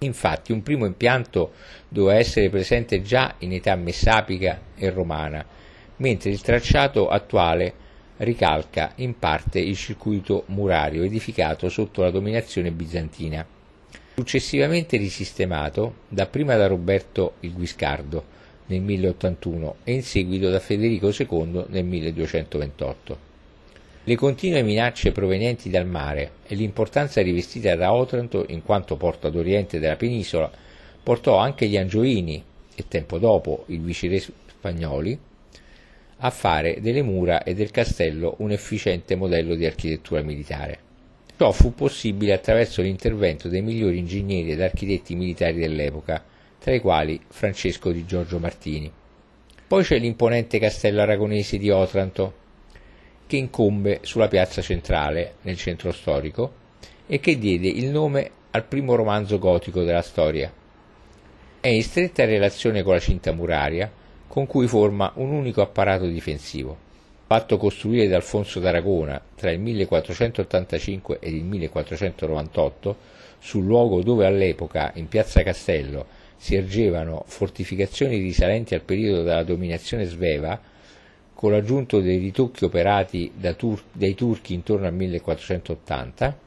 Infatti 0.00 0.50
un 0.50 0.64
primo 0.64 0.84
impianto 0.84 1.52
doveva 1.88 2.18
essere 2.18 2.50
presente 2.50 3.00
già 3.02 3.36
in 3.38 3.52
età 3.52 3.76
messapica 3.76 4.60
e 4.74 4.90
romana, 4.90 5.46
mentre 5.98 6.30
il 6.30 6.40
tracciato 6.40 7.06
attuale 7.08 7.72
ricalca 8.16 8.94
in 8.96 9.16
parte 9.16 9.60
il 9.60 9.76
circuito 9.76 10.42
murario 10.46 11.04
edificato 11.04 11.68
sotto 11.68 12.02
la 12.02 12.10
dominazione 12.10 12.72
bizantina, 12.72 13.46
successivamente 14.16 14.96
risistemato 14.96 15.98
dapprima 16.08 16.56
da 16.56 16.66
Roberto 16.66 17.34
il 17.40 17.52
Guiscardo 17.52 18.34
nel 18.66 18.80
1081 18.80 19.76
e 19.84 19.92
in 19.92 20.02
seguito 20.02 20.50
da 20.50 20.58
Federico 20.58 21.10
II 21.16 21.66
nel 21.68 21.84
1228. 21.84 23.34
Le 24.08 24.14
continue 24.14 24.62
minacce 24.62 25.10
provenienti 25.10 25.68
dal 25.68 25.84
mare 25.84 26.34
e 26.46 26.54
l'importanza 26.54 27.20
rivestita 27.22 27.74
da 27.74 27.92
Otranto 27.92 28.44
in 28.50 28.62
quanto 28.62 28.94
porta 28.94 29.30
d'oriente 29.30 29.80
della 29.80 29.96
penisola 29.96 30.48
portò 31.02 31.38
anche 31.38 31.66
gli 31.66 31.76
Angioini 31.76 32.40
e 32.76 32.84
tempo 32.86 33.18
dopo 33.18 33.64
i 33.66 33.78
viceré 33.78 34.20
spagnoli 34.20 35.18
a 36.18 36.30
fare 36.30 36.80
delle 36.80 37.02
mura 37.02 37.42
e 37.42 37.54
del 37.54 37.72
castello 37.72 38.36
un 38.38 38.52
efficiente 38.52 39.16
modello 39.16 39.56
di 39.56 39.66
architettura 39.66 40.22
militare. 40.22 40.78
Ciò 41.36 41.50
fu 41.50 41.74
possibile 41.74 42.32
attraverso 42.32 42.82
l'intervento 42.82 43.48
dei 43.48 43.60
migliori 43.60 43.98
ingegneri 43.98 44.52
ed 44.52 44.60
architetti 44.60 45.16
militari 45.16 45.58
dell'epoca, 45.58 46.24
tra 46.60 46.72
i 46.72 46.78
quali 46.78 47.20
Francesco 47.26 47.90
di 47.90 48.06
Giorgio 48.06 48.38
Martini. 48.38 48.88
Poi 49.66 49.82
c'è 49.82 49.98
l'imponente 49.98 50.60
castello 50.60 51.00
aragonese 51.00 51.58
di 51.58 51.70
Otranto, 51.70 52.44
che 53.26 53.36
incombe 53.36 54.00
sulla 54.02 54.28
piazza 54.28 54.62
centrale, 54.62 55.34
nel 55.42 55.56
centro 55.56 55.92
storico, 55.92 56.64
e 57.06 57.20
che 57.20 57.38
diede 57.38 57.68
il 57.68 57.86
nome 57.86 58.30
al 58.50 58.64
primo 58.64 58.94
romanzo 58.94 59.38
gotico 59.38 59.82
della 59.82 60.02
storia. 60.02 60.52
È 61.60 61.68
in 61.68 61.82
stretta 61.82 62.24
relazione 62.24 62.82
con 62.82 62.94
la 62.94 63.00
cinta 63.00 63.32
muraria, 63.32 63.90
con 64.26 64.46
cui 64.46 64.66
forma 64.66 65.12
un 65.16 65.30
unico 65.30 65.62
apparato 65.62 66.06
difensivo. 66.06 66.84
Fatto 67.26 67.56
costruire 67.56 68.06
da 68.06 68.16
Alfonso 68.16 68.60
d'Aragona 68.60 69.20
tra 69.34 69.50
il 69.50 69.58
1485 69.58 71.18
ed 71.20 71.34
il 71.34 71.42
1498, 71.42 72.96
sul 73.38 73.64
luogo 73.64 74.02
dove 74.02 74.26
all'epoca, 74.26 74.92
in 74.94 75.08
piazza 75.08 75.42
Castello, 75.42 76.06
si 76.36 76.54
ergevano 76.54 77.24
fortificazioni 77.26 78.18
risalenti 78.18 78.74
al 78.74 78.82
periodo 78.82 79.22
della 79.22 79.42
dominazione 79.42 80.04
sveva, 80.04 80.60
con 81.36 81.50
l'aggiunto 81.50 82.00
dei 82.00 82.16
ritocchi 82.16 82.64
operati 82.64 83.30
da 83.36 83.52
tur- 83.52 83.82
dai 83.92 84.14
turchi 84.14 84.54
intorno 84.54 84.86
al 84.86 84.94
1480, 84.94 86.38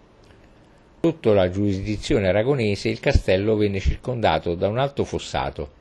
sotto 1.00 1.34
la 1.34 1.48
giurisdizione 1.52 2.28
aragonese 2.28 2.90
il 2.90 3.00
castello 3.00 3.56
venne 3.56 3.80
circondato 3.80 4.56
da 4.56 4.68
un 4.68 4.80
alto 4.80 5.04
fossato 5.04 5.78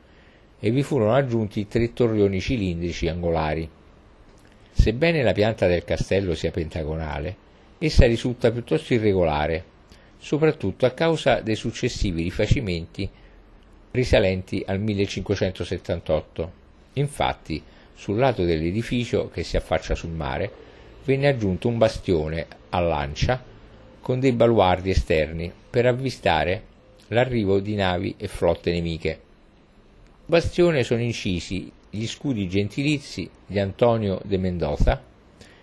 e 0.60 0.70
vi 0.70 0.82
furono 0.82 1.14
aggiunti 1.14 1.66
tre 1.66 1.94
torrioni 1.94 2.38
cilindrici 2.38 3.08
angolari. 3.08 3.66
Sebbene 4.72 5.22
la 5.22 5.32
pianta 5.32 5.66
del 5.66 5.84
castello 5.84 6.34
sia 6.34 6.50
pentagonale, 6.50 7.34
essa 7.78 8.04
risulta 8.04 8.50
piuttosto 8.50 8.92
irregolare, 8.92 9.64
soprattutto 10.18 10.84
a 10.84 10.90
causa 10.90 11.40
dei 11.40 11.56
successivi 11.56 12.24
rifacimenti 12.24 13.08
risalenti 13.90 14.62
al 14.66 14.78
1578. 14.80 16.52
Infatti, 16.92 17.62
sul 17.98 18.16
lato 18.16 18.44
dell'edificio 18.44 19.28
che 19.28 19.42
si 19.42 19.56
affaccia 19.56 19.96
sul 19.96 20.12
mare 20.12 20.50
venne 21.04 21.26
aggiunto 21.26 21.66
un 21.66 21.76
bastione 21.76 22.46
a 22.68 22.78
lancia 22.78 23.42
con 24.00 24.20
dei 24.20 24.32
baluardi 24.32 24.90
esterni 24.90 25.52
per 25.68 25.86
avvistare 25.86 26.62
l'arrivo 27.08 27.58
di 27.58 27.74
navi 27.74 28.14
e 28.16 28.28
flotte 28.28 28.70
nemiche 28.70 29.20
bastione 30.24 30.84
sono 30.84 31.00
incisi 31.00 31.72
gli 31.90 32.06
scudi 32.06 32.48
gentilizi 32.48 33.28
di 33.46 33.58
Antonio 33.58 34.20
de 34.24 34.36
Mendoza 34.36 35.02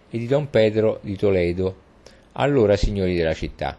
e 0.09 0.17
di 0.17 0.25
Don 0.25 0.49
Pedro 0.49 0.99
di 1.03 1.15
Toledo, 1.15 1.83
allora 2.33 2.75
signori 2.75 3.15
della 3.15 3.33
città, 3.33 3.77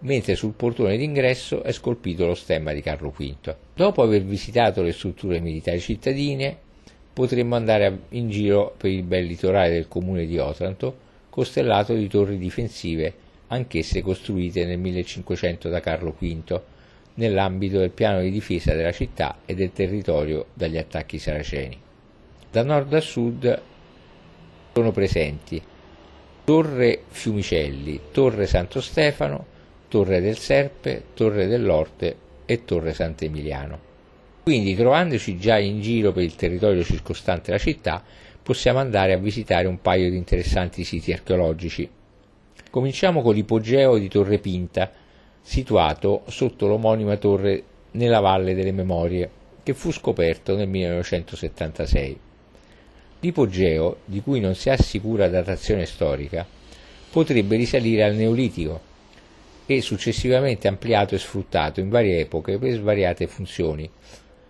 mentre 0.00 0.36
sul 0.36 0.52
portone 0.52 0.96
d'ingresso 0.96 1.64
è 1.64 1.72
scolpito 1.72 2.24
lo 2.24 2.34
stemma 2.34 2.72
di 2.72 2.82
Carlo 2.82 3.10
V. 3.10 3.56
Dopo 3.74 4.02
aver 4.02 4.22
visitato 4.22 4.82
le 4.82 4.92
strutture 4.92 5.40
militari 5.40 5.80
cittadine, 5.80 6.58
potremmo 7.16 7.54
andare 7.54 8.00
in 8.10 8.28
giro 8.28 8.74
per 8.76 8.90
il 8.90 9.02
bel 9.02 9.24
litorale 9.24 9.70
del 9.70 9.88
comune 9.88 10.26
di 10.26 10.36
Otranto, 10.36 10.94
costellato 11.30 11.94
di 11.94 12.08
torri 12.08 12.36
difensive, 12.36 13.14
anch'esse 13.46 14.02
costruite 14.02 14.66
nel 14.66 14.78
1500 14.78 15.70
da 15.70 15.80
Carlo 15.80 16.14
V, 16.18 16.60
nell'ambito 17.14 17.78
del 17.78 17.88
piano 17.88 18.20
di 18.20 18.30
difesa 18.30 18.74
della 18.74 18.92
città 18.92 19.38
e 19.46 19.54
del 19.54 19.72
territorio 19.72 20.48
dagli 20.52 20.76
attacchi 20.76 21.18
saraceni. 21.18 21.80
Da 22.50 22.62
nord 22.62 22.92
a 22.92 23.00
sud 23.00 23.62
sono 24.74 24.92
presenti 24.92 25.62
Torre 26.44 27.00
Fiumicelli, 27.08 27.98
Torre 28.12 28.46
Santo 28.46 28.82
Stefano, 28.82 29.46
Torre 29.88 30.20
del 30.20 30.36
Serpe, 30.36 31.04
Torre 31.14 31.46
dell'Orte 31.46 32.14
e 32.44 32.66
Torre 32.66 32.92
Sant'Emiliano. 32.92 33.85
Quindi, 34.46 34.76
trovandoci 34.76 35.38
già 35.38 35.58
in 35.58 35.80
giro 35.80 36.12
per 36.12 36.22
il 36.22 36.36
territorio 36.36 36.84
circostante 36.84 37.50
la 37.50 37.58
città, 37.58 38.00
possiamo 38.40 38.78
andare 38.78 39.12
a 39.12 39.18
visitare 39.18 39.66
un 39.66 39.80
paio 39.80 40.08
di 40.08 40.16
interessanti 40.16 40.84
siti 40.84 41.12
archeologici. 41.12 41.90
Cominciamo 42.70 43.22
con 43.22 43.34
l'ipogeo 43.34 43.98
di 43.98 44.06
Torre 44.06 44.38
Pinta, 44.38 44.88
situato 45.42 46.22
sotto 46.28 46.68
l'omonima 46.68 47.16
torre 47.16 47.60
nella 47.90 48.20
Valle 48.20 48.54
delle 48.54 48.70
Memorie, 48.70 49.28
che 49.64 49.74
fu 49.74 49.90
scoperto 49.90 50.54
nel 50.54 50.68
1976. 50.68 52.18
L'ipogeo, 53.18 53.96
di 54.04 54.20
cui 54.20 54.38
non 54.38 54.54
si 54.54 54.70
ha 54.70 54.76
sicura 54.76 55.26
datazione 55.26 55.86
storica, 55.86 56.46
potrebbe 57.10 57.56
risalire 57.56 58.04
al 58.04 58.14
Neolitico 58.14 58.80
e 59.66 59.80
successivamente 59.80 60.68
ampliato 60.68 61.16
e 61.16 61.18
sfruttato 61.18 61.80
in 61.80 61.88
varie 61.88 62.20
epoche 62.20 62.58
per 62.58 62.74
svariate 62.74 63.26
funzioni. 63.26 63.90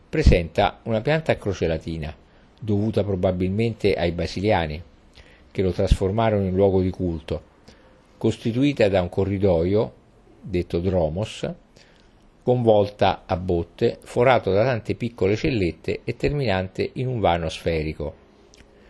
Presenta 0.09 0.79
una 0.85 1.01
pianta 1.01 1.33
a 1.33 1.37
croce 1.37 1.67
latina, 1.67 2.15
dovuta 2.61 3.03
probabilmente 3.03 3.95
ai 3.95 4.13
basiliani, 4.13 4.81
che 5.51 5.63
lo 5.63 5.73
trasformarono 5.73 6.47
in 6.47 6.55
luogo 6.55 6.81
di 6.81 6.91
culto, 6.91 7.43
costituita 8.17 8.89
da 8.89 9.03
un 9.03 9.09
corridoio 9.09 9.93
detto 10.41 10.79
dromos, 10.79 11.51
con 12.41 12.63
volta 12.63 13.25
a 13.27 13.37
botte, 13.37 13.99
forato 14.01 14.53
da 14.53 14.63
tante 14.63 14.95
piccole 14.95 15.35
cellette 15.35 16.03
e 16.05 16.15
terminante 16.15 16.89
in 16.95 17.09
un 17.09 17.19
vano 17.19 17.49
sferico. 17.49 18.15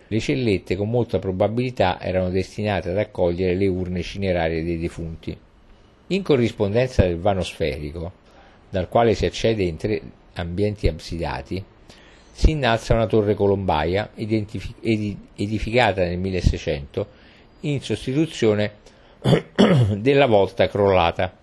Le 0.08 0.20
cellette 0.20 0.76
con 0.76 0.90
molta 0.90 1.18
probabilità 1.18 1.98
erano 1.98 2.28
destinate 2.28 2.90
ad 2.90 2.98
accogliere 2.98 3.54
le 3.54 3.66
urne 3.68 4.02
cinerarie 4.02 4.62
dei 4.62 4.78
defunti. 4.78 5.36
In 6.08 6.22
corrispondenza 6.22 7.02
del 7.02 7.16
vano 7.16 7.42
sferico, 7.42 8.12
dal 8.68 8.90
quale 8.90 9.14
si 9.14 9.24
accede 9.24 9.62
in 9.62 9.76
tre 9.76 10.02
ambienti 10.36 10.88
absidati, 10.88 11.62
si 12.32 12.50
innalza 12.50 12.94
una 12.94 13.06
torre 13.06 13.34
colombaia 13.34 14.10
edificata 14.14 16.02
nel 16.02 16.18
1600 16.18 17.06
in 17.60 17.80
sostituzione 17.80 18.72
della 19.96 20.26
volta 20.26 20.68
crollata. 20.68 21.34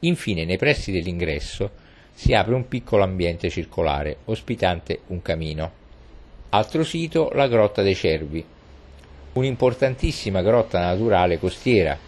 Infine, 0.00 0.44
nei 0.44 0.58
pressi 0.58 0.90
dell'ingresso 0.90 1.70
si 2.12 2.32
apre 2.32 2.54
un 2.54 2.68
piccolo 2.68 3.02
ambiente 3.02 3.50
circolare 3.50 4.18
ospitante 4.24 5.00
un 5.06 5.22
camino. 5.22 5.82
Altro 6.50 6.84
sito, 6.84 7.30
la 7.32 7.48
Grotta 7.48 7.82
dei 7.82 7.94
Cervi, 7.94 8.44
un'importantissima 9.34 10.42
grotta 10.42 10.78
naturale 10.80 11.38
costiera, 11.38 11.98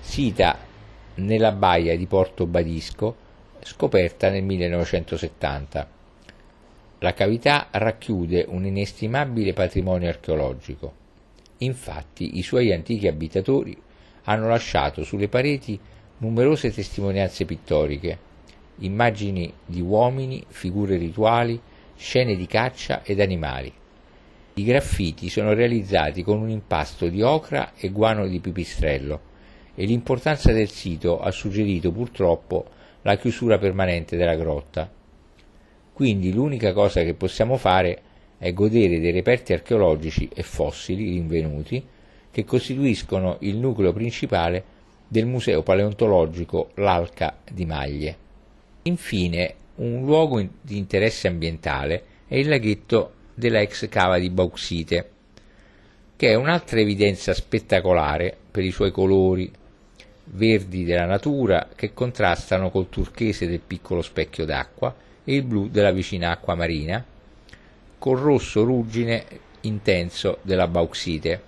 sita 0.00 0.58
nella 1.16 1.52
baia 1.52 1.96
di 1.96 2.06
Porto 2.06 2.46
Badisco, 2.46 3.26
scoperta 3.68 4.30
nel 4.30 4.42
1970. 4.44 5.88
La 7.00 7.12
cavità 7.12 7.68
racchiude 7.70 8.46
un 8.48 8.64
inestimabile 8.64 9.52
patrimonio 9.52 10.08
archeologico. 10.08 10.94
Infatti 11.58 12.38
i 12.38 12.42
suoi 12.42 12.72
antichi 12.72 13.06
abitatori 13.06 13.76
hanno 14.24 14.48
lasciato 14.48 15.04
sulle 15.04 15.28
pareti 15.28 15.78
numerose 16.18 16.72
testimonianze 16.72 17.44
pittoriche, 17.44 18.18
immagini 18.78 19.52
di 19.66 19.82
uomini, 19.82 20.42
figure 20.48 20.96
rituali, 20.96 21.60
scene 21.94 22.36
di 22.36 22.46
caccia 22.46 23.02
ed 23.04 23.20
animali. 23.20 23.70
I 24.54 24.64
graffiti 24.64 25.28
sono 25.28 25.52
realizzati 25.52 26.22
con 26.22 26.40
un 26.40 26.48
impasto 26.48 27.06
di 27.08 27.20
ocra 27.20 27.72
e 27.76 27.90
guano 27.90 28.26
di 28.26 28.40
pipistrello 28.40 29.20
e 29.74 29.84
l'importanza 29.84 30.52
del 30.52 30.70
sito 30.70 31.20
ha 31.20 31.30
suggerito 31.30 31.92
purtroppo 31.92 32.76
la 33.02 33.16
chiusura 33.16 33.58
permanente 33.58 34.16
della 34.16 34.34
grotta. 34.34 34.90
Quindi 35.92 36.32
l'unica 36.32 36.72
cosa 36.72 37.02
che 37.02 37.14
possiamo 37.14 37.56
fare 37.56 38.02
è 38.38 38.52
godere 38.52 39.00
dei 39.00 39.10
reperti 39.10 39.52
archeologici 39.52 40.28
e 40.32 40.42
fossili 40.42 41.10
rinvenuti 41.10 41.84
che 42.30 42.44
costituiscono 42.44 43.38
il 43.40 43.56
nucleo 43.56 43.92
principale 43.92 44.76
del 45.08 45.26
Museo 45.26 45.62
Paleontologico 45.62 46.70
L'Alca 46.74 47.38
di 47.50 47.64
Maglie. 47.64 48.16
Infine, 48.82 49.54
un 49.76 50.04
luogo 50.04 50.40
di 50.60 50.76
interesse 50.76 51.26
ambientale 51.26 52.02
è 52.28 52.36
il 52.36 52.48
laghetto 52.48 53.12
della 53.34 53.60
ex 53.60 53.88
cava 53.88 54.18
di 54.18 54.30
Bauxite, 54.30 55.10
che 56.14 56.28
è 56.28 56.34
un'altra 56.34 56.80
evidenza 56.80 57.32
spettacolare 57.32 58.36
per 58.50 58.64
i 58.64 58.70
suoi 58.70 58.90
colori, 58.90 59.50
verdi 60.30 60.84
della 60.84 61.06
natura 61.06 61.68
che 61.74 61.94
contrastano 61.94 62.70
col 62.70 62.88
turchese 62.88 63.46
del 63.46 63.60
piccolo 63.60 64.02
specchio 64.02 64.44
d'acqua 64.44 64.94
e 65.24 65.34
il 65.34 65.42
blu 65.42 65.68
della 65.68 65.90
vicina 65.90 66.30
acqua 66.30 66.54
marina, 66.54 67.04
col 67.98 68.18
rosso 68.18 68.64
ruggine 68.64 69.24
intenso 69.62 70.38
della 70.42 70.68
bauxite 70.68 71.42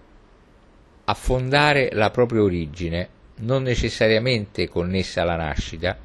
Affondare 1.04 1.90
la 1.92 2.10
propria 2.10 2.42
origine 2.42 3.08
non 3.38 3.62
necessariamente 3.62 4.68
connessa 4.68 5.22
alla 5.22 5.36
nascita, 5.36 5.96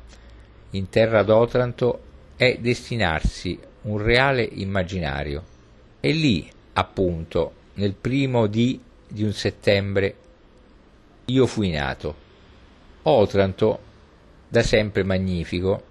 in 0.72 0.90
terra 0.90 1.24
d'Otranto 1.24 2.02
è 2.36 2.58
destinarsi 2.60 3.58
un 3.84 3.98
reale 3.98 4.44
immaginario. 4.44 5.44
E 6.00 6.12
lì, 6.12 6.50
appunto, 6.74 7.54
nel 7.76 7.94
primo 7.94 8.48
di 8.48 8.80
di 9.08 9.24
un 9.24 9.34
settembre, 9.34 10.16
io 11.26 11.46
fui 11.46 11.70
nato. 11.70 12.16
Otranto, 13.04 13.80
da 14.48 14.64
sempre 14.64 15.04
magnifico, 15.04 15.84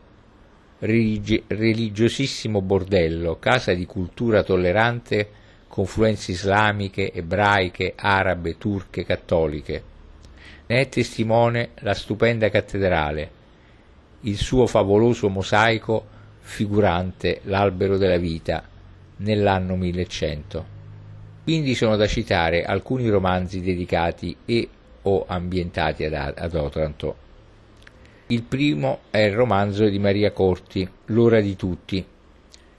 religi- 0.80 1.45
religiosissimo 1.47 2.61
bordello, 2.61 3.38
casa 3.38 3.74
di 3.74 3.86
cultura 3.86 4.43
tollerante, 4.43 5.30
confluenze 5.68 6.32
islamiche, 6.32 7.12
ebraiche, 7.12 7.93
arabe, 7.97 8.59
turche, 8.59 9.05
cattoliche 9.05 9.90
ne 10.72 10.80
è 10.80 10.88
testimone 10.88 11.70
la 11.80 11.92
stupenda 11.92 12.48
cattedrale, 12.48 13.30
il 14.20 14.38
suo 14.38 14.66
favoloso 14.66 15.28
mosaico 15.28 16.06
figurante 16.40 17.40
l'albero 17.44 17.98
della 17.98 18.16
vita 18.16 18.66
nell'anno 19.16 19.76
1100. 19.76 20.66
Quindi 21.42 21.74
sono 21.74 21.96
da 21.96 22.06
citare 22.06 22.64
alcuni 22.64 23.06
romanzi 23.10 23.60
dedicati 23.60 24.34
e 24.46 24.66
o 25.02 25.26
ambientati 25.28 26.04
ad, 26.04 26.14
ad 26.14 26.54
Otranto. 26.54 27.16
Il 28.28 28.42
primo 28.42 29.00
è 29.10 29.18
il 29.18 29.34
romanzo 29.34 29.86
di 29.86 29.98
Maria 29.98 30.30
Corti, 30.32 30.88
L'ora 31.06 31.40
di 31.42 31.54
tutti, 31.54 32.02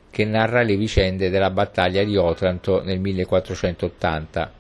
che 0.09 0.25
narra 0.25 0.63
le 0.63 0.77
vicende 0.77 1.29
della 1.29 1.51
battaglia 1.51 2.03
di 2.03 2.17
Otranto 2.17 2.81
nel 2.83 2.99
1480, 2.99 4.51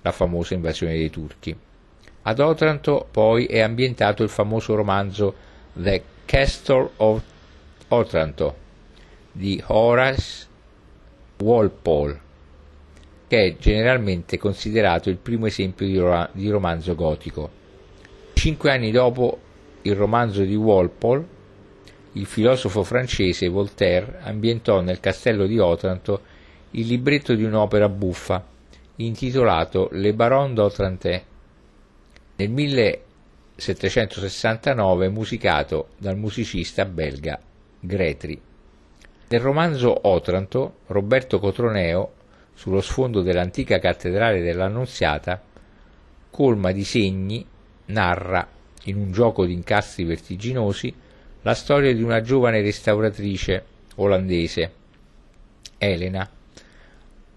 la 0.00 0.12
famosa 0.12 0.54
invasione 0.54 0.94
dei 0.94 1.10
turchi. 1.10 1.56
Ad 2.24 2.38
Otranto 2.38 3.08
poi 3.10 3.46
è 3.46 3.60
ambientato 3.60 4.22
il 4.22 4.28
famoso 4.28 4.76
romanzo 4.76 5.34
The 5.72 6.02
Castle 6.24 6.90
of 6.98 7.22
Otranto 7.88 8.54
di 9.32 9.60
Horace 9.66 10.46
Walpole, 11.40 12.20
che 13.26 13.46
è 13.46 13.56
generalmente 13.58 14.38
considerato 14.38 15.10
il 15.10 15.16
primo 15.16 15.46
esempio 15.46 15.84
di, 16.32 16.48
romanzo 16.48 16.94
gotico. 16.94 17.50
Cinque 18.34 18.70
anni 18.70 18.92
dopo 18.92 19.40
il 19.82 19.96
romanzo 19.96 20.44
di 20.44 20.54
Walpole, 20.54 21.26
il 22.12 22.26
filosofo 22.26 22.84
francese 22.84 23.48
Voltaire 23.48 24.20
ambientò 24.22 24.80
nel 24.80 25.00
castello 25.00 25.46
di 25.46 25.58
Otranto 25.58 26.20
il 26.70 26.86
libretto 26.86 27.34
di 27.34 27.42
un'opera 27.42 27.88
buffa 27.88 28.46
intitolato 28.96 29.88
Le 29.90 30.12
Baron 30.14 30.54
d'Otrantin 30.54 31.20
nel 32.36 32.50
1769 32.50 35.08
musicato 35.08 35.88
dal 35.98 36.16
musicista 36.16 36.84
belga 36.84 37.40
Gretry. 37.78 38.40
Nel 39.28 39.40
romanzo 39.40 40.08
Otranto, 40.08 40.78
Roberto 40.86 41.38
Cotroneo, 41.38 42.14
sullo 42.54 42.80
sfondo 42.80 43.22
dell'antica 43.22 43.78
cattedrale 43.78 44.42
dell'Annunziata, 44.42 45.40
colma 46.30 46.72
di 46.72 46.82
segni, 46.84 47.46
narra, 47.86 48.46
in 48.84 48.96
un 48.96 49.12
gioco 49.12 49.46
di 49.46 49.52
incastri 49.52 50.04
vertiginosi, 50.04 50.92
la 51.42 51.54
storia 51.54 51.94
di 51.94 52.02
una 52.02 52.20
giovane 52.20 52.60
restauratrice 52.60 53.64
olandese, 53.96 54.72
Elena, 55.78 56.28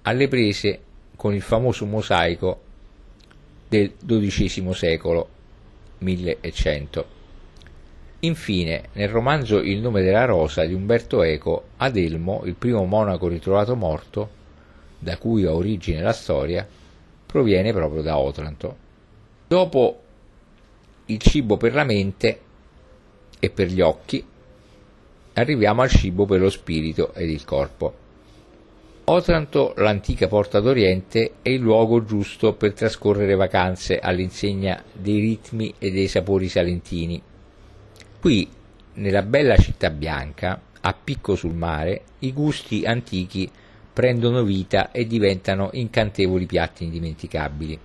alle 0.04 0.28
prese 0.28 0.80
con 1.16 1.34
il 1.34 1.42
famoso 1.42 1.86
mosaico 1.86 2.65
del 3.68 3.94
XII 4.06 4.74
secolo 4.74 5.30
1100. 6.00 7.14
Infine, 8.20 8.90
nel 8.94 9.10
romanzo 9.10 9.60
Il 9.60 9.82
nome 9.82 10.02
della 10.02 10.26
rosa 10.26 10.66
di 10.66 10.74
Umberto 10.74 11.22
Eco, 11.22 11.66
Adelmo, 11.78 12.42
il 12.46 12.56
primo 12.56 12.84
monaco 12.86 13.28
ritrovato 13.28 13.76
morto, 13.76 14.30
da 15.00 15.18
cui 15.18 15.46
ha 15.46 15.54
origine 15.54 16.02
la 16.02 16.14
storia, 16.14 16.68
proviene 17.26 17.72
proprio 17.74 18.02
da 18.02 18.18
Otranto. 18.18 18.78
Dopo 19.48 20.02
il 21.06 21.20
cibo 21.20 21.58
per 21.58 21.74
la 21.74 21.84
mente 21.84 22.40
e 23.40 23.50
per 23.50 23.68
gli 23.68 23.82
occhi, 23.82 24.26
arriviamo 25.34 25.82
al 25.82 25.90
cibo 25.90 26.26
per 26.26 26.40
lo 26.40 26.50
spirito 26.50 27.14
ed 27.14 27.30
il 27.30 27.44
corpo. 27.46 28.04
Otranto, 29.08 29.74
l'antica 29.78 30.28
porta 30.28 30.60
d'Oriente, 30.60 31.34
è 31.44 31.50
il 31.50 31.60
luogo 31.60 32.04
giusto 32.04 32.54
per 32.54 32.74
trascorrere 32.74 33.36
vacanze 33.36 34.00
all'insegna 34.00 34.84
dei 34.92 35.20
ritmi 35.20 35.76
e 35.78 35.92
dei 35.92 36.08
sapori 36.08 36.48
salentini. 36.48 37.22
Qui, 38.20 38.50
nella 38.96 39.22
bella 39.22 39.58
città 39.58 39.92
bianca, 39.92 40.60
a 40.82 40.94
picco 40.94 41.36
sul 41.36 41.54
mare, 41.54 42.02
i 42.20 42.34
gusti 42.34 42.84
antichi 42.84 43.48
prendono 43.94 44.42
vita 44.42 44.90
e 44.90 45.06
diventano 45.06 45.70
incantevoli 45.74 46.48
piatti 46.48 46.84
indimenticabili. 46.84 47.78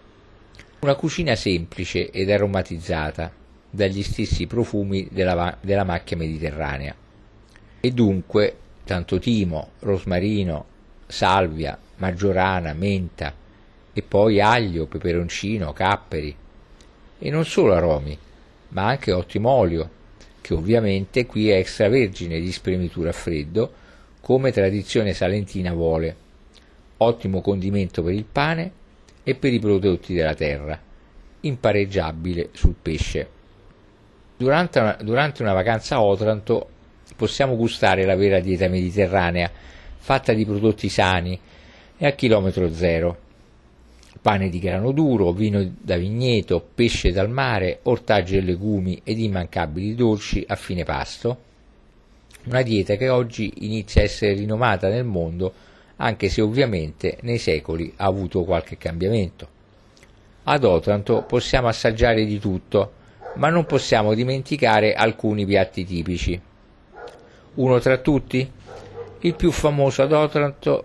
Una 0.80 0.94
cucina 0.94 1.34
semplice 1.34 2.10
ed 2.10 2.30
aromatizzata 2.30 3.30
dagli 3.68 4.02
stessi 4.02 4.46
profumi 4.46 5.06
della, 5.12 5.54
della 5.60 5.84
macchia 5.84 6.16
mediterranea. 6.16 6.94
E 7.78 7.90
dunque 7.90 8.56
tanto 8.84 9.18
timo, 9.18 9.72
rosmarino, 9.80 10.78
salvia, 11.10 11.78
maggiorana, 11.96 12.72
menta 12.72 13.34
e 13.92 14.02
poi 14.02 14.40
aglio, 14.40 14.86
peperoncino, 14.86 15.72
capperi. 15.72 16.34
E 17.18 17.30
non 17.30 17.44
solo 17.44 17.74
aromi, 17.74 18.16
ma 18.68 18.86
anche 18.86 19.12
ottimo 19.12 19.50
olio, 19.50 19.90
che 20.40 20.54
ovviamente 20.54 21.26
qui 21.26 21.50
è 21.50 21.56
extravergine 21.56 22.40
di 22.40 22.50
spremitura 22.50 23.10
a 23.10 23.12
freddo, 23.12 23.72
come 24.20 24.52
tradizione 24.52 25.12
salentina 25.12 25.72
vuole. 25.72 26.16
Ottimo 26.98 27.40
condimento 27.40 28.02
per 28.02 28.14
il 28.14 28.24
pane 28.24 28.72
e 29.22 29.34
per 29.34 29.52
i 29.52 29.58
prodotti 29.58 30.14
della 30.14 30.34
terra, 30.34 30.78
impareggiabile 31.40 32.50
sul 32.52 32.74
pesce. 32.80 33.28
Durante 34.36 34.78
una, 34.78 34.96
durante 35.02 35.42
una 35.42 35.52
vacanza 35.52 35.96
a 35.96 36.02
Otranto 36.02 36.68
possiamo 37.16 37.56
gustare 37.56 38.04
la 38.04 38.16
vera 38.16 38.40
dieta 38.40 38.68
mediterranea, 38.68 39.50
fatta 40.00 40.32
di 40.32 40.46
prodotti 40.46 40.88
sani 40.88 41.38
e 41.96 42.06
a 42.06 42.12
chilometro 42.12 42.72
zero. 42.72 43.28
Pane 44.20 44.48
di 44.48 44.58
grano 44.58 44.92
duro, 44.92 45.32
vino 45.32 45.74
da 45.80 45.96
vigneto, 45.96 46.66
pesce 46.74 47.12
dal 47.12 47.30
mare, 47.30 47.80
ortaggi 47.84 48.36
e 48.36 48.40
legumi 48.40 49.00
ed 49.04 49.18
immancabili 49.18 49.94
dolci 49.94 50.44
a 50.46 50.56
fine 50.56 50.84
pasto. 50.84 51.38
Una 52.44 52.62
dieta 52.62 52.96
che 52.96 53.08
oggi 53.08 53.52
inizia 53.58 54.00
a 54.00 54.04
essere 54.04 54.32
rinomata 54.32 54.88
nel 54.88 55.04
mondo, 55.04 55.52
anche 55.96 56.28
se 56.28 56.40
ovviamente 56.40 57.18
nei 57.22 57.38
secoli 57.38 57.92
ha 57.96 58.06
avuto 58.06 58.44
qualche 58.44 58.78
cambiamento. 58.78 59.48
Ad 60.44 60.64
Otranto 60.64 61.22
possiamo 61.22 61.68
assaggiare 61.68 62.24
di 62.24 62.38
tutto, 62.38 62.92
ma 63.36 63.50
non 63.50 63.66
possiamo 63.66 64.14
dimenticare 64.14 64.94
alcuni 64.94 65.44
piatti 65.44 65.84
tipici. 65.84 66.40
Uno 67.54 67.78
tra 67.78 67.98
tutti? 67.98 68.50
Il 69.22 69.34
più 69.34 69.50
famoso 69.50 70.00
ad 70.00 70.12
Otranto 70.12 70.84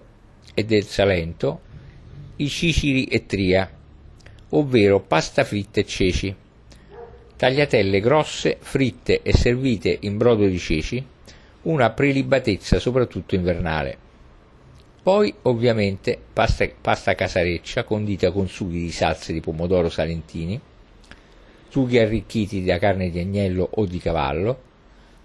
e 0.53 0.65
del 0.65 0.83
Salento, 0.83 1.61
i 2.35 2.49
ciciri 2.49 3.05
e 3.05 3.25
tria, 3.25 3.71
ovvero 4.49 4.99
pasta 4.99 5.45
fritta 5.45 5.79
e 5.79 5.85
ceci, 5.85 6.35
tagliatelle 7.37 8.01
grosse, 8.01 8.57
fritte 8.59 9.21
e 9.21 9.31
servite 9.31 9.99
in 10.01 10.17
brodo 10.17 10.45
di 10.45 10.59
ceci, 10.59 11.01
una 11.61 11.91
prelibatezza 11.91 12.77
soprattutto 12.77 13.35
invernale. 13.35 13.97
Poi 15.01 15.33
ovviamente 15.43 16.19
pasta, 16.33 16.67
pasta 16.81 17.15
casareccia 17.15 17.85
condita 17.85 18.31
con 18.31 18.49
sughi 18.49 18.79
di 18.79 18.91
salse 18.91 19.31
di 19.31 19.39
pomodoro 19.39 19.87
salentini, 19.87 20.59
sughi 21.69 21.99
arricchiti 21.99 22.65
da 22.65 22.79
carne 22.79 23.09
di 23.09 23.19
agnello 23.19 23.65
o 23.75 23.85
di 23.85 23.99
cavallo, 23.99 24.61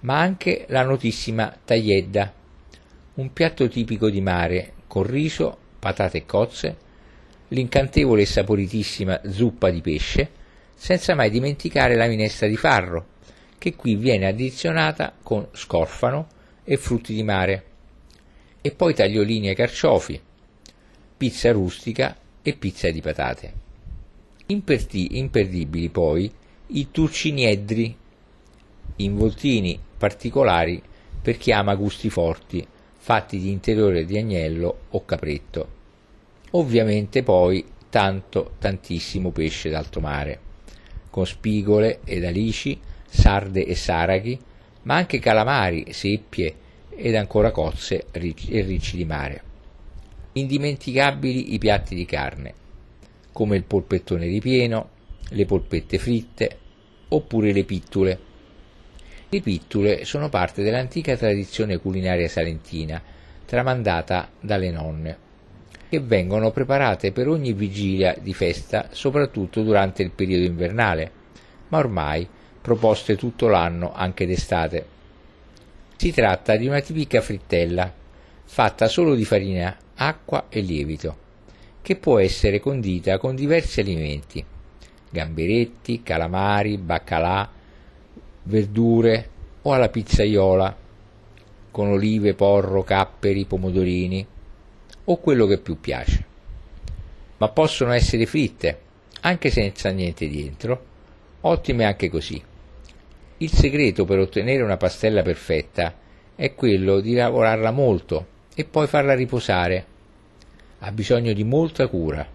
ma 0.01 0.21
anche 0.21 0.67
la 0.69 0.85
notissima 0.85 1.53
tagliedda 1.65 2.35
un 3.15 3.33
piatto 3.33 3.69
tipico 3.69 4.09
di 4.09 4.21
mare 4.21 4.75
con 4.87 5.03
riso, 5.03 5.57
patate 5.79 6.19
e 6.19 6.27
cozze, 6.27 6.77
l'incantevole 7.49 8.23
e 8.23 8.27
saporitissima 8.27 9.21
zuppa 9.29 9.71
di 9.71 9.81
pesce, 9.81 10.31
senza 10.75 11.15
mai 11.15 11.31
dimenticare 11.31 11.97
la 11.97 12.07
minestra 12.07 12.47
di 12.47 12.57
farro, 12.57 13.07
che 13.59 13.75
qui 13.75 13.97
viene 13.97 14.27
addizionata 14.27 15.13
con 15.23 15.47
scorfano 15.53 16.29
e 16.65 16.77
frutti 16.77 17.13
di 17.13 17.23
mare, 17.23 17.65
e 18.61 18.71
poi 18.71 18.95
tagliolini 18.95 19.49
ai 19.49 19.55
carciofi, 19.55 20.21
pizza 21.17 21.51
rustica 21.53 22.17
e 22.43 22.55
pizza 22.55 22.91
di 22.91 23.01
patate. 23.01 23.53
Imperti, 24.47 25.19
imperdibili 25.19 25.89
poi 25.89 26.33
i 26.69 26.91
turciniedri, 26.91 27.97
involtini 28.97 29.79
particolari 29.99 30.83
per 31.21 31.37
chi 31.37 31.53
ama 31.53 31.75
gusti 31.75 32.09
forti 32.09 32.67
fatti 33.03 33.38
di 33.38 33.51
interiore 33.51 34.05
di 34.05 34.18
agnello 34.18 34.80
o 34.90 35.05
capretto. 35.07 35.78
Ovviamente 36.51 37.22
poi 37.22 37.64
tanto, 37.88 38.53
tantissimo 38.59 39.30
pesce 39.30 39.70
d'alto 39.70 40.01
mare, 40.01 40.38
con 41.09 41.26
spigole 41.26 42.01
ed 42.05 42.26
alici, 42.26 42.78
sarde 43.09 43.64
e 43.64 43.74
saraghi, 43.74 44.38
ma 44.82 44.96
anche 44.96 45.18
calamari, 45.18 45.86
seppie 45.92 46.55
ed 46.90 47.14
ancora 47.14 47.51
cozze 47.53 48.07
e 48.12 48.61
ricci 48.61 48.96
di 48.96 49.05
mare. 49.07 49.42
Indimenticabili 50.32 51.55
i 51.55 51.59
piatti 51.59 51.94
di 51.94 52.05
carne, 52.05 52.55
come 53.32 53.57
il 53.57 53.64
polpettone 53.64 54.26
ripieno, 54.26 54.90
le 55.30 55.46
polpette 55.46 55.98
fritte 55.98 56.59
oppure 57.09 57.53
le 57.53 57.64
pittule 57.64 58.18
le 59.33 59.41
pittule 59.43 60.05
sono 60.05 60.28
parte 60.28 60.61
dell'antica 60.64 61.16
tradizione 61.16 61.78
culinaria 61.78 62.28
salentina, 62.28 63.01
tramandata 63.47 64.28
dalle 64.41 64.72
nonne, 64.72 65.16
che 65.89 66.01
vengono 66.01 66.51
preparate 66.51 67.12
per 67.12 67.28
ogni 67.28 67.53
vigilia 67.53 68.16
di 68.20 68.35
festa, 68.35 68.89
soprattutto 68.91 69.62
durante 69.62 70.03
il 70.03 70.11
periodo 70.11 70.45
invernale, 70.45 71.12
ma 71.68 71.78
ormai 71.78 72.26
proposte 72.61 73.14
tutto 73.14 73.47
l'anno 73.47 73.93
anche 73.95 74.26
d'estate. 74.26 74.87
Si 75.97 76.11
tratta 76.11 76.57
di 76.57 76.66
una 76.66 76.81
tipica 76.81 77.20
frittella, 77.20 77.93
fatta 78.45 78.89
solo 78.89 79.14
di 79.14 79.24
farina, 79.24 79.76
acqua 79.95 80.47
e 80.49 80.61
lievito, 80.61 81.16
che 81.83 81.95
può 81.95 82.18
essere 82.18 82.59
condita 82.59 83.18
con 83.18 83.37
diversi 83.37 83.78
alimenti, 83.78 84.45
gamberetti, 85.09 86.03
calamari, 86.03 86.78
baccalà, 86.78 87.59
verdure 88.51 89.28
o 89.62 89.72
alla 89.72 89.88
pizzaiola 89.88 90.76
con 91.70 91.88
olive, 91.88 92.34
porro, 92.34 92.82
capperi, 92.82 93.46
pomodorini 93.46 94.26
o 95.05 95.16
quello 95.18 95.46
che 95.46 95.59
più 95.59 95.80
piace. 95.80 96.26
Ma 97.38 97.48
possono 97.48 97.92
essere 97.92 98.26
fritte, 98.26 98.78
anche 99.20 99.51
senza 99.51 99.88
niente 99.90 100.28
dentro, 100.28 100.84
ottime 101.42 101.84
anche 101.84 102.11
così. 102.11 102.42
Il 103.38 103.51
segreto 103.51 104.05
per 104.05 104.18
ottenere 104.18 104.62
una 104.62 104.76
pastella 104.76 105.22
perfetta 105.22 105.94
è 106.34 106.55
quello 106.55 107.01
di 107.01 107.14
lavorarla 107.14 107.70
molto 107.70 108.26
e 108.55 108.64
poi 108.64 108.86
farla 108.86 109.14
riposare. 109.14 109.86
Ha 110.80 110.92
bisogno 110.92 111.32
di 111.32 111.44
molta 111.44 111.86
cura. 111.86 112.26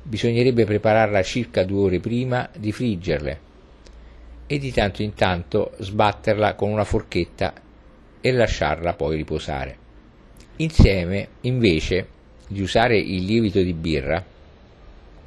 Bisognerebbe 0.00 0.64
prepararla 0.64 1.22
circa 1.22 1.64
due 1.64 1.82
ore 1.82 2.00
prima 2.00 2.48
di 2.56 2.72
friggerle 2.72 3.46
e 4.50 4.58
di 4.58 4.72
tanto 4.72 5.02
in 5.02 5.12
tanto 5.12 5.72
sbatterla 5.78 6.54
con 6.54 6.70
una 6.70 6.84
forchetta 6.84 7.52
e 8.20 8.32
lasciarla 8.32 8.94
poi 8.94 9.16
riposare. 9.16 9.76
Insieme, 10.56 11.28
invece 11.42 12.08
di 12.48 12.62
usare 12.62 12.98
il 12.98 13.24
lievito 13.24 13.60
di 13.60 13.74
birra, 13.74 14.24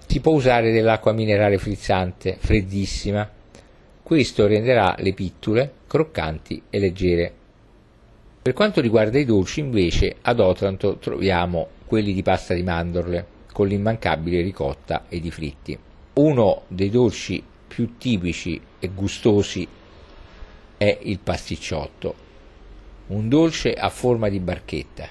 si 0.08 0.20
può 0.20 0.34
usare 0.34 0.72
dell'acqua 0.72 1.14
minerale 1.14 1.58
frizzante, 1.60 2.36
freddissima. 2.38 3.30
Questo 4.02 4.48
renderà 4.48 4.96
le 4.98 5.14
pittule 5.14 5.72
croccanti 5.88 6.64
e 6.70 6.80
leggere. 6.80 7.34
Per 8.42 8.54
quanto 8.54 8.82
riguarda 8.82 9.20
i 9.20 9.24
dolci, 9.24 9.60
invece, 9.60 10.16
ad 10.22 10.40
Otranto 10.40 10.98
troviamo 10.98 11.68
quelli 11.86 12.12
di 12.12 12.24
pasta 12.24 12.56
di 12.56 12.64
mandorle, 12.64 13.26
con 13.54 13.68
l'immancabile 13.68 14.42
ricotta 14.42 15.06
ed 15.08 15.24
i 15.24 15.32
fritti. 15.32 15.78
Uno 16.14 16.64
dei 16.68 16.90
dolci 16.90 17.42
più 17.74 17.98
tipici 17.98 18.60
e 18.80 18.90
gustosi 18.90 19.66
è 20.76 20.98
il 21.04 21.20
pasticciotto, 21.20 22.16
un 23.08 23.30
dolce 23.30 23.74
a 23.74 23.88
forma 23.88 24.28
di 24.28 24.42
barchetta, 24.42 25.08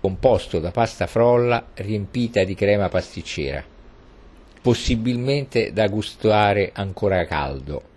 composto 0.00 0.58
da 0.58 0.72
pasta 0.72 1.06
frolla 1.06 1.68
riempita 1.74 2.42
di 2.42 2.56
crema 2.56 2.88
pasticcera, 2.88 3.62
possibilmente 4.60 5.72
da 5.72 5.86
gustare 5.86 6.72
ancora 6.74 7.24
caldo. 7.24 7.90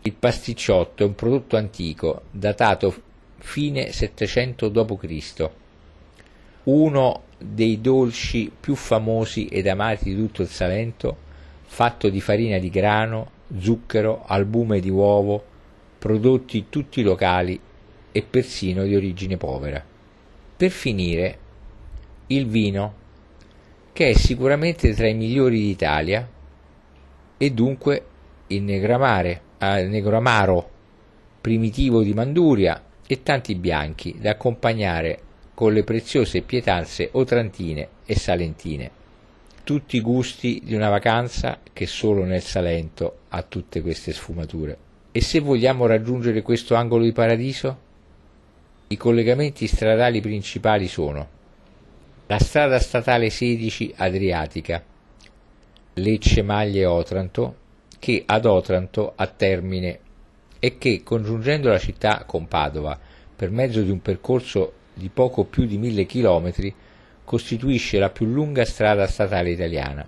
Il 0.00 0.14
pasticciotto 0.14 1.02
è 1.02 1.06
un 1.06 1.14
prodotto 1.14 1.58
antico, 1.58 2.22
datato 2.30 2.94
fine 3.36 3.92
700 3.92 4.68
d.C., 4.70 5.50
uno 6.64 7.22
dei 7.36 7.78
dolci 7.82 8.50
più 8.58 8.74
famosi 8.74 9.48
ed 9.48 9.66
amati 9.66 10.14
di 10.14 10.16
tutto 10.16 10.40
il 10.40 10.48
Salento, 10.48 11.14
fatto 11.64 12.08
di 12.08 12.20
farina 12.22 12.58
di 12.58 12.70
grano, 12.70 13.32
zucchero, 13.58 14.24
albume 14.26 14.80
di 14.80 14.90
uovo, 14.90 15.42
prodotti 15.98 16.66
tutti 16.68 17.02
locali 17.02 17.58
e 18.12 18.22
persino 18.22 18.84
di 18.84 18.94
origine 18.94 19.36
povera. 19.36 19.82
Per 20.56 20.70
finire, 20.70 21.38
il 22.28 22.46
vino, 22.46 22.94
che 23.92 24.10
è 24.10 24.14
sicuramente 24.14 24.94
tra 24.94 25.08
i 25.08 25.14
migliori 25.14 25.60
d'Italia 25.60 26.28
e 27.36 27.50
dunque 27.50 28.04
il 28.48 28.62
negramare, 28.62 29.40
eh, 29.58 29.86
negramaro 29.86 30.70
primitivo 31.40 32.02
di 32.02 32.14
Manduria 32.14 32.82
e 33.06 33.22
tanti 33.22 33.54
bianchi 33.54 34.16
da 34.18 34.30
accompagnare 34.30 35.20
con 35.54 35.72
le 35.72 35.84
preziose 35.84 36.42
pietanze 36.42 37.10
otrantine 37.12 37.88
e 38.04 38.16
salentine. 38.16 39.02
Tutti 39.64 39.96
i 39.96 40.02
gusti 40.02 40.60
di 40.62 40.74
una 40.74 40.90
vacanza 40.90 41.60
che 41.72 41.86
solo 41.86 42.24
nel 42.24 42.42
Salento 42.42 43.20
ha 43.28 43.40
tutte 43.40 43.80
queste 43.80 44.12
sfumature. 44.12 44.76
E 45.10 45.22
se 45.22 45.40
vogliamo 45.40 45.86
raggiungere 45.86 46.42
questo 46.42 46.74
angolo 46.74 47.02
di 47.02 47.12
paradiso? 47.12 47.78
I 48.88 48.96
collegamenti 48.98 49.66
stradali 49.66 50.20
principali 50.20 50.86
sono 50.86 51.28
la 52.26 52.38
strada 52.38 52.78
statale 52.78 53.30
16 53.30 53.94
Adriatica, 53.96 54.84
Lecce 55.94 56.42
Maglie 56.42 56.84
Otranto, 56.84 57.56
che 57.98 58.22
ad 58.26 58.44
Otranto 58.44 59.14
ha 59.16 59.26
termine 59.28 59.98
e 60.58 60.76
che, 60.76 61.02
congiungendo 61.02 61.70
la 61.70 61.78
città 61.78 62.24
con 62.26 62.48
Padova 62.48 63.00
per 63.34 63.50
mezzo 63.50 63.80
di 63.80 63.90
un 63.90 64.02
percorso 64.02 64.72
di 64.92 65.08
poco 65.08 65.44
più 65.44 65.64
di 65.64 65.78
mille 65.78 66.04
chilometri, 66.04 66.74
costituisce 67.24 67.98
la 67.98 68.10
più 68.10 68.26
lunga 68.26 68.64
strada 68.64 69.06
statale 69.06 69.50
italiana. 69.50 70.06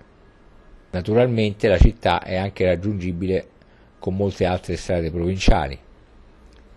Naturalmente 0.90 1.68
la 1.68 1.78
città 1.78 2.22
è 2.22 2.36
anche 2.36 2.64
raggiungibile 2.64 3.48
con 3.98 4.14
molte 4.14 4.44
altre 4.44 4.76
strade 4.76 5.10
provinciali. 5.10 5.78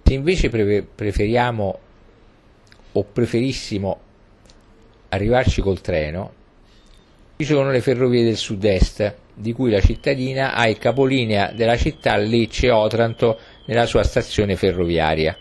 Se 0.04 0.14
invece 0.14 0.50
pre- 0.50 0.84
preferiamo 0.84 1.80
o 2.92 3.04
preferissimo 3.04 4.00
arrivarci 5.10 5.62
col 5.62 5.82
treno, 5.82 6.34
ci 7.38 7.46
sono 7.46 7.72
le 7.72 7.82
ferrovie 7.82 8.24
del 8.24 8.36
sud-est, 8.36 9.16
di 9.34 9.54
cui 9.54 9.72
la 9.72 9.80
cittadina 9.80 10.54
ha 10.54 10.68
il 10.68 10.78
capolinea 10.78 11.52
della 11.52 11.78
città 11.78 12.18
Lecce-Otranto 12.18 13.40
nella 13.68 13.86
sua 13.86 14.04
stazione 14.04 14.56
ferroviaria. 14.56 15.38